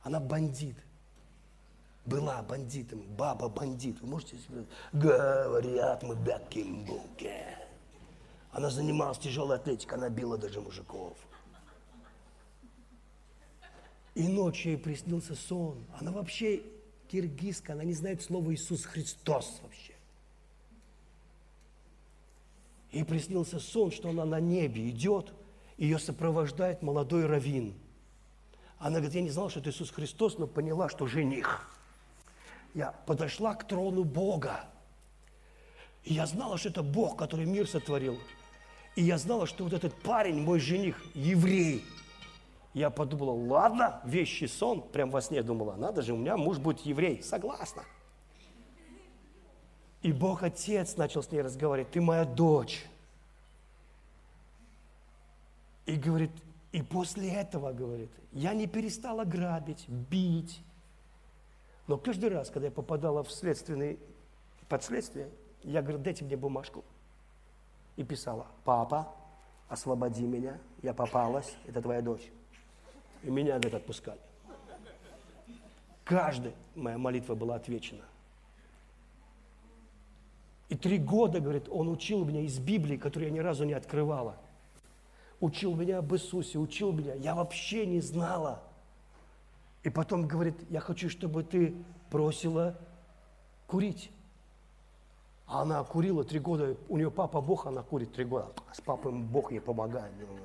[0.01, 0.77] она бандит.
[2.05, 3.99] Была бандитом, баба бандит.
[4.01, 7.57] Вы можете себе говорят мы бякимбуке.
[8.51, 11.17] Она занималась тяжелой атлетикой, она била даже мужиков.
[14.13, 15.83] И ночью ей приснился сон.
[15.99, 16.63] Она вообще
[17.09, 19.93] киргизка, она не знает слова Иисус Христос вообще.
[22.91, 25.33] Ей приснился сон, что она на небе идет,
[25.77, 27.73] ее сопровождает молодой раввин–
[28.77, 31.67] она говорит, я не знала, что это Иисус Христос, но поняла, что жених.
[32.75, 34.65] Я подошла к трону Бога.
[36.03, 38.19] И я знала, что это Бог, который мир сотворил.
[38.95, 41.85] И я знала, что вот этот парень, мой жених, еврей.
[42.73, 46.81] Я подумала, ладно, вещий сон, прям во сне думала, надо же, у меня муж будет
[46.81, 47.23] еврей.
[47.23, 47.83] Согласна.
[50.01, 52.85] И Бог Отец начал с ней разговаривать, ты моя дочь.
[55.85, 56.31] И говорит,
[56.73, 60.61] и после этого, говорит, я не перестала грабить, бить.
[61.87, 63.99] Но каждый раз, когда я попадала в следственный,
[64.67, 65.29] подследствие,
[65.63, 66.83] я говорю, дайте мне бумажку.
[67.95, 69.13] И писала, папа,
[69.69, 72.31] освободи меня, я попалась, это твоя дочь.
[73.23, 74.19] И меня, говорит, отпускали.
[76.03, 78.03] Каждая моя молитва была отвечена.
[80.69, 84.37] И три года, говорит, он учил меня из Библии, которую я ни разу не открывала
[85.39, 87.13] учил меня об Иисусе, учил меня.
[87.15, 88.63] Я вообще не знала.
[89.85, 91.75] И потом говорит, я хочу, чтобы ты
[92.09, 92.75] бросила
[93.67, 94.09] курить.
[95.45, 98.51] А она курила три года, у нее папа Бог, она курит три года.
[98.73, 100.39] С папой Бог ей помогает ну,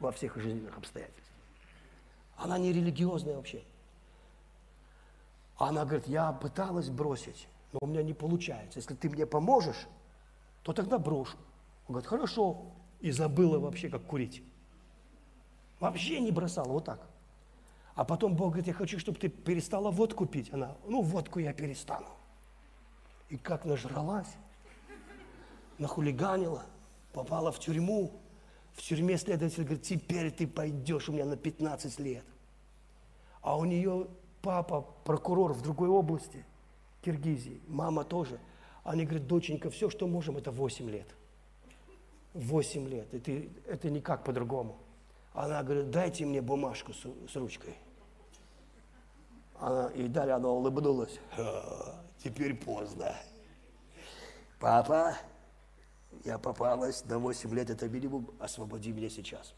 [0.00, 1.36] во всех жизненных обстоятельствах.
[2.38, 3.62] Она не религиозная вообще.
[5.58, 8.78] Она говорит, я пыталась бросить, но у меня не получается.
[8.78, 9.86] Если ты мне поможешь,
[10.62, 11.36] то тогда брошу.
[11.86, 12.62] Он говорит, хорошо,
[13.00, 14.42] и забыла вообще, как курить.
[15.80, 17.06] Вообще не бросала, вот так.
[17.96, 20.52] А потом Бог говорит, я хочу, чтобы ты перестала водку пить.
[20.52, 22.08] Она, ну, водку я перестану.
[23.30, 24.28] И как нажралась,
[25.78, 26.62] нахулиганила,
[27.14, 28.12] попала в тюрьму.
[28.74, 32.24] В тюрьме следователь говорит, теперь ты пойдешь у меня на 15 лет.
[33.40, 34.08] А у нее
[34.42, 36.44] папа прокурор в другой области,
[37.00, 38.38] Киргизии, мама тоже.
[38.84, 41.08] Они говорят, доченька, все, что можем, это 8 лет.
[42.34, 44.76] 8 лет, ты, это никак по-другому.
[45.32, 47.74] Она говорит, дайте мне бумажку с, с ручкой.
[49.60, 51.18] Она, и далее она улыбнулась.
[52.22, 53.14] теперь поздно.
[54.58, 55.16] Папа,
[56.24, 59.54] я попалась на 8 лет, это минимум, освободи меня сейчас.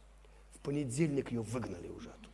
[0.55, 2.29] В понедельник ее выгнали уже оттуда.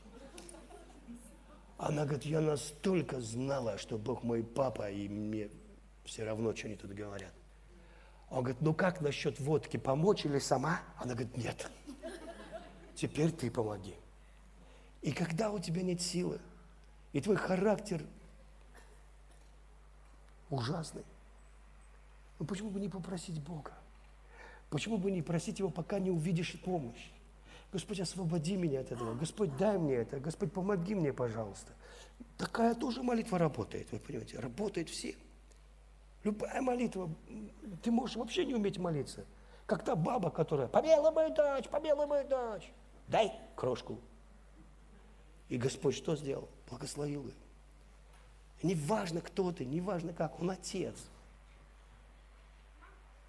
[1.77, 5.51] Она говорит, я настолько знала, что Бог мой папа, и мне
[6.05, 7.33] все равно, что они тут говорят.
[8.31, 10.81] Он говорит, ну как насчет водки, помочь или сама?
[10.97, 11.71] Она говорит, нет.
[12.95, 13.95] Теперь ты помоги.
[15.03, 16.41] И когда у тебя нет силы,
[17.15, 18.05] и твой характер
[20.51, 21.05] ужасный,
[22.39, 23.73] ну почему бы не попросить Бога?
[24.69, 27.11] Почему бы не просить Его, пока не увидишь помощь?
[27.73, 29.15] Господь, освободи меня от этого.
[29.15, 30.19] Господь, дай мне это.
[30.19, 31.73] Господь, помоги мне, пожалуйста.
[32.37, 34.41] Такая тоже молитва работает, вы понимаете?
[34.41, 35.15] Работает всем.
[36.25, 37.09] Любая молитва,
[37.83, 39.25] ты можешь вообще не уметь молиться.
[39.67, 42.73] Как та баба, которая, помилуй мою дочь, помилуй мою дочь,
[43.07, 44.01] дай крошку.
[45.49, 46.49] И Господь что сделал?
[46.75, 47.35] Благословил ее.
[48.65, 50.97] Не важно, кто ты, не важно как, он отец.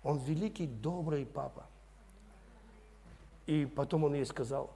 [0.01, 1.67] Он великий, добрый папа.
[3.45, 4.73] И потом он ей сказал,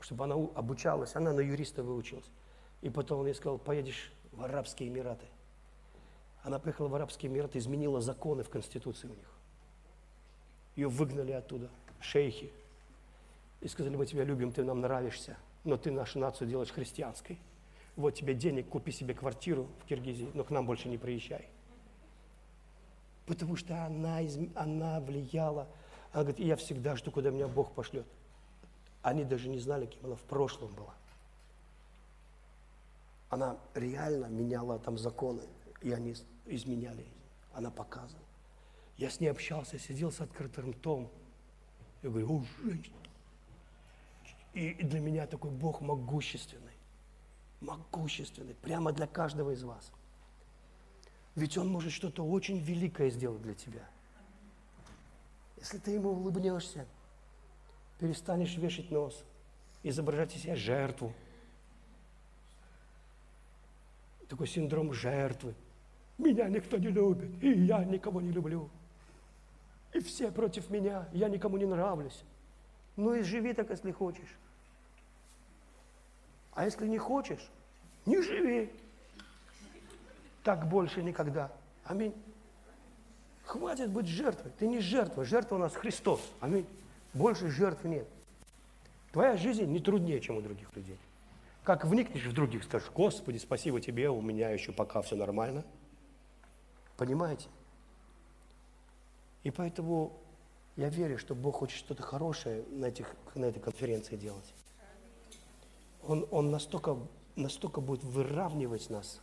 [0.00, 2.30] чтобы она обучалась, она на юриста выучилась.
[2.82, 5.26] И потом он ей сказал, поедешь в Арабские Эмираты.
[6.44, 9.30] Она приехала в Арабский Эмираты, изменила законы в Конституции у них.
[10.76, 11.68] Ее выгнали оттуда,
[12.00, 12.52] шейхи.
[13.60, 17.38] И сказали, мы тебя любим, ты нам нравишься, но ты нашу нацию делаешь христианской.
[17.96, 21.48] Вот тебе денег, купи себе квартиру в Киргизии, но к нам больше не приезжай.
[23.26, 24.20] Потому что она,
[24.54, 25.68] она влияла.
[26.12, 28.06] Она говорит, я всегда жду, куда меня Бог пошлет.
[29.02, 30.94] Они даже не знали, кем она в прошлом была.
[33.30, 35.42] Она реально меняла там законы,
[35.80, 36.14] и они
[36.46, 37.06] изменяли.
[37.54, 38.24] Она показывала.
[38.96, 41.10] Я с ней общался, сидел с открытым ртом.
[42.02, 42.96] Я говорю, о, женщина.
[44.54, 46.72] И для меня такой Бог могущественный.
[47.60, 48.54] Могущественный.
[48.54, 49.90] Прямо для каждого из вас.
[51.34, 53.88] Ведь Он может что-то очень великое сделать для тебя.
[55.56, 56.86] Если ты Ему улыбнешься,
[57.98, 59.24] перестанешь вешать нос,
[59.82, 61.14] изображать из себя жертву.
[64.28, 65.54] Такой синдром жертвы.
[66.18, 68.68] Меня никто не любит, и я никого не люблю.
[69.94, 72.22] И все против меня, я никому не нравлюсь.
[72.96, 74.36] Ну и живи так, если хочешь.
[76.54, 77.48] А если не хочешь,
[78.06, 78.70] не живи.
[80.42, 81.50] Так больше никогда.
[81.84, 82.14] Аминь.
[83.44, 84.52] Хватит быть жертвой.
[84.58, 85.24] Ты не жертва.
[85.24, 86.20] Жертва у нас Христос.
[86.40, 86.66] Аминь.
[87.14, 88.06] Больше жертв нет.
[89.12, 90.98] Твоя жизнь не труднее, чем у других людей.
[91.64, 95.64] Как вникнешь в других, скажешь, Господи, спасибо тебе, у меня еще пока все нормально–
[97.02, 97.48] Понимаете?
[99.42, 100.12] И поэтому
[100.76, 104.54] я верю, что Бог хочет что-то хорошее на, этих, на этой конференции делать.
[106.06, 106.96] Он, он настолько,
[107.36, 109.20] настолько будет выравнивать нас.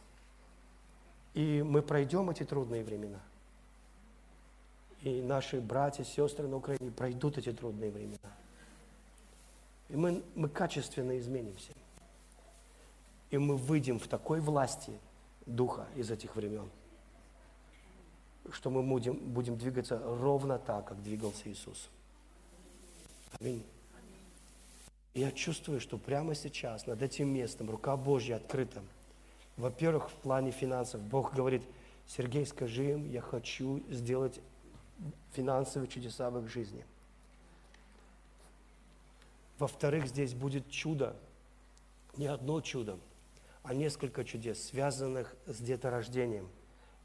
[1.33, 3.19] И мы пройдем эти трудные времена.
[5.01, 8.31] и наши братья, сестры на Украине пройдут эти трудные времена.
[9.89, 11.71] И мы, мы качественно изменимся.
[13.31, 14.99] И мы выйдем в такой власти
[15.45, 16.69] Духа из этих времен,
[18.51, 21.89] что мы будем, будем двигаться ровно так, как двигался Иисус.
[23.39, 23.63] Аминь.
[25.13, 28.81] Я чувствую, что прямо сейчас над этим местом рука Божья открыта.
[29.57, 31.01] Во-первых, в плане финансов.
[31.01, 31.63] Бог говорит,
[32.07, 34.39] Сергей, скажи им, я хочу сделать
[35.33, 36.85] финансовые чудеса в их жизни.
[39.57, 41.15] Во-вторых, здесь будет чудо.
[42.15, 42.97] Не одно чудо,
[43.63, 46.49] а несколько чудес, связанных с деторождением.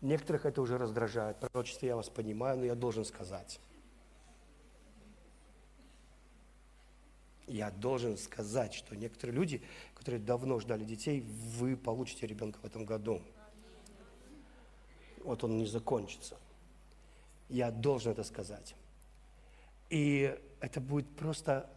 [0.00, 1.38] Некоторых это уже раздражает.
[1.38, 3.60] Пророчество я вас понимаю, но я должен сказать.
[7.46, 9.62] Я должен сказать, что некоторые люди,
[9.94, 13.22] которые давно ждали детей, вы получите ребенка в этом году.
[15.22, 16.38] Вот он не закончится.
[17.48, 18.74] Я должен это сказать.
[19.90, 21.70] И это будет просто,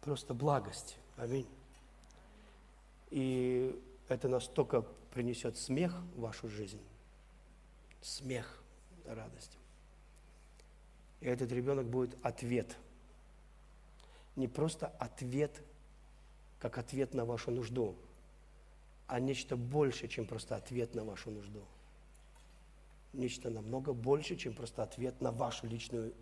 [0.00, 0.96] просто благость.
[1.16, 1.46] Аминь.
[3.10, 3.78] И
[4.08, 4.82] это настолько
[5.12, 6.80] принесет смех в вашу жизнь.
[8.00, 8.62] Смех,
[9.04, 9.58] радость.
[11.20, 12.76] И этот ребенок будет ответ–
[14.36, 15.62] не просто ответ,
[16.58, 17.96] как ответ на вашу нужду,
[19.06, 21.64] а нечто больше, чем просто ответ на вашу нужду.
[23.12, 26.14] Нечто намного больше, чем просто ответ на вашу личную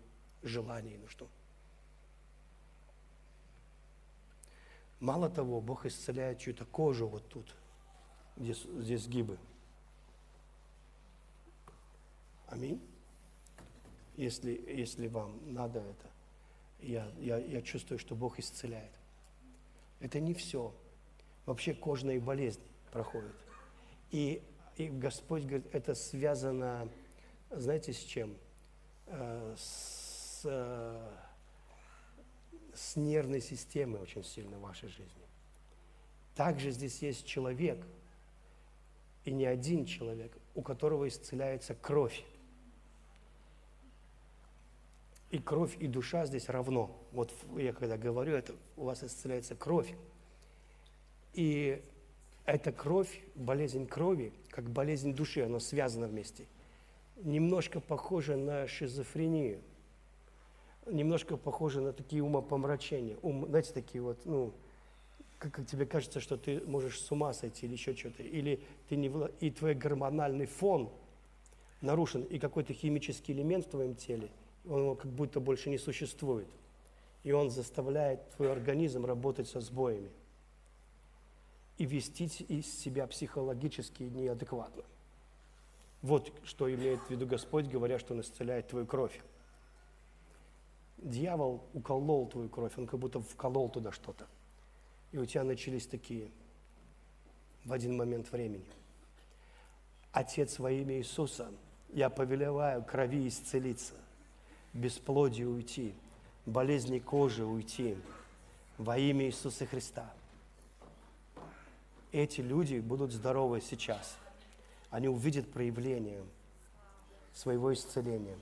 [0.43, 1.27] желание и нужду.
[4.99, 7.55] Мало того, Бог исцеляет чью-то кожу вот тут,
[8.37, 9.37] где здесь сгибы.
[12.47, 12.81] Аминь.
[14.15, 16.12] Если, если вам надо это
[16.83, 18.91] я, я, я чувствую, что Бог исцеляет.
[19.99, 20.73] Это не все.
[21.45, 23.35] Вообще кожные болезни проходят.
[24.11, 24.41] И,
[24.77, 26.87] и Господь говорит, это связано,
[27.49, 28.35] знаете, с чем?
[29.07, 31.11] Э, с, э,
[32.73, 35.23] с нервной системой очень сильно в вашей жизни.
[36.35, 37.85] Также здесь есть человек,
[39.25, 42.23] и не один человек, у которого исцеляется кровь.
[45.33, 46.95] И кровь, и душа здесь равно.
[47.11, 49.91] Вот я когда говорю, это у вас исцеляется кровь.
[51.33, 51.81] И
[52.45, 56.45] эта кровь, болезнь крови, как болезнь души, она связана вместе.
[57.15, 59.59] Немножко похоже на шизофрению.
[60.85, 63.17] Немножко похоже на такие умопомрачения.
[63.23, 64.53] Ум, знаете, такие вот, ну,
[65.39, 68.21] как, как тебе кажется, что ты можешь с ума сойти или еще что-то.
[68.21, 70.91] Или ты не, и твой гормональный фон
[71.81, 74.29] нарушен, и какой-то химический элемент в твоем теле–
[74.67, 76.47] он как будто больше не существует.
[77.23, 80.11] И он заставляет твой организм работать со сбоями
[81.77, 84.83] и вести из себя психологически неадекватно.
[86.01, 89.21] Вот что имеет в виду Господь, говоря, что Он исцеляет твою кровь.
[90.97, 94.27] Дьявол уколол твою кровь, он как будто вколол туда что-то.
[95.11, 96.29] И у тебя начались такие
[97.65, 98.65] в один момент времени.
[100.11, 101.51] Отец во имя Иисуса,
[101.93, 103.95] я повелеваю крови исцелиться
[104.73, 105.93] бесплодие уйти,
[106.45, 107.97] болезни кожи уйти
[108.77, 110.11] во имя Иисуса Христа.
[112.11, 114.17] Эти люди будут здоровы сейчас.
[114.89, 116.23] Они увидят проявление
[117.33, 118.37] своего исцеления.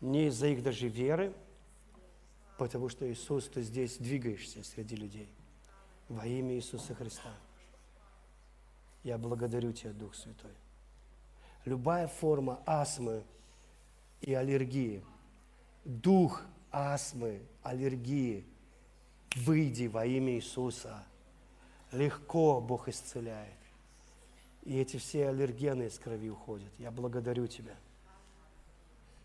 [0.00, 1.34] Не из-за их даже веры,
[2.56, 5.28] потому что Иисус, ты здесь двигаешься среди людей.
[6.08, 7.30] Во имя Иисуса Христа.
[9.02, 10.52] Я благодарю Тебя, Дух Святой.
[11.64, 13.22] Любая форма астмы
[14.20, 15.02] и аллергии–
[15.84, 18.46] дух астмы, аллергии,
[19.36, 21.04] выйди во имя Иисуса.
[21.90, 23.58] Легко Бог исцеляет.
[24.62, 26.72] И эти все аллергены из крови уходят.
[26.78, 27.76] Я благодарю Тебя.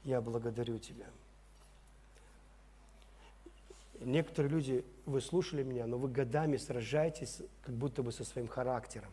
[0.04, 1.06] Я благодарю Тебя.
[4.00, 9.12] Некоторые люди, вы слушали меня, но вы годами сражаетесь как будто бы со своим характером.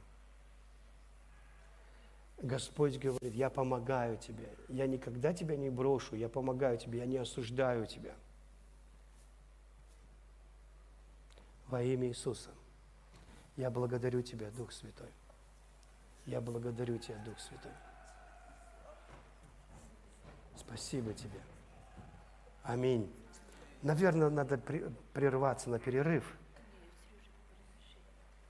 [2.44, 7.16] Господь говорит, я помогаю тебе, я никогда тебя не брошу, я помогаю тебе, я не
[7.16, 8.14] осуждаю тебя.
[11.68, 12.50] Во имя Иисуса.
[13.56, 15.08] Я благодарю тебя, Дух Святой.
[16.26, 17.72] Я благодарю тебя, Дух Святой.
[20.54, 21.40] Спасибо тебе.
[22.62, 23.10] Аминь.
[23.80, 24.58] Наверное, надо
[25.14, 26.36] прерваться на перерыв.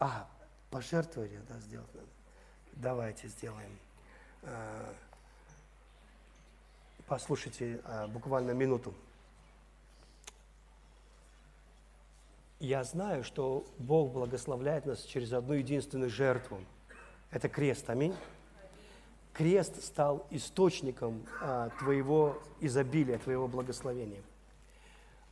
[0.01, 0.29] А,
[0.71, 2.09] пожертвование, да, сделать надо.
[2.73, 3.71] Давайте сделаем.
[4.45, 4.93] Э,
[7.07, 8.95] послушайте э, буквально минуту.
[12.61, 16.61] Я знаю, что Бог благословляет нас через одну единственную жертву.
[17.31, 18.15] Это крест, аминь.
[19.35, 24.23] крест стал источником а, твоего изобилия, твоего благословения.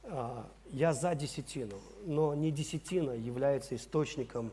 [0.03, 4.51] А, я за десятину, но не десятина является источником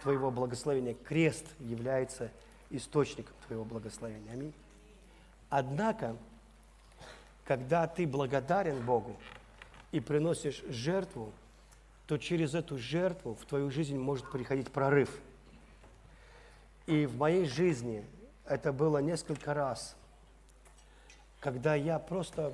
[0.00, 0.94] твоего благословения.
[0.94, 2.30] Крест является
[3.46, 4.32] твоего благословения.
[4.32, 4.52] Аминь.
[5.50, 6.16] Однако,
[7.44, 9.16] когда ты благодарен Богу
[9.90, 11.32] и приносишь жертву,
[12.06, 15.10] то через эту жертву в твою жизнь может приходить прорыв.
[16.86, 18.04] И в моей жизни
[18.46, 19.96] это было несколько раз,
[21.40, 22.52] когда я просто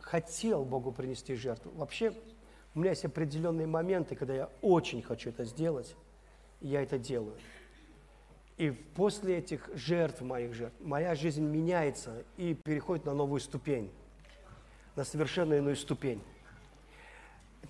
[0.00, 1.72] хотел Богу принести жертву.
[1.74, 2.12] Вообще,
[2.74, 5.96] у меня есть определенные моменты, когда я очень хочу это сделать,
[6.60, 7.34] и я это делаю.
[8.56, 13.92] И после этих жертв, моих жертв, моя жизнь меняется и переходит на новую ступень,
[14.94, 16.22] на совершенно иную ступень.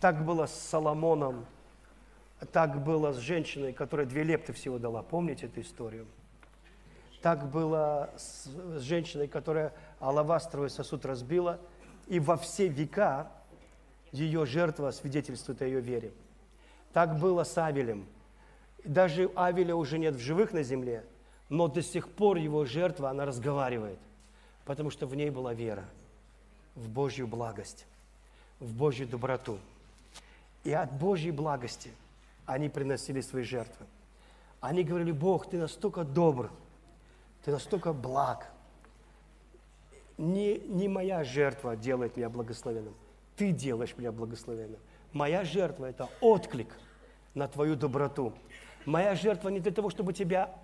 [0.00, 1.44] Так было с Соломоном,
[2.52, 5.02] так было с женщиной, которая две лепты всего дала.
[5.02, 6.06] Помните эту историю?
[7.20, 8.48] Так было с,
[8.80, 11.58] женщиной, которая алавастровый сосуд разбила,
[12.06, 13.32] и во все века
[14.12, 16.12] ее жертва свидетельствует о ее вере.
[16.92, 18.06] Так было с Авелем.
[18.86, 21.04] Даже Авеля уже нет в живых на земле,
[21.48, 23.98] но до сих пор его жертва, она разговаривает,
[24.64, 25.84] потому что в ней была вера
[26.76, 27.84] в Божью благость,
[28.60, 29.58] в Божью доброту.
[30.62, 31.90] И от Божьей благости
[32.44, 33.86] они приносили свои жертвы.
[34.60, 36.50] Они говорили, Бог, ты настолько добр,
[37.44, 38.48] ты настолько благ.
[40.16, 42.94] Не, не моя жертва делает меня благословенным,
[43.36, 44.80] ты делаешь меня благословенным.
[45.12, 46.68] Моя жертва– это отклик
[47.34, 48.32] на твою доброту.
[48.86, 50.54] Моя жертва не для того, чтобы тебя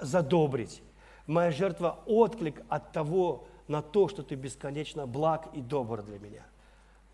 [0.00, 0.82] задобрить.
[1.26, 6.42] Моя жертва– отклик от того, на то, что ты бесконечно благ и добр для меня.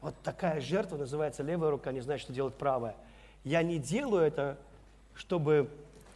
[0.01, 2.97] Вот такая жертва называется левая рука, не знает, что делать правая.
[3.45, 4.59] Я не делаю это,
[5.15, 5.71] чтобы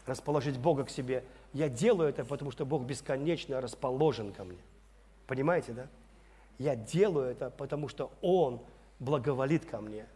[0.06, 1.24] расположить Бога к себе.
[1.52, 4.58] Я делаю это, потому что Бог бесконечно расположен ко мне.
[5.26, 5.86] Понимаете, да?
[6.58, 8.60] Я делаю это, потому что Он
[8.98, 10.06] благоволит ко мне.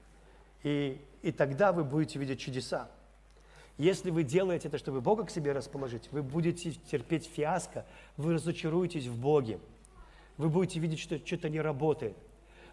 [0.62, 2.88] И, и тогда вы будете видеть чудеса.
[3.78, 7.86] Если вы делаете это, чтобы Бога к себе расположить, вы будете терпеть фиаско,
[8.16, 9.60] вы разочаруетесь в Боге.
[10.36, 12.16] Вы будете видеть, что что-то не работает.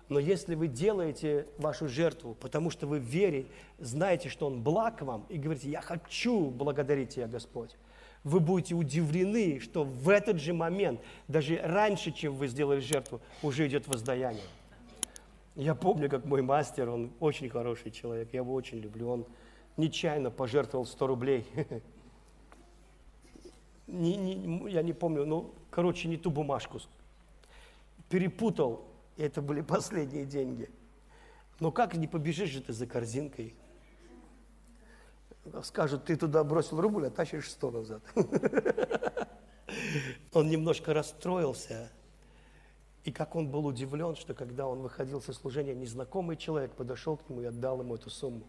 [0.10, 3.45] Но если вы делаете вашу жертву, потому что вы в вере,
[3.80, 7.76] знаете, что Он благ вам, и говорите, я хочу благодарить Тебя, Господь,
[8.23, 13.68] вы будете удивлены, что в этот же момент, даже раньше, чем вы сделали жертву, уже
[13.68, 14.44] идет воздаяние.
[15.56, 19.26] Я помню, как мой мастер, он очень хороший человек, я его очень люблю, он
[19.77, 21.45] нечаянно пожертвовал 100 рублей.
[23.88, 26.80] Не, не, я не помню, ну, короче, не ту бумажку.
[28.10, 28.84] Перепутал,
[29.15, 30.72] и это были последние деньги.
[31.60, 33.53] Но как не побежишь же ты за корзинкой?
[35.64, 38.02] скажут, ты туда бросил рубль, а тащишь сто назад.
[40.34, 41.91] Он немножко расстроился.
[43.03, 47.30] И как он был удивлен, что когда он выходил со служения, незнакомый человек подошел к
[47.30, 48.47] нему и отдал ему эту сумму.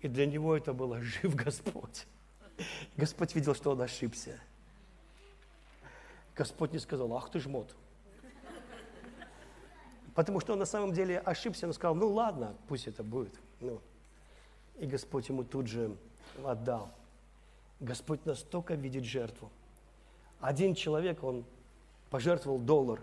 [0.00, 2.06] И для него это было «Жив Господь».
[2.96, 4.38] Господь видел, что он ошибся.
[6.34, 7.74] Господь не сказал «Ах ты жмот».
[10.14, 13.34] Потому что он на самом деле ошибся, он сказал «Ну ладно, пусть это будет».
[13.60, 13.80] Ну,
[14.78, 15.96] и Господь ему тут же
[16.44, 16.90] отдал.
[17.80, 19.50] Господь настолько видит жертву.
[20.40, 21.44] Один человек, он
[22.10, 23.00] пожертвовал доллар,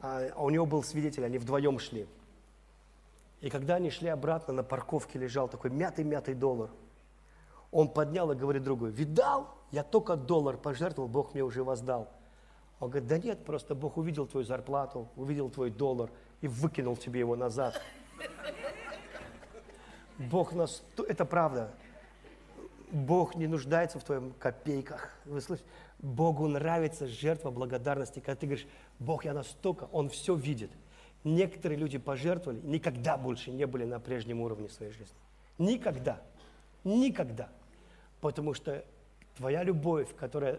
[0.00, 2.06] а у него был свидетель, они вдвоем шли.
[3.40, 6.70] И когда они шли обратно, на парковке лежал такой мятый-мятый доллар.
[7.70, 9.54] Он поднял и говорит другу, видал?
[9.70, 12.08] Я только доллар пожертвовал, Бог мне уже воздал.
[12.80, 16.10] Он говорит, да нет, просто Бог увидел твою зарплату, увидел твой доллар
[16.40, 17.80] и выкинул тебе его назад.
[20.18, 21.72] Бог нас, это правда.
[22.90, 25.10] Бог не нуждается в твоих копейках.
[25.24, 25.68] Вы слышите?
[26.00, 28.66] Богу нравится жертва благодарности, когда ты говоришь,
[28.98, 30.70] Бог, я настолько, Он все видит.
[31.24, 35.16] Некоторые люди пожертвовали, никогда больше не были на прежнем уровне своей жизни.
[35.58, 36.20] Никогда.
[36.84, 37.50] Никогда.
[38.20, 38.84] Потому что
[39.36, 40.58] твоя любовь, которая...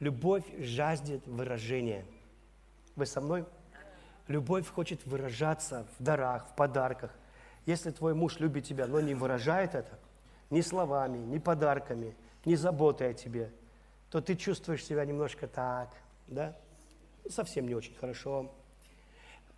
[0.00, 2.04] Любовь жаждет выражения.
[2.96, 3.46] Вы со мной?
[4.26, 7.12] Любовь хочет выражаться в дарах, в подарках.
[7.64, 9.98] Если твой муж любит тебя, но не выражает это
[10.50, 13.52] ни словами, ни подарками, ни заботой о тебе,
[14.10, 15.90] то ты чувствуешь себя немножко так,
[16.26, 16.56] да?
[17.28, 18.52] Совсем не очень хорошо.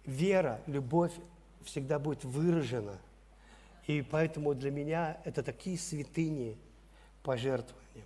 [0.07, 1.13] Вера, любовь
[1.65, 2.99] всегда будет выражена.
[3.87, 6.57] И поэтому для меня это такие святыни
[7.23, 8.05] пожертвования.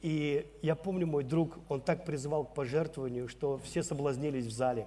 [0.00, 4.86] И я помню, мой друг, он так призывал к пожертвованию, что все соблазнились в зале.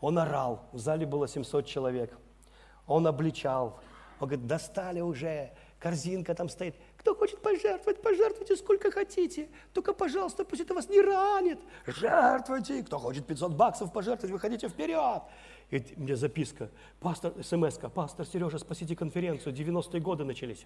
[0.00, 2.16] Он орал, в зале было 700 человек–
[2.86, 3.78] он обличал.
[4.20, 6.76] Он говорит, достали уже, корзинка там стоит.
[7.04, 9.50] Кто хочет пожертвовать, пожертвуйте сколько хотите.
[9.74, 11.58] Только, пожалуйста, пусть это вас не ранит.
[11.86, 12.82] Жертвуйте.
[12.82, 15.22] Кто хочет 500 баксов пожертвовать, выходите вперед.
[15.70, 16.70] И мне записка,
[17.00, 20.64] пастор, смс пастор Сережа, спасите конференцию, 90-е годы начались.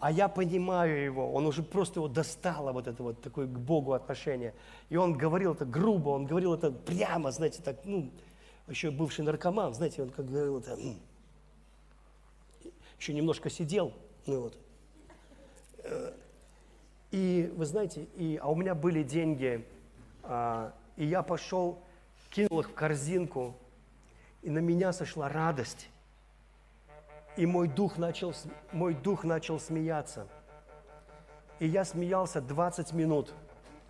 [0.00, 3.92] А я понимаю его, он уже просто его достало, вот это вот такое к Богу
[3.92, 4.52] отношение.
[4.88, 8.10] И он говорил это грубо, он говорил это прямо, знаете, так, ну,
[8.66, 10.76] еще бывший наркоман, знаете, он как говорил это,
[12.98, 13.92] еще немножко сидел,
[14.28, 14.58] ну вот.
[15.84, 16.12] Э,
[17.10, 19.66] и вы знаете, и, а у меня были деньги,
[20.22, 21.78] а, и я пошел,
[22.30, 23.56] кинул их в корзинку,
[24.42, 25.88] и на меня сошла радость.
[27.36, 28.34] И мой дух начал,
[28.72, 30.26] мой дух начал смеяться.
[31.58, 33.32] И я смеялся 20 минут.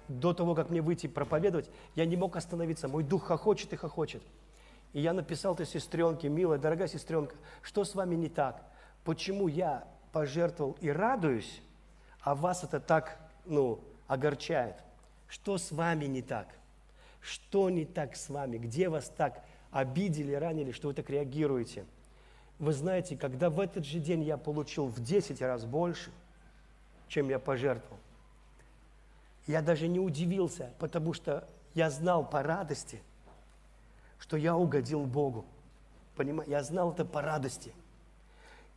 [0.06, 2.88] До того, как мне выйти проповедовать, я не мог остановиться.
[2.88, 4.22] Мой дух хохочет и хохочет.
[4.92, 8.62] И я написал этой сестренке, милая, дорогая сестренка, что с вами не так?
[9.04, 11.60] Почему я пожертвовал и радуюсь,
[12.20, 14.76] а вас это так, ну, огорчает?
[15.28, 16.48] Что с вами не так?
[17.20, 18.58] Что не так с вами?
[18.58, 21.84] Где вас так обидели, ранили, что вы так реагируете?
[22.58, 26.10] Вы знаете, когда в этот же день я получил в 10 раз больше,
[27.08, 27.98] чем я пожертвовал,
[29.46, 33.00] я даже не удивился, потому что я знал по радости,
[34.18, 35.44] что я угодил Богу.
[36.16, 36.50] Понимаете?
[36.52, 37.72] Я знал это по радости.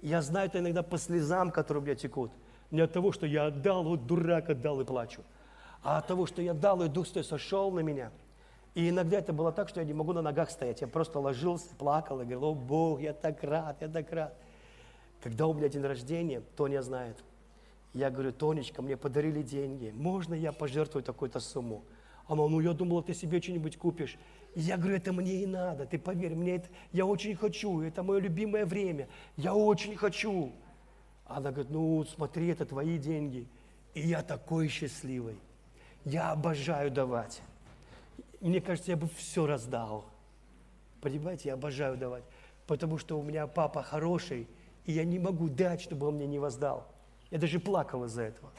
[0.01, 2.31] Я знаю это иногда по слезам, которые у меня текут.
[2.71, 5.21] Не от того, что я отдал, вот дурак отдал и плачу,
[5.83, 8.11] а от того, что я дал, и Дух Святой сошел на меня–
[8.73, 10.81] и иногда это было так, что я не могу на ногах стоять.
[10.81, 14.33] Я просто ложился, плакал и говорил, о Бог, я так рад, я так рад.
[15.21, 17.17] Когда у меня день рождения, Тоня знает.
[17.93, 21.83] Я говорю, Тонечка, мне подарили деньги, можно я пожертвую такую-то сумму?
[22.27, 24.17] Она, ну я думала, ты себе что-нибудь купишь.
[24.55, 28.19] Я говорю, это мне и надо, ты поверь, мне это, я очень хочу, это мое
[28.19, 29.07] любимое время,
[29.37, 30.51] я очень хочу.
[31.25, 33.47] Она говорит, ну смотри, это твои деньги.
[33.93, 35.39] И я такой счастливый.
[36.03, 37.41] Я обожаю давать
[38.41, 40.05] мне кажется, я бы все раздал.
[40.99, 42.23] Понимаете, я обожаю давать,
[42.67, 44.47] потому что у меня папа хороший,
[44.85, 46.87] и я не могу дать, чтобы он мне не воздал.
[47.29, 48.51] Я даже плакал из-за этого.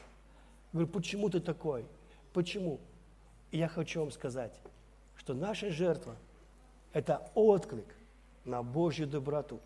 [0.73, 1.85] Говорю, почему ты такой?
[2.33, 2.81] Почему?
[3.51, 4.59] И я хочу вам сказать,
[5.23, 6.17] что наша жертва–
[6.93, 7.95] это отклик
[8.45, 9.61] на Божью доброту,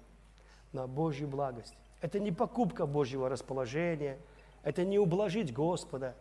[0.72, 1.74] на Божью благость.
[2.00, 4.18] Это не покупка Божьего расположения,
[4.62, 6.14] это не ублажить Господа,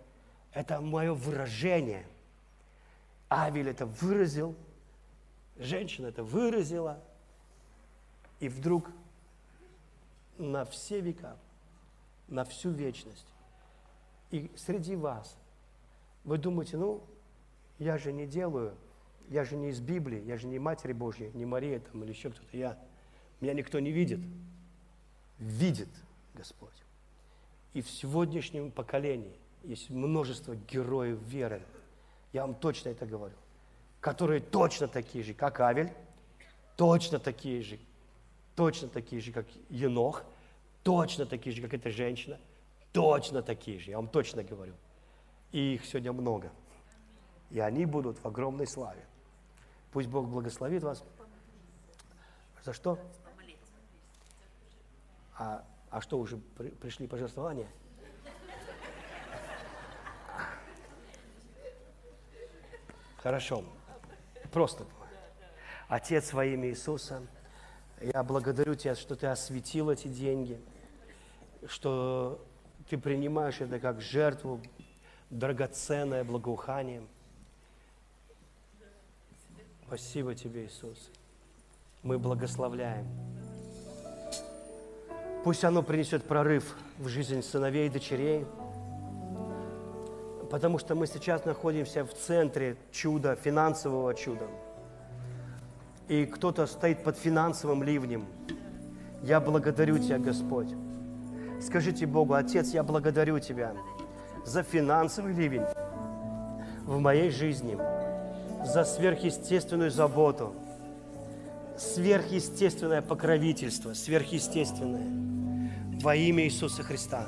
[0.53, 2.05] это мое выражение–
[3.29, 4.55] Авель это выразил,
[5.57, 6.99] женщина это выразила,
[8.39, 8.89] и вдруг
[10.37, 11.37] на все века,
[12.27, 13.27] на всю вечность,
[14.31, 15.37] и среди вас,
[16.23, 17.03] вы думаете, ну,
[17.79, 18.75] я же не делаю,
[19.29, 22.29] я же не из Библии, я же не Матерь Божья, не Мария там или еще
[22.29, 22.77] кто-то, я,
[23.41, 24.19] меня никто не видит.
[25.39, 25.89] Видит
[26.33, 26.73] Господь.
[27.73, 31.61] И в сегодняшнем поколении есть множество героев веры,
[32.31, 33.35] я вам точно это говорю,
[33.99, 35.91] которые точно такие же, как Авель,
[36.75, 37.79] точно такие же,
[38.55, 40.23] точно такие же, как Енох,
[40.83, 42.39] точно такие же, как эта женщина,
[42.91, 44.73] точно такие же, я вам точно говорю.
[45.51, 46.51] И их сегодня много.
[47.51, 49.05] И они будут в огромной славе.
[49.95, 51.05] Пусть Бог благословит вас.
[52.65, 52.99] За что?
[55.37, 57.69] А, а что, уже при, пришли пожертвования?
[63.19, 63.63] Хорошо.
[64.51, 64.85] Просто.
[65.87, 67.25] Отец во имя Иисуса,
[68.01, 70.59] я благодарю Тебя, что Ты осветил эти деньги,
[71.67, 72.45] что
[72.89, 74.59] Ты принимаешь это как жертву,
[75.29, 77.07] драгоценное благоухание.
[79.97, 81.09] Спасибо Тебе, Иисус.
[82.03, 83.07] Мы благословляем.
[85.43, 88.45] Пусть оно принесет прорыв в жизнь сыновей и дочерей–
[90.49, 94.47] потому что мы сейчас находимся в центре чуда, финансового чуда.
[96.07, 98.25] И кто-то стоит под финансовым ливнем.
[99.23, 100.69] Я благодарю Тебя, Господь.
[101.61, 103.73] Скажите Богу, Отец, я благодарю Тебя
[104.45, 105.65] за финансовый ливень
[106.85, 107.77] в моей жизни,
[108.65, 110.53] за сверхъестественную заботу,
[111.77, 115.07] сверхъестественное покровительство, сверхъестественное
[116.01, 117.27] во имя Иисуса Христа.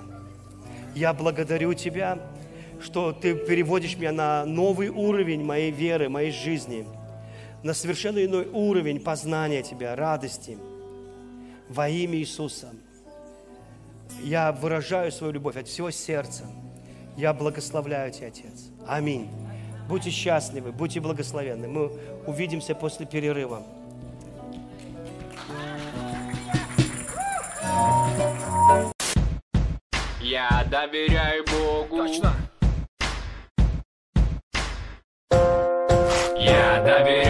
[0.96, 2.20] Я благодарю Тебя
[2.82, 6.86] что Ты переводишь меня на новый уровень моей веры, моей жизни,
[7.64, 10.58] на совершенно иной уровень познания Тебя, радости.
[11.70, 12.70] Во имя Иисуса.
[14.24, 16.46] Я выражаю свою любовь от всего сердца.
[17.18, 18.70] Я благословляю Тебя, Отец.
[18.88, 19.30] Аминь.
[19.88, 21.68] Будьте счастливы, будьте благословенны.
[21.68, 21.92] Мы
[22.26, 23.64] увидимся после перерыва.
[30.20, 31.98] Я доверяю Богу.
[32.04, 32.34] Точно.
[36.36, 37.27] Я доверяю.